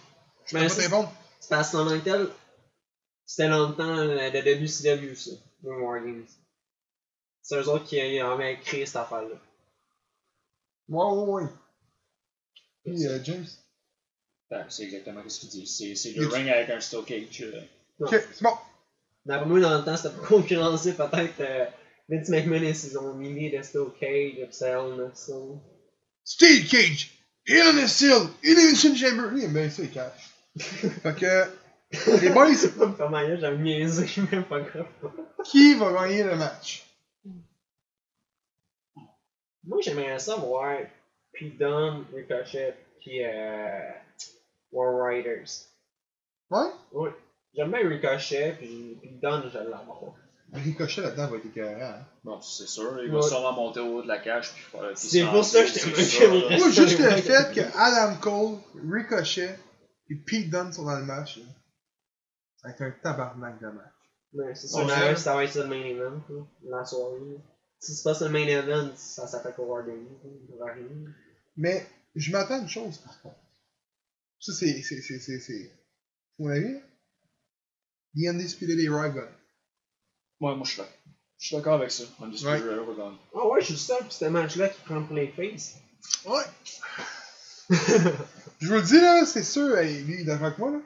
Je 0.46 0.52
peux 0.52 0.58
pas 0.58 0.66
te 0.66 0.72
c'est- 0.72 0.82
répondre. 0.82 1.12
C'est 1.40 1.48
parce 1.50 1.70
qu'en 1.70 1.86
tant 1.86 1.98
que 1.98 2.04
tel, 2.04 2.28
c'était 3.24 3.48
longtemps 3.48 3.96
euh, 3.98 4.30
de 4.30 4.38
WCW, 4.38 5.14
ça, 5.14 5.30
le 5.62 5.82
Wargames. 5.82 6.26
C'est 7.42 7.56
eux 7.56 7.68
autres 7.68 7.86
qui 7.86 8.00
avaient 8.00 8.58
créé 8.60 8.84
cette 8.86 8.96
affaire-là. 8.96 9.36
Ouais, 10.88 11.04
ouais, 11.04 11.32
ouais. 11.44 11.50
Puis, 12.84 13.06
euh, 13.06 13.18
James? 13.24 13.46
Ben, 14.50 14.66
c'est 14.70 14.84
exactement 14.84 15.22
ce 15.28 15.40
qu'il 15.40 15.48
dit. 15.50 15.66
C'est 15.66 15.94
c'est 15.94 16.12
le 16.12 16.26
ring 16.26 16.48
avec 16.48 16.70
un 16.70 16.80
steel 16.80 17.04
cage. 17.04 17.42
euh. 17.42 17.60
Ok, 18.00 18.10
c'est 18.10 18.42
bon. 18.42 18.54
D'après 19.26 19.46
moi, 19.46 19.60
dans 19.60 19.78
le 19.78 19.84
temps, 19.84 19.96
c'était 19.96 20.14
pour 20.14 20.26
concurrencer 20.26 20.94
peut-être 20.94 21.40
euh, 21.40 21.66
Vince 22.08 22.28
McMahon 22.30 22.62
et 22.62 22.72
ses 22.72 22.98
milliers 23.16 23.50
de 23.56 23.62
Steel 23.62 23.88
Cage, 24.00 24.36
puis 24.36 24.46
ça, 24.52 24.82
on 24.82 24.98
a 25.00 25.14
ça. 25.14 25.34
Steel 26.24 26.66
Cage, 26.66 27.10
Hell 27.46 27.76
in 27.76 27.84
a 27.84 27.88
Cell, 27.88 28.28
Elimination 28.42 28.94
Chamber. 28.94 29.30
Lui, 29.30 29.40
il 29.42 29.44
aime 29.44 29.52
bien 29.52 29.68
ça, 29.68 29.86
cages. 29.86 30.30
Fait 30.56 31.14
que, 31.14 32.20
les 32.20 32.30
boys, 32.30 32.54
C'est 32.54 32.76
pas 32.78 32.86
me 32.86 32.94
faire 32.94 33.10
maillot, 33.10 33.36
j'avais 33.38 33.58
niaisé, 33.58 34.06
mais 34.32 34.42
pas 34.42 34.60
grave. 34.60 34.86
qui 35.44 35.74
va 35.74 35.92
gagner 35.92 36.24
le 36.24 36.36
match? 36.36 36.84
Moi, 39.64 39.78
j'aimerais 39.82 40.18
ça 40.18 40.36
voir 40.36 40.78
Pete 41.32 41.58
Dunne, 41.58 42.04
Ricochet, 42.14 42.74
puis 43.00 43.22
euh, 43.24 43.90
War 44.72 45.06
Riders. 45.08 45.66
Ouais? 46.50 46.70
Ouais. 46.92 47.10
J'aime 47.54 47.70
bien 47.70 47.86
Ricochet, 47.88 48.54
puis 48.58 48.98
Pete 49.02 49.20
Dunne, 49.20 49.50
je 49.52 49.58
l'aime. 49.58 49.88
Ricochet 50.50 51.02
là-dedans 51.02 51.26
va 51.28 51.36
être 51.36 51.44
écœurant. 51.46 51.82
hein? 51.82 52.06
Bon, 52.24 52.40
c'est 52.40 52.66
sûr. 52.66 52.98
Il 53.04 53.10
Ouais. 53.10 53.16
va 53.20 53.22
sûrement 53.22 53.52
monter 53.52 53.80
au 53.80 53.96
haut 53.98 54.02
de 54.02 54.08
la 54.08 54.18
cage. 54.18 54.50
Puis 54.54 54.62
faire- 54.62 54.80
puis 54.94 54.96
C'est 54.96 55.24
pour 55.26 55.44
ça 55.44 55.62
que 55.62 55.68
sûr, 56.02 56.32
là. 56.32 56.56
Moi, 56.56 56.70
juste 56.70 56.98
le 56.98 57.10
fait 57.10 57.54
que 57.54 57.60
Adam 57.78 58.16
Cole, 58.18 58.58
Ricochet 58.90 59.58
et 60.10 60.16
Pete 60.16 60.50
Dunne 60.50 60.72
sont 60.72 60.84
dans 60.84 60.98
le 60.98 61.04
match, 61.04 61.38
là, 61.38 61.44
ça 62.56 62.68
va 62.68 62.74
être 62.74 62.82
un 62.82 62.90
tabarnak 63.02 63.60
de 63.60 63.66
match. 63.68 63.92
Ouais, 64.34 64.54
c'est 64.54 64.68
sûr, 64.68 64.88
ça- 65.18 65.34
va 65.34 65.44
être 65.44 65.54
le 65.54 65.66
main 65.66 65.84
event, 65.84 66.22
là, 66.28 66.78
la 66.78 66.84
soirée. 66.84 67.38
Si 67.80 67.94
c'est 67.94 68.02
pas 68.02 68.14
ça 68.14 68.26
le 68.26 68.32
main 68.32 68.46
event, 68.46 68.94
ça 68.96 69.26
s'appelle 69.26 69.54
War 69.58 69.84
rien. 69.84 69.96
Mais 71.56 71.86
je 72.14 72.32
m'attends 72.32 72.54
à 72.54 72.58
une 72.58 72.68
chose, 72.68 72.98
par 72.98 73.20
contre. 73.22 73.36
Ça, 74.40 74.52
c'est. 74.52 74.82
c'est. 74.82 75.00
c'est. 75.00 75.18
c'est. 75.18 75.40
c'est. 75.40 75.72
Mon 76.38 76.50
avis. 76.50 76.80
The 78.16 78.28
Undisputed 78.28 78.78
Era 78.80 79.08
gun. 79.10 79.28
Ouais, 80.40 80.54
moi, 80.54 80.62
je 80.64 80.70
suis 80.70 80.78
d'accord. 80.78 80.94
Je 81.38 81.46
suis 81.46 81.56
d'accord 81.56 81.74
avec 81.74 81.90
ça. 81.90 82.04
Undisputed 82.20 82.62
Ouais. 82.64 82.72
Era 82.72 82.82
va 82.82 82.94
gagner. 82.94 83.18
Ah 83.34 83.46
ouais, 83.48 83.60
je 83.60 83.66
suis 83.66 83.76
seul 83.76 84.02
pour 84.02 84.12
ce 84.12 84.24
match-là 84.26 84.68
qui 84.68 84.80
prend 84.82 85.02
pour 85.02 85.16
les 85.16 85.28
faces. 85.28 85.76
Ouais. 86.24 86.44
Je 88.58 88.66
vous 88.68 88.74
le 88.74 88.82
dis, 88.82 89.00
là, 89.00 89.24
c'est 89.24 89.44
sûr, 89.44 89.76
hey, 89.78 90.02
lui, 90.02 90.14
il 90.14 90.20
est 90.20 90.24
d'accord 90.24 90.46
avec 90.46 90.58
moi, 90.58 90.70
là. 90.72 90.78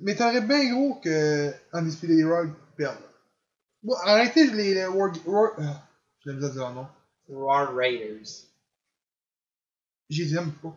Mais 0.00 0.16
t'aurais 0.16 0.40
bien 0.40 0.72
gros 0.72 0.94
que 0.96 1.52
Undisputed 1.72 2.18
Era 2.18 2.42
perde. 2.76 2.98
Bon, 3.82 3.94
arrêtez 4.02 4.50
les. 4.50 4.74
les 4.74 4.86
War. 4.86 5.12
War 5.26 5.52
euh, 5.58 5.62
je 6.24 6.30
l'ai 6.30 6.50
dire 6.50 6.72
nom. 6.72 6.88
War 7.28 7.72
Raiders. 7.74 8.46
Je 10.10 10.22
les 10.24 10.34
aime 10.34 10.52
pas. 10.52 10.74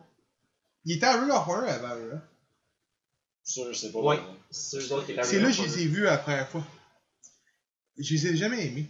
Il 0.84 0.96
était 0.96 1.06
à 1.06 1.20
Ring 1.20 1.30
of 1.30 1.48
Honor 1.48 1.68
avant, 1.68 1.94
là. 1.96 2.22
Ça, 3.42 3.62
je 3.72 3.76
sais 3.78 3.90
pas. 3.90 3.98
Ouais. 4.00 4.18
euh, 4.18 4.34
C'est 4.50 4.80
C'est 4.80 5.40
là 5.40 5.48
que 5.48 5.52
je 5.52 5.62
les 5.62 5.82
ai 5.82 5.86
vus 5.86 6.02
la 6.02 6.18
première 6.18 6.48
fois. 6.48 6.64
Je 7.98 8.14
les 8.14 8.26
ai 8.28 8.36
jamais 8.36 8.66
aimés. 8.66 8.86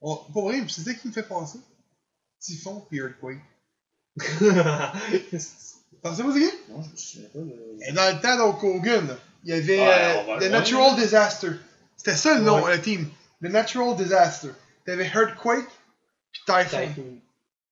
Oh, 0.00 0.24
pour 0.32 0.44
vrai, 0.44 0.64
c'est 0.68 0.82
ça 0.82 0.94
qui 0.94 1.08
me 1.08 1.12
fait 1.12 1.22
penser? 1.22 1.60
Typhon 2.38 2.86
et 2.90 2.96
Earthquake. 2.96 3.40
Pensez 6.02 6.22
vous 6.22 6.32
dire? 6.32 6.50
Non, 6.68 6.82
je 6.82 6.90
me 6.90 6.96
souviens 6.96 7.28
pas. 7.32 7.86
Et 7.88 7.92
dans 7.92 8.16
le 8.16 8.22
temps 8.22 8.36
d'Hulk 8.52 8.62
Hogan, 8.64 9.16
il 9.44 9.50
y 9.50 9.52
avait 9.52 9.80
Ouais, 9.80 10.24
euh, 10.36 10.38
The 10.38 10.50
Natural 10.50 10.82
voir. 10.84 10.96
Disaster. 10.96 11.48
C'était 11.96 12.16
ça 12.16 12.38
le 12.38 12.44
nom, 12.44 12.62
Ouais. 12.62 12.76
le 12.76 12.82
team. 12.82 13.08
The 13.42 13.46
Natural 13.48 13.96
Disaster. 13.96 14.48
T'avais 14.86 15.06
Earthquake 15.06 15.66
puis 16.32 16.42
Typhon. 16.46 16.78
Typhoon. 16.86 17.20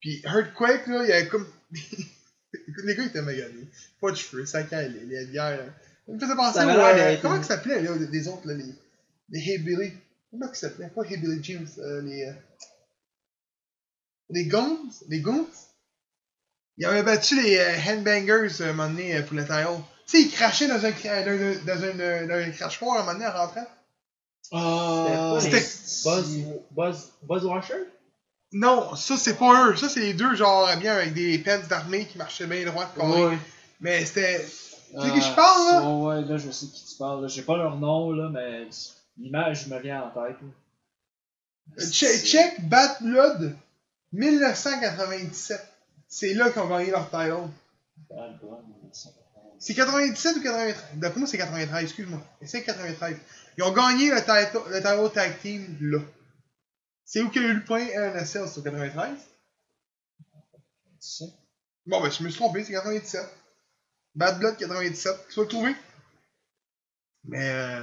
Puis 0.00 0.22
Earthquake, 0.24 0.86
là, 0.88 1.04
il 1.04 1.08
y 1.08 1.12
avait 1.12 1.28
comme. 1.28 1.46
Écoute, 1.72 2.04
les 2.84 2.94
gars, 2.96 3.02
ils 3.04 3.08
étaient 3.08 3.22
maganés. 3.22 3.68
Pas 4.00 4.10
de 4.10 4.16
cheveux, 4.16 4.44
ça 4.46 4.62
calait, 4.64 4.88
les 5.06 5.26
bières. 5.26 5.72
Ça 6.06 6.12
me 6.12 6.18
faisait 6.18 6.36
penser 6.36 6.58
au. 6.64 6.68
euh, 6.68 7.16
comment 7.22 7.36
ça 7.42 7.48
s'appelait, 7.56 7.80
là, 7.82 7.96
des 7.96 8.28
autres, 8.28 8.46
là, 8.46 8.54
les. 8.54 8.64
Les 9.30 9.40
Hillbilly? 9.40 9.92
Comment 10.30 10.46
ça 10.48 10.68
s'appelait? 10.68 10.88
Pas 10.88 11.02
Hillbilly 11.04 11.42
James, 11.44 11.68
euh, 11.78 12.02
les. 12.02 12.24
euh, 12.24 12.32
Les 14.30 14.44
Guns 14.46 14.78
Les 15.08 15.20
Guns 15.20 15.46
Ils 16.78 16.86
avaient 16.86 17.02
battu 17.02 17.40
les 17.42 17.58
euh, 17.58 17.76
Handbangers 17.86 18.60
euh, 18.60 18.70
un 18.70 18.72
moment 18.72 18.88
donné 18.88 19.16
euh, 19.16 19.22
pour 19.22 19.36
le 19.36 19.42
title. 19.42 19.82
Tu 20.06 20.16
sais, 20.16 20.22
ils 20.22 20.30
crachaient 20.30 20.68
dans 20.68 20.76
un, 20.76 20.90
dans 20.90 21.32
un, 21.32 21.64
dans 21.66 21.84
un, 21.84 22.26
dans 22.26 22.34
un 22.34 22.50
crachoir 22.50 22.96
un 22.96 23.00
moment 23.00 23.12
donné 23.14 23.26
en 23.26 23.32
rentrant. 23.32 23.66
C'était 25.40 25.66
Buzz, 26.04 26.38
Buzz, 26.70 27.12
Buzz 27.22 27.44
Washer? 27.44 27.84
Non, 28.52 28.94
ça 28.94 29.16
c'est 29.18 29.36
pas 29.36 29.68
eux. 29.68 29.76
Ça 29.76 29.88
c'est 29.88 30.00
les 30.00 30.14
deux, 30.14 30.34
genre, 30.34 30.68
bien 30.78 30.94
avec 30.94 31.12
des 31.12 31.38
pants 31.38 31.58
d'armée 31.68 32.06
qui 32.06 32.16
marchaient 32.16 32.46
bien 32.46 32.64
droit. 32.64 32.90
carré. 32.96 33.36
Mais 33.80 34.04
c'était. 34.06 34.46
Tu 34.94 35.00
sais 35.02 35.12
qui 35.12 35.20
je 35.20 35.34
parle, 35.34 35.66
là? 35.66 35.82
Ouais, 35.82 36.22
ouais, 36.22 36.24
là, 36.24 36.38
je 36.38 36.50
sais 36.50 36.66
qui 36.66 36.82
tu 36.82 36.96
parles. 36.96 37.20
là. 37.22 37.28
J'ai 37.28 37.42
pas 37.42 37.56
leur 37.58 37.76
nom, 37.76 38.10
là, 38.12 38.30
mais 38.32 38.66
l'image 39.18 39.66
me 39.66 39.78
vient 39.80 40.04
en 40.04 40.08
tête. 40.10 40.36
là. 40.40 41.84
Check 41.90 42.66
Bad 42.66 42.96
Blood 43.02 43.54
1997. 44.12 45.60
C'est 46.08 46.34
là 46.34 46.50
qu'ils 46.50 46.62
ont 46.62 46.68
gagné 46.68 46.90
leur 46.90 47.10
title. 47.10 47.48
C'est 49.58 49.74
97 49.74 50.36
ou 50.36 50.42
93 50.42 50.84
D'après 50.94 51.20
moi, 51.20 51.28
c'est 51.28 51.38
93, 51.38 51.82
excuse-moi. 51.82 52.20
C'est 52.44 52.62
93. 52.62 53.16
Ils 53.56 53.64
ont 53.64 53.72
gagné 53.72 54.10
le 54.10 54.20
title, 54.20 54.62
le 54.70 54.78
title 54.78 55.12
tag 55.12 55.40
team 55.40 55.76
là. 55.80 55.98
C'est 57.04 57.22
où 57.22 57.30
qu'il 57.30 57.42
y 57.42 57.44
a 57.44 57.48
eu 57.48 57.54
le 57.54 57.64
point 57.64 57.84
NSL 57.84 58.48
sur 58.48 58.62
93 58.62 59.18
ça. 61.00 61.24
Bon, 61.86 62.00
ben, 62.02 62.10
je 62.10 62.22
me 62.22 62.28
suis 62.28 62.38
trompé, 62.38 62.64
c'est 62.64 62.72
97. 62.72 63.22
Bad 64.14 64.38
Blood 64.38 64.56
97, 64.56 65.28
tu 65.28 65.36
vas 65.36 65.42
le 65.42 65.48
trouver? 65.48 65.76
Mais, 67.24 67.50
euh, 67.50 67.82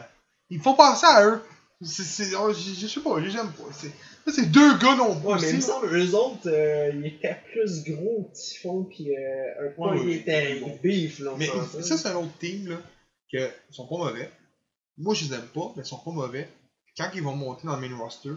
me 0.50 0.60
font 0.60 0.76
penser 0.76 1.06
à 1.06 1.26
eux. 1.26 1.42
C'est, 1.82 2.34
oh, 2.36 2.54
je, 2.54 2.88
sais 2.88 3.00
pas, 3.02 3.20
je 3.22 3.26
les 3.28 3.38
aime 3.38 3.52
pas. 3.52 4.32
C'est, 4.32 4.50
deux 4.50 4.78
gars 4.78 4.96
non 4.96 5.20
plus. 5.20 5.28
Ouais, 5.28 5.38
mais 5.42 5.50
il 5.50 5.56
me 5.58 5.62
semble 5.62 5.94
eux 5.94 6.16
autres, 6.16 6.48
euh, 6.48 6.92
ils 6.96 7.06
étaient 7.08 7.38
plus 7.52 7.84
gros, 7.84 8.32
Typhon, 8.34 8.84
pis 8.86 9.14
euh, 9.16 9.68
un 9.68 9.72
peu, 9.72 9.82
Ouais, 9.82 10.00
ils 10.04 10.14
étaient 10.14 10.60
bon. 10.62 10.80
beef, 10.82 11.20
là, 11.20 11.32
Mais 11.38 11.48
ça, 11.82 11.98
c'est 11.98 12.08
un 12.08 12.16
autre 12.16 12.38
team, 12.40 12.70
là, 12.70 12.78
que 13.32 13.50
sont 13.72 13.88
pas 13.88 13.98
mauvais. 13.98 14.32
Moi, 14.98 15.14
je 15.14 15.26
les 15.26 15.34
aime 15.34 15.48
pas, 15.54 15.74
mais 15.76 15.84
ils 15.84 15.86
sont 15.88 16.00
pas 16.00 16.12
mauvais. 16.12 16.50
Quand 16.98 17.10
ils 17.14 17.22
vont 17.22 17.36
monter 17.36 17.68
dans 17.68 17.78
le 17.78 17.88
main 17.88 17.98
roster, 17.98 18.30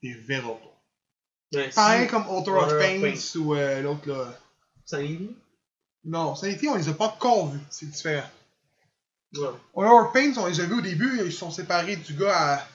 tu 0.00 0.08
les 0.08 0.14
verras 0.14 0.54
pas. 0.54 1.58
Ouais, 1.58 1.68
Pareil 1.74 2.04
si- 2.06 2.10
comme 2.10 2.26
Author 2.28 2.56
of 2.56 2.64
Author 2.64 2.72
of 2.72 2.78
Pain 2.78 3.00
Pain. 3.02 3.38
ou 3.40 3.54
euh, 3.54 3.82
l'autre, 3.82 4.08
là. 4.08 4.38
Sandy? 4.86 5.36
Non, 6.04 6.34
Sanity, 6.34 6.68
on 6.68 6.74
les 6.76 6.88
a 6.88 6.94
pas 6.94 7.08
encore 7.08 7.50
vus. 7.50 7.60
C'est 7.68 7.90
différent. 7.90 8.26
Ouais. 9.34 9.48
Author 9.74 10.06
of 10.06 10.12
Pain, 10.14 10.32
on 10.38 10.46
les 10.46 10.58
a 10.60 10.64
vus 10.64 10.78
au 10.78 10.80
début, 10.80 11.20
ils 11.22 11.30
se 11.32 11.38
sont 11.38 11.50
séparés 11.50 11.96
du 11.96 12.14
gars 12.14 12.54
à, 12.54 12.66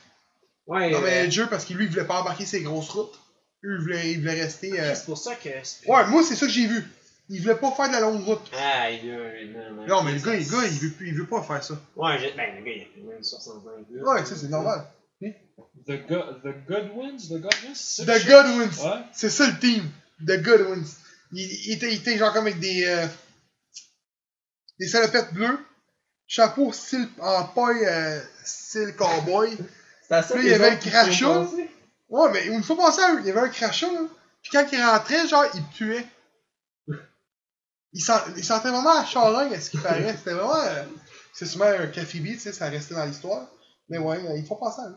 Ouais, 0.67 0.91
dans 0.91 0.99
euh, 0.99 1.01
manager 1.01 1.49
parce 1.49 1.65
qu'il 1.65 1.77
lui, 1.77 1.85
il 1.85 1.91
voulait 1.91 2.05
pas 2.05 2.21
embarquer 2.21 2.45
ses 2.45 2.61
grosses 2.61 2.89
routes. 2.89 3.19
Eux, 3.65 3.75
ils 3.77 3.81
voulaient, 3.81 4.11
ils 4.11 4.19
voulaient 4.19 4.41
rester. 4.41 4.79
euh, 4.79 4.93
c'est 4.95 5.05
pour 5.05 5.17
ça 5.17 5.35
que. 5.35 5.49
Ouais, 5.49 6.07
moi, 6.07 6.23
c'est 6.23 6.35
ça 6.35 6.45
que 6.45 6.51
j'ai 6.51 6.67
vu. 6.67 6.85
Il 7.29 7.41
voulait 7.41 7.55
pas 7.55 7.71
faire 7.71 7.87
de 7.87 7.93
la 7.93 8.01
longue 8.01 8.23
route. 8.23 8.51
Ah, 8.57 8.89
il 8.91 9.09
a. 9.11 9.45
Non, 9.45 9.75
non, 9.75 9.87
Non, 9.87 10.03
mais 10.03 10.13
le 10.13 10.19
gars, 10.19 10.33
le 10.33 10.39
gars, 10.39 10.67
il 10.67 10.79
veut, 10.79 10.89
plus- 10.91 11.07
il 11.07 11.13
veut 11.15 11.27
pas 11.27 11.41
faire 11.43 11.63
ça. 11.63 11.73
Ouais, 11.95 12.17
ben, 12.35 12.55
le 12.59 12.63
gars, 12.65 12.71
il 12.75 12.81
a 12.81 12.85
quand 12.95 13.09
même 13.13 13.23
65 13.23 13.69
là. 13.91 14.03
Ouais, 14.13 14.25
ça, 14.25 14.35
c'est 14.35 14.49
normal. 14.49 14.85
The, 15.21 16.07
Go 16.07 16.15
the 16.43 16.67
Godwins? 16.67 17.27
The 17.29 17.39
Godwins? 17.41 17.75
c'est 17.75 18.05
ça 18.05 18.19
The 18.19 18.23
que 18.23 18.29
Godwins. 18.29 18.83
Ouais. 18.85 19.01
C'est 19.13 19.29
ça 19.29 19.47
le 19.47 19.59
team. 19.59 19.89
The 20.25 20.41
Godwins. 20.41 20.85
Il, 21.31 21.41
il 21.67 21.73
était, 21.73 21.91
il 21.93 21.95
était 21.99 22.17
genre 22.17 22.31
comme 22.33 22.47
avec 22.47 22.59
des. 22.59 22.83
euh, 22.85 23.05
des 24.79 24.87
salopettes 24.87 25.33
bleues. 25.33 25.59
Chapeau 26.27 26.71
style 26.73 27.07
en 27.19 27.43
paille, 27.45 27.85
euh, 27.85 28.19
style 28.43 28.93
cowboy. 28.97 29.57
Ça 30.21 30.35
il 30.37 30.47
y 30.47 30.53
avait 30.53 30.77
font 30.77 30.89
crachat. 30.89 31.47
Ouais, 32.09 32.29
mais 32.31 32.45
une 32.45 32.61
fois 32.63 32.75
pensé 32.75 33.01
à 33.01 33.13
eux, 33.13 33.19
il 33.21 33.27
y 33.27 33.31
avait 33.31 33.39
un 33.39 33.49
crachat, 33.49 33.91
là. 33.91 34.01
Puis 34.41 34.51
quand 34.51 34.65
il 34.71 34.83
rentrait, 34.83 35.27
genre, 35.27 35.45
il 35.53 35.63
puait. 35.63 36.05
Il, 37.93 38.01
sent, 38.01 38.13
il 38.35 38.43
sentait 38.43 38.69
vraiment 38.69 38.93
la 38.93 39.05
charogne, 39.05 39.53
à 39.53 39.59
ce 39.59 39.69
qu'il 39.69 39.81
paraît. 39.81 40.13
C'était 40.17 40.33
vraiment. 40.33 40.55
euh, 40.55 40.83
c'est 41.33 41.45
souvent 41.45 41.65
un 41.65 41.87
café 41.87 42.19
tu 42.21 42.39
sais, 42.39 42.53
ça 42.53 42.69
restait 42.69 42.93
dans 42.93 43.05
l'histoire. 43.05 43.47
Mais 43.89 43.97
ouais, 43.97 44.17
euh, 44.17 44.37
il 44.37 44.45
faut 44.45 44.55
penser 44.55 44.81
à 44.81 44.89
eux. 44.89 44.95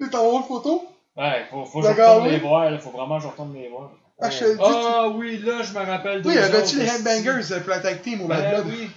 C'est 0.00 0.10
ton 0.10 0.38
autre 0.38 0.46
photo? 0.46 0.88
Ouais, 1.16 1.46
faut, 1.50 1.64
faut 1.64 1.80
que 1.80 1.88
je 1.88 1.92
retourne 1.92 2.28
les 2.28 2.38
voir, 2.38 2.70
là. 2.70 2.78
Faut 2.78 2.90
vraiment 2.90 3.18
que 3.18 3.24
je 3.24 3.28
retourne 3.28 3.54
les 3.54 3.68
voir. 3.68 3.90
Ah. 4.20 4.30
Ah 4.60 5.08
oui, 5.08 5.38
là, 5.38 5.62
je 5.62 5.72
me 5.72 5.84
rappelle 5.84 6.22
tu... 6.22 6.28
Oui, 6.28 6.38
avait-tu 6.38 6.76
autres, 6.76 6.84
les. 6.84 6.86
Headbangers 6.86 7.52
euh, 7.52 7.60
pour 7.60 7.70
la 7.70 7.80
tag 7.80 8.02
team 8.02 8.22
au 8.22 8.26
Bad 8.26 8.64
Ben 8.64 8.66
oui. 8.68 8.90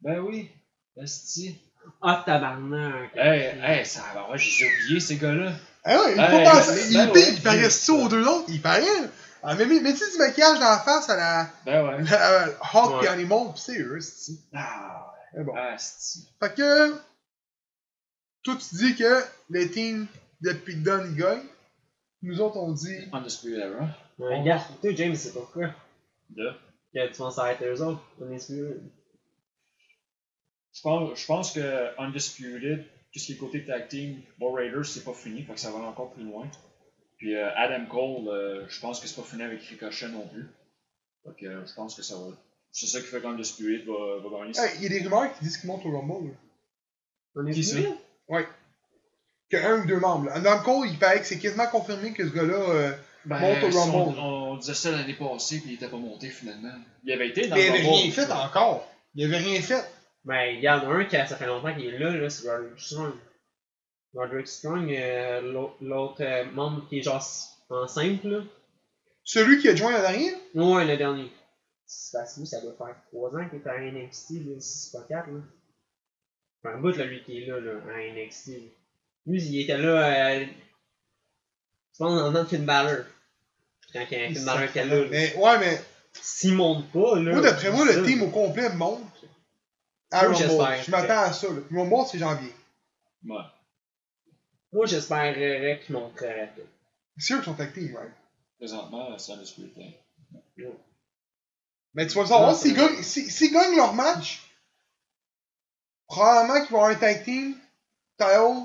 Ben 0.00 0.18
oui. 0.20 0.50
Esti. 0.96 1.60
Ah, 2.00 2.22
tabarnak. 2.24 3.10
Hey, 3.16 3.58
hey, 3.60 3.84
ça 3.86 4.02
va, 4.14 4.30
ouais, 4.30 4.38
j'ai 4.38 4.66
oublié 4.66 5.00
ces 5.00 5.16
gars-là. 5.16 5.52
Ah 5.84 5.96
ouais, 6.00 6.12
il 6.12 6.16
faut 6.16 6.36
Hey, 6.36 6.44
penser. 6.44 6.94
ben 6.94 7.08
Il, 7.08 7.10
ouais, 7.12 7.22
il, 7.28 7.34
il 7.36 7.42
paraît 7.42 7.58
Chris. 7.62 7.70
ça 7.70 7.92
aux 7.92 8.08
deux 8.08 8.26
autres, 8.26 8.44
il 8.48 8.60
paraît. 8.62 8.82
Ah, 9.42 9.54
mais 9.54 9.66
mais 9.66 9.80
mettez 9.80 10.10
du 10.10 10.18
maquillage 10.18 10.58
dans 10.58 10.68
la 10.68 10.78
face 10.80 11.08
à 11.10 11.16
la, 11.16 11.50
Ben 11.64 11.84
ouais. 11.86 12.02
la, 12.04 12.46
la 12.46 12.52
Hawk 12.72 13.00
Ouais. 13.00 13.06
et 13.06 13.08
Animal, 13.08 13.52
pis 13.54 13.60
c'est 13.60 13.78
eux, 13.80 14.00
c'est 14.00 14.32
Ah, 14.54 15.12
Mais 15.34 15.44
bon. 15.44 15.52
ah, 15.56 15.74
esti. 15.74 16.28
Fait 16.40 16.54
que. 16.54 16.94
Toi, 18.42 18.56
tu 18.56 18.74
dis 18.76 18.96
que 18.96 19.22
les 19.50 19.70
teams 19.70 20.06
de 20.40 20.52
Pete 20.52 20.82
Dunne 20.82 21.14
gagnent. 21.16 21.46
Nous 22.22 22.40
autres, 22.40 22.56
on 22.56 22.72
dit. 22.72 22.96
Undisputed 23.12 23.58
Era. 23.58 23.86
Ouais, 24.18 24.38
Regarde, 24.40 24.62
toi, 24.80 24.90
James, 24.94 25.14
c'est 25.14 25.32
pourquoi? 25.32 25.68
Là. 26.36 26.52
Que 26.94 27.06
tu 27.08 27.18
penses 27.18 27.38
arrêter 27.38 27.66
eux 27.66 27.80
autres. 27.82 28.00
On 28.20 28.30
est 28.32 28.38
sûr. 28.38 28.74
Je 30.78 30.82
pense, 30.82 31.18
je 31.20 31.26
pense 31.26 31.52
que 31.52 32.00
Undisputed, 32.00 32.84
tout 33.12 33.18
ce 33.18 33.26
qui 33.26 33.32
est 33.32 33.36
côté 33.36 33.64
tag 33.64 33.88
team, 33.88 34.20
War 34.40 34.54
Raiders, 34.54 34.86
c'est 34.86 35.04
pas 35.04 35.12
fini, 35.12 35.42
fait 35.42 35.54
que 35.54 35.60
ça 35.60 35.70
va 35.72 35.78
encore 35.78 36.12
plus 36.12 36.22
loin. 36.24 36.46
Puis 37.16 37.34
euh, 37.34 37.50
Adam 37.56 37.84
Cole, 37.86 38.28
euh, 38.28 38.64
je 38.68 38.80
pense 38.80 39.00
que 39.00 39.08
c'est 39.08 39.16
pas 39.20 39.26
fini 39.26 39.42
avec 39.42 39.60
Ricochet 39.62 40.08
non 40.08 40.26
plus. 40.28 40.46
Fait 41.24 41.34
que 41.40 41.46
euh, 41.46 41.66
je 41.66 41.74
pense 41.74 41.94
que 41.96 42.02
ça 42.02 42.14
va. 42.14 42.26
C'est 42.70 42.86
ça 42.86 43.00
qui 43.00 43.06
fait 43.06 43.20
qu'Undisputed 43.20 43.86
va, 43.86 44.18
va 44.22 44.38
gagner. 44.38 44.52
Hey, 44.56 44.76
il 44.76 44.82
y 44.84 44.86
a 44.86 44.88
des 44.90 45.00
rumeurs 45.04 45.36
qui 45.36 45.44
disent 45.44 45.56
qu'ils 45.56 45.68
montent 45.68 45.84
au 45.84 45.90
Rumble. 45.98 46.30
là. 47.34 47.52
Qui 47.52 47.64
ça? 47.64 47.78
Que 49.50 49.56
un 49.56 49.82
ou 49.82 49.86
deux 49.86 49.98
membres. 49.98 50.30
Adam 50.32 50.60
Cole, 50.62 50.86
il 50.88 50.98
paraît 50.98 51.20
que 51.20 51.26
c'est 51.26 51.38
quasiment 51.38 51.66
confirmé 51.66 52.12
que 52.12 52.28
ce 52.28 52.32
gars-là. 52.34 52.54
euh, 52.54 52.92
Ben, 53.24 53.38
monte 53.40 53.64
au 53.64 53.70
si 53.70 53.78
Rumble. 53.78 54.18
On, 54.18 54.52
on 54.52 54.56
disait 54.58 54.74
ça 54.74 54.90
l'année 54.92 55.14
passée, 55.14 55.58
puis 55.60 55.70
il 55.70 55.74
était 55.74 55.88
pas 55.88 55.96
monté 55.96 56.28
finalement. 56.28 56.74
Il 57.04 57.12
avait 57.12 57.30
été 57.30 57.48
dans 57.48 57.56
mais 57.56 57.62
il 57.66 57.68
le 57.72 57.72
avait 57.78 57.82
Rumble. 57.88 57.96
rien 58.02 58.10
fait 58.12 58.30
encore. 58.32 58.86
Il 59.14 59.24
avait 59.24 59.38
rien 59.38 59.60
fait. 59.62 59.82
Ben, 60.24 60.56
regarde, 60.56 60.84
un 60.84 61.04
qui 61.04 61.16
a- 61.16 61.26
ça 61.26 61.36
fait 61.36 61.46
longtemps 61.46 61.74
qu'il 61.74 61.86
est 61.86 61.98
là, 61.98 62.10
là 62.10 62.28
c'est 62.30 62.48
Roderick 62.50 62.78
Strong. 62.80 63.12
Roderick 64.14 64.46
Strong, 64.48 64.90
euh, 64.92 65.72
l'autre- 65.80 66.22
euh, 66.22 66.44
membre 66.52 66.86
qui 66.88 66.98
est 66.98 67.02
genre 67.02 67.22
en 67.70 67.86
simple, 67.86 68.28
là. 68.28 68.40
Celui 69.24 69.58
qui 69.60 69.68
a 69.68 69.74
joint 69.76 69.92
en 69.94 70.04
arrière. 70.04 70.36
Ouais, 70.54 70.84
le 70.86 70.96
dernier. 70.96 71.30
C'est 71.86 72.16
parce 72.18 72.34
que 72.34 72.40
lui, 72.40 72.46
ça 72.46 72.60
doit 72.60 72.74
faire 72.76 72.96
3 73.08 73.30
ans 73.36 73.48
qu'il 73.48 73.60
est 73.60 73.66
à 73.66 73.78
NXT, 73.80 74.30
là, 74.46 74.60
si 74.60 74.78
c'est 74.90 74.98
pas 74.98 75.04
4, 75.08 75.28
là. 75.30 75.40
Un 76.64 76.78
bout, 76.78 76.96
là, 76.96 77.04
lui, 77.04 77.22
qui 77.22 77.42
est 77.42 77.46
là, 77.46 77.60
là, 77.60 77.72
à 77.94 78.00
NXT. 78.00 78.50
Lui, 79.26 79.42
il 79.42 79.60
était 79.62 79.78
là, 79.78 80.34
euh, 80.40 80.44
je 81.94 81.98
pense, 81.98 82.20
en 82.20 82.32
temps 82.32 82.42
de 82.42 82.48
Finn 82.48 82.64
Balor. 82.64 83.04
Quand 83.92 84.04
il 84.10 84.18
y 84.18 84.24
a 84.24 84.34
Finn 84.34 84.44
Balor 84.44 84.62
était 84.64 84.84
là, 84.84 84.96
là. 85.00 85.06
Mais 85.10 85.34
ouais, 85.36 85.58
mais. 85.60 85.80
S'il 86.20 86.54
monte 86.54 86.90
pas, 86.90 87.16
là. 87.20 87.32
Moi, 87.32 87.40
d'après 87.42 87.70
moi, 87.70 87.84
le 87.84 87.92
ça. 87.92 88.02
team 88.02 88.22
au 88.22 88.28
complet 88.30 88.70
monte 88.70 89.00
à 90.10 90.24
Moi, 90.28 90.34
j'espère. 90.34 90.82
Je 90.82 90.90
m'attends 90.90 91.20
à 91.22 91.32
ça. 91.32 91.48
Là. 91.48 91.60
Rumble, 91.70 92.06
c'est 92.10 92.18
janvier. 92.18 92.52
Ouais. 93.26 93.36
Moi, 94.72 94.86
j'espérerais 94.86 95.80
qu'il 95.84 95.94
monterait 95.94 96.52
tout. 96.56 96.62
C'est 97.16 97.34
eux 97.34 97.38
qui 97.38 97.44
sont 97.44 97.54
tag 97.54 97.72
team, 97.72 97.96
right? 97.96 98.12
Présentement, 98.58 99.16
c'est 99.18 99.32
Undisputed. 99.32 99.94
Era. 100.56 100.70
Mais 101.94 102.06
tu 102.06 102.14
vas 102.14 102.22
le 102.22 102.28
savoir, 102.28 102.54
s'ils 102.56 102.74
gagnent, 102.74 103.02
s'ils 103.02 103.52
gagnent 103.52 103.76
leur 103.76 103.94
match, 103.94 104.42
probablement 106.06 106.60
qu'ils 106.60 106.70
vont 106.70 106.78
avoir 106.84 106.90
un 106.90 106.94
tag 107.00 107.24
team, 107.24 107.54
title, 108.18 108.64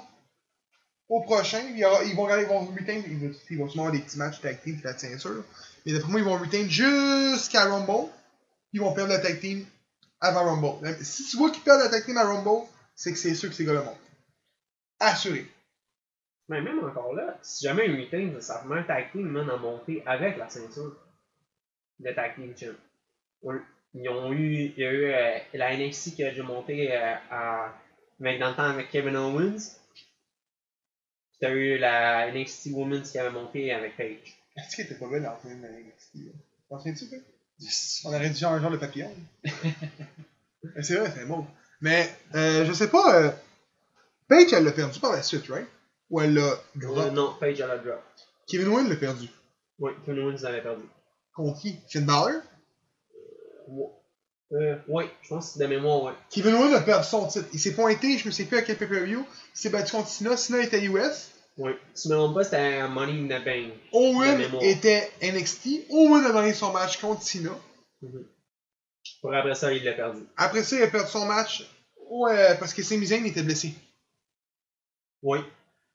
au 1.09 1.21
prochain. 1.21 1.63
Aura- 1.83 2.03
ils 2.03 2.15
vont 2.15 2.27
ils 2.37 2.45
vont 2.45 2.65
retain, 2.65 3.01
ils 3.07 3.17
vont, 3.17 3.35
ils 3.49 3.57
vont 3.57 3.67
sûrement 3.69 3.87
avoir 3.87 3.91
des 3.91 4.03
petits 4.05 4.17
matchs 4.17 4.41
tag 4.41 4.61
team, 4.61 4.77
c'est 4.81 4.87
la 4.87 4.97
ceinture. 4.97 5.43
Mais 5.85 5.93
d'après 5.93 6.11
moi, 6.11 6.19
ils 6.19 6.25
vont 6.25 6.37
retain 6.37 6.67
jusqu'à 6.67 7.65
Rumble. 7.65 8.09
Ils 8.73 8.81
vont 8.81 8.93
perdre 8.93 9.11
la 9.13 9.19
tag 9.19 9.39
team 9.39 9.65
avant 10.23 10.45
Rumble. 10.45 10.95
Si 11.03 11.25
tu 11.25 11.37
vois 11.37 11.51
qu'ils 11.51 11.63
perdent 11.63 11.81
la 11.81 11.89
tag 11.89 12.05
team 12.05 12.17
à 12.17 12.23
Rumble, 12.23 12.65
c'est 12.95 13.11
que 13.11 13.17
c'est 13.17 13.35
sûr 13.35 13.49
que 13.49 13.55
ces 13.55 13.65
gars-là 13.65 13.83
montent. 13.83 13.97
Assuré. 14.99 15.45
Mais 16.47 16.61
même 16.61 16.83
encore 16.83 17.13
là, 17.13 17.37
si 17.41 17.65
jamais 17.65 17.87
un 17.89 17.93
meeting, 17.93 18.39
ça 18.39 18.63
fait 18.63 18.73
un 18.73 18.83
tag 18.83 19.11
team, 19.11 19.27
man, 19.27 19.49
à 19.49 19.57
monter 19.57 20.01
avec 20.05 20.37
la 20.37 20.49
ceinture. 20.49 20.95
Le 21.99 22.15
tag 22.15 22.35
team 22.35 22.55
champ. 22.57 23.53
Ils 23.95 24.09
ont 24.09 24.31
eu, 24.31 24.73
il 24.75 24.79
y 24.79 24.85
a 24.85 24.91
eu 24.91 25.05
euh, 25.05 25.37
la 25.53 25.77
NXT 25.77 26.15
qui 26.15 26.23
a 26.23 26.29
déjà 26.29 26.41
monté 26.41 26.95
euh, 26.95 27.15
à, 27.29 27.73
avec, 28.19 28.39
dans 28.39 28.49
le 28.49 28.55
temps 28.55 28.63
avec 28.63 28.89
Kevin 28.89 29.15
Owens. 29.15 29.77
Puis 29.93 31.37
t'as 31.39 31.51
eu 31.51 31.77
la 31.77 32.31
NXT 32.31 32.69
Women's 32.71 33.11
qui 33.11 33.19
avait 33.19 33.29
monté 33.29 33.71
avec 33.71 33.95
Paige. 33.97 34.35
Est-ce 34.55 34.75
qu'elle 34.75 34.85
était 34.85 34.95
pas 34.95 35.09
belle 35.09 35.27
en 35.27 35.35
train 35.35 35.53
de 35.53 35.67
NXT? 35.67 36.33
T'en 36.69 36.79
souviens-tu. 36.79 37.05
On 38.05 38.13
aurait 38.13 38.33
genre 38.33 38.53
un 38.53 38.61
genre 38.61 38.71
de 38.71 38.77
papillon. 38.77 39.11
C'est 40.81 40.95
vrai, 40.95 41.11
c'est 41.13 41.25
beau. 41.25 41.45
Mais, 41.81 42.09
euh, 42.35 42.65
je 42.65 42.71
sais 42.71 42.87
pas, 42.87 43.15
euh, 43.15 43.31
Paige, 44.29 44.53
elle 44.53 44.63
l'a 44.63 44.71
perdu 44.71 44.99
par 44.99 45.11
la 45.11 45.21
suite, 45.21 45.47
right? 45.49 45.67
Ou 46.09 46.21
elle 46.21 46.33
l'a 46.33 46.57
drop? 46.75 46.97
Euh, 46.97 47.11
non, 47.11 47.35
Paige 47.39 47.59
à 47.59 47.67
la 47.67 47.77
drop. 47.77 48.01
Kevin 48.47 48.67
Owens 48.69 48.87
l'a 48.87 48.95
perdu. 48.95 49.27
Oui, 49.79 49.91
Kevin 50.05 50.23
Owens 50.23 50.41
l'avait 50.41 50.61
perdu. 50.61 50.83
Contre 51.35 51.59
qui? 51.59 51.79
Finn 51.89 52.05
Balor? 52.05 52.41
Ouais. 53.67 53.85
Euh, 54.53 54.75
ouais, 54.87 55.09
je 55.21 55.29
pense 55.29 55.53
que 55.53 55.59
de 55.59 55.65
mémoire, 55.65 56.03
ouais. 56.03 56.13
Kevin 56.29 56.53
Owens 56.55 56.73
a 56.73 56.81
perdu 56.81 57.05
son 57.05 57.27
titre. 57.27 57.47
Il 57.53 57.59
s'est 57.59 57.73
pointé, 57.73 58.17
je 58.17 58.27
me 58.27 58.31
sais 58.31 58.45
plus 58.45 58.57
à 58.57 58.61
quel 58.61 58.77
pay-per-view. 58.77 59.19
Il 59.19 59.59
s'est 59.59 59.69
battu 59.69 59.91
contre 59.91 60.07
Cena. 60.07 60.37
Cena 60.37 60.61
était 60.61 60.83
US. 60.85 61.31
Ouais. 61.57 61.77
Si 61.93 62.07
je 62.07 62.13
me 62.13 62.17
trompe 62.19 62.33
pas, 62.35 62.43
c'était 62.43 62.87
Money 62.87 63.13
in 63.33 63.39
the 63.39 63.43
Bank. 63.45 63.73
Owen 63.91 64.41
était 64.61 65.11
NXT. 65.21 65.85
Owen 65.89 66.25
a 66.25 66.31
gagné 66.31 66.53
son 66.53 66.71
match 66.71 66.99
contre 66.99 67.21
Cena. 67.21 67.51
Mhm. 68.01 68.25
Pour 69.21 69.33
après 69.35 69.55
ça, 69.55 69.71
il 69.73 69.83
l'a 69.83 69.93
perdu. 69.93 70.21
Après 70.37 70.63
ça, 70.63 70.75
il 70.77 70.83
a 70.83 70.87
perdu 70.87 71.09
son 71.11 71.25
match. 71.25 71.69
Ouais, 72.09 72.57
parce 72.57 72.73
que 72.73 72.81
Sami 72.83 73.05
Zayn 73.05 73.25
était 73.25 73.43
blessé. 73.43 73.73
Oui. 75.21 75.39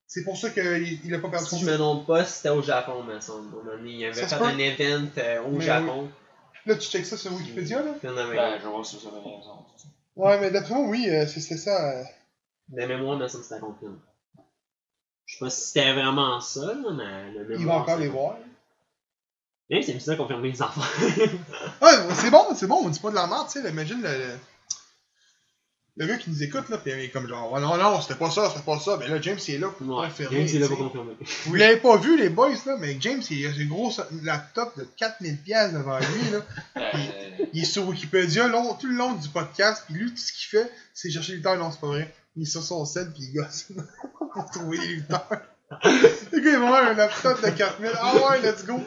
C'est 0.06 0.24
pour 0.24 0.36
ça 0.38 0.48
qu'il 0.50 1.00
il 1.04 1.14
a 1.14 1.18
pas 1.18 1.28
perdu 1.28 1.44
Si 1.46 1.50
son 1.50 1.58
je 1.58 1.70
me 1.70 1.76
trompe 1.76 2.06
pas, 2.06 2.24
c'était 2.24 2.48
au 2.48 2.62
Japon, 2.62 3.02
me 3.02 3.20
semble. 3.20 3.54
Il 3.86 4.04
avait 4.06 4.14
Ça 4.14 4.38
fait 4.38 4.44
un 4.44 4.58
event 4.58 5.08
euh, 5.18 5.42
au 5.42 5.50
Mais 5.52 5.64
Japon. 5.64 6.08
Là, 6.66 6.74
tu 6.76 6.88
checkes 6.88 7.06
ça 7.06 7.16
sur 7.16 7.32
Wikipédia, 7.34 7.82
là? 7.82 7.92
Puis 7.98 8.08
on 8.08 8.16
avait- 8.16 8.34
Ben, 8.36 8.58
je 8.58 8.64
vais 8.64 8.70
voir 8.70 8.86
si 8.86 8.98
ça 8.98 9.10
va 9.10 9.20
bien 9.20 9.36
raison. 9.36 9.64
Ouais, 10.16 10.40
mais 10.40 10.50
d'après 10.50 10.74
moi, 10.74 10.88
oui, 10.88 11.08
euh, 11.10 11.26
c'est- 11.26 11.40
c'était 11.40 11.58
ça. 11.58 11.98
euh. 12.00 12.04
De 12.68 12.86
mémoire, 12.86 13.18
me 13.18 13.24
que 13.26 13.30
c'était 13.30 13.60
contre 13.60 13.78
Finn. 13.80 13.98
Je 15.28 15.34
sais 15.34 15.38
pas 15.40 15.50
si 15.50 15.60
c'était 15.68 15.92
vraiment 15.92 16.40
ça, 16.40 16.60
là, 16.74 16.90
mais 16.96 17.38
le 17.38 17.60
Il 17.60 17.66
va 17.66 17.74
encore 17.74 17.98
les 17.98 18.08
voir. 18.08 18.36
Même 19.70 19.82
c'est 19.82 20.00
ça 20.00 20.16
confirmer 20.16 20.50
les 20.50 20.62
enfants. 20.62 20.80
Ouais, 21.82 21.92
c'est 22.14 22.30
bon, 22.30 22.46
c'est 22.56 22.66
bon, 22.66 22.80
on 22.84 22.88
dit 22.88 22.98
pas 22.98 23.10
de 23.10 23.14
la 23.14 23.26
merde, 23.26 23.46
tu 23.46 23.52
sais. 23.52 23.62
là, 23.62 23.68
Imagine 23.68 24.00
le, 24.02 24.08
le, 25.98 26.06
gars 26.06 26.16
qui 26.16 26.30
nous 26.30 26.42
écoute, 26.42 26.70
là, 26.70 26.78
pis 26.78 26.88
il 26.90 27.00
est 27.00 27.10
comme 27.10 27.28
genre, 27.28 27.52
oh 27.54 27.60
non, 27.60 27.76
non, 27.76 28.00
c'était 28.00 28.14
pas 28.14 28.30
ça, 28.30 28.48
c'était 28.48 28.64
pas 28.64 28.78
ça. 28.80 28.96
Ben 28.96 29.10
là, 29.10 29.20
James, 29.20 29.38
il 29.46 29.54
est 29.54 29.58
là 29.58 29.68
pour 29.68 29.86
ouais, 29.98 30.06
confirmer. 30.08 30.46
James, 30.46 30.46
il 30.46 30.52
tu 30.54 30.60
pas 30.60 30.68
sais. 30.68 30.76
confirmé. 30.82 31.12
Vous 31.44 31.54
l'avez 31.56 31.76
pas 31.76 31.96
vu, 31.98 32.16
les 32.18 32.30
boys, 32.30 32.54
là, 32.64 32.76
mais 32.80 32.96
James, 32.98 33.22
il 33.28 33.46
a 33.46 33.50
un 33.50 33.66
gros 33.66 33.92
laptop 34.22 34.78
de 34.78 34.88
4000$ 34.98 35.36
piastres 35.42 35.76
devant 35.78 35.98
lui, 35.98 36.30
là. 36.32 36.92
Il 37.52 37.60
est 37.62 37.66
sur 37.66 37.86
Wikipédia 37.86 38.48
long- 38.48 38.74
tout 38.74 38.86
le 38.86 38.94
long 38.94 39.12
du 39.12 39.28
podcast, 39.28 39.84
puis 39.86 39.94
lui, 39.96 40.10
tout 40.10 40.16
ce 40.16 40.32
qu'il 40.32 40.48
fait, 40.48 40.72
c'est 40.94 41.10
chercher 41.10 41.32
les 41.32 41.36
lutteurs. 41.38 41.58
Non, 41.58 41.70
c'est 41.70 41.80
pas 41.80 41.88
vrai. 41.88 42.14
Il 42.38 42.42
est 42.42 42.46
sur 42.46 42.62
son 42.62 42.84
set, 42.84 43.12
puis 43.12 43.24
il 43.24 43.34
gosse 43.34 43.72
pour 44.32 44.46
trouver 44.52 44.78
les 44.78 44.86
lutteurs. 44.86 45.42
le 45.82 46.38
gars, 46.38 46.52
il 46.52 46.58
va 46.58 46.66
avoir 46.66 46.84
un 46.84 46.94
laptop 46.94 47.42
de 47.42 47.48
4000$. 47.48 47.92
Ah 48.00 48.30
ouais, 48.30 48.42
let's 48.42 48.64
go! 48.64 48.78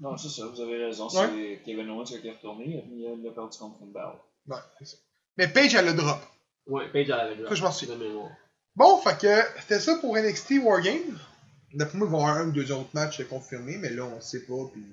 non, 0.00 0.18
c'est 0.18 0.28
ça, 0.28 0.46
vous 0.46 0.60
avez 0.60 0.84
raison. 0.84 1.08
Ouais. 1.08 1.28
C'est 1.34 1.62
Kevin 1.64 1.88
Owens 1.88 2.04
qui 2.04 2.16
a 2.16 2.18
été 2.18 2.30
retourné, 2.30 2.84
puis 2.86 3.00
il 3.00 3.26
a 3.26 3.32
perdu 3.32 3.56
contre 3.56 3.78
Finn 3.78 3.90
Balor. 3.90 4.22
Ouais, 4.46 4.58
c'est 4.78 4.84
ça. 4.84 4.96
Mais 5.38 5.48
Paige, 5.48 5.74
elle 5.74 5.86
le 5.86 5.94
drop. 5.94 6.20
Ouais, 6.66 6.90
Paige, 6.92 7.08
elle 7.08 7.20
avait 7.20 7.48
Ça, 7.48 7.54
je 7.54 7.62
m'en 7.62 7.96
mémoire. 7.96 8.30
Bon, 8.76 8.98
fait 8.98 9.18
que 9.18 9.60
c'était 9.60 9.80
ça 9.80 9.96
pour 9.96 10.14
NXT 10.14 10.52
Wargame. 10.62 11.18
D'après 11.72 11.96
moi, 11.96 12.06
il 12.06 12.12
va 12.12 12.18
y 12.18 12.20
avoir 12.20 12.36
un 12.36 12.48
ou 12.48 12.52
deux 12.52 12.70
autres 12.70 12.90
matchs 12.92 13.26
confirmés, 13.28 13.78
mais 13.78 13.88
là, 13.88 14.04
on 14.04 14.20
sait 14.20 14.44
pas. 14.44 14.68
Puis... 14.74 14.84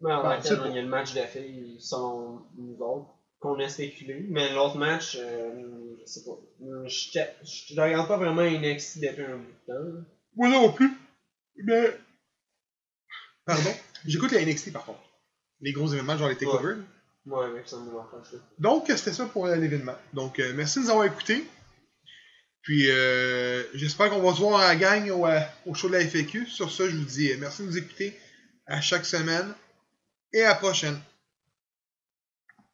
Mais 0.00 0.12
en 0.12 0.30
fait, 0.30 0.48
c'est 0.48 0.56
pas. 0.56 0.68
il 0.68 0.76
y 0.76 0.78
a 0.78 0.82
le 0.82 0.88
match 0.88 1.12
de 1.12 1.22
filles 1.22 1.76
selon 1.80 2.40
nous 2.56 2.76
autres 2.80 3.17
qu'on 3.40 3.58
a 3.60 3.68
spéculé. 3.68 4.26
Mais 4.28 4.52
l'autre 4.52 4.76
match, 4.78 5.16
euh, 5.20 5.94
je 6.00 6.06
sais 6.10 6.24
pas. 6.24 6.38
Je, 6.86 6.88
check- 7.10 7.36
je, 7.44 7.74
je 7.74 7.80
regarde 7.80 8.08
pas 8.08 8.16
vraiment 8.16 8.42
NXT 8.42 9.00
depuis 9.00 9.24
un 9.24 9.36
bout 9.36 9.52
de 9.68 9.72
temps. 9.72 10.06
Moi 10.36 10.48
non 10.48 10.72
plus. 10.72 10.90
Mais. 11.64 11.96
Pardon. 13.44 13.70
J'écoute 14.06 14.32
les 14.32 14.44
NXT 14.44 14.72
par 14.72 14.84
contre. 14.84 15.00
Les 15.60 15.72
gros 15.72 15.88
événements, 15.92 16.16
genre 16.16 16.28
les 16.28 16.36
takeovers. 16.36 16.78
Ouais, 17.26 17.50
mais 17.54 17.62
ça 17.66 17.76
me 17.78 17.90
ça. 18.24 18.36
Donc, 18.58 18.86
c'était 18.88 19.12
ça 19.12 19.26
pour 19.26 19.46
euh, 19.46 19.56
l'événement. 19.56 19.96
Donc, 20.14 20.38
euh, 20.38 20.52
merci 20.54 20.78
de 20.78 20.84
nous 20.84 20.90
avoir 20.90 21.04
écoutés. 21.04 21.44
Puis 22.62 22.90
euh, 22.90 23.64
j'espère 23.74 24.10
qu'on 24.10 24.20
va 24.22 24.34
se 24.34 24.40
voir 24.40 24.60
à 24.60 24.68
la 24.68 24.76
gang 24.76 25.10
au, 25.10 25.26
euh, 25.26 25.40
au 25.66 25.74
show 25.74 25.88
de 25.88 25.94
la 25.94 26.00
FAQ. 26.06 26.46
Sur 26.46 26.70
ça, 26.70 26.88
je 26.88 26.96
vous 26.96 27.04
dis 27.04 27.32
euh, 27.32 27.36
merci 27.38 27.62
de 27.62 27.66
nous 27.66 27.76
écouter 27.78 28.16
à 28.66 28.80
chaque 28.80 29.04
semaine 29.06 29.52
et 30.32 30.42
à 30.42 30.48
la 30.48 30.54
prochaine. 30.54 30.98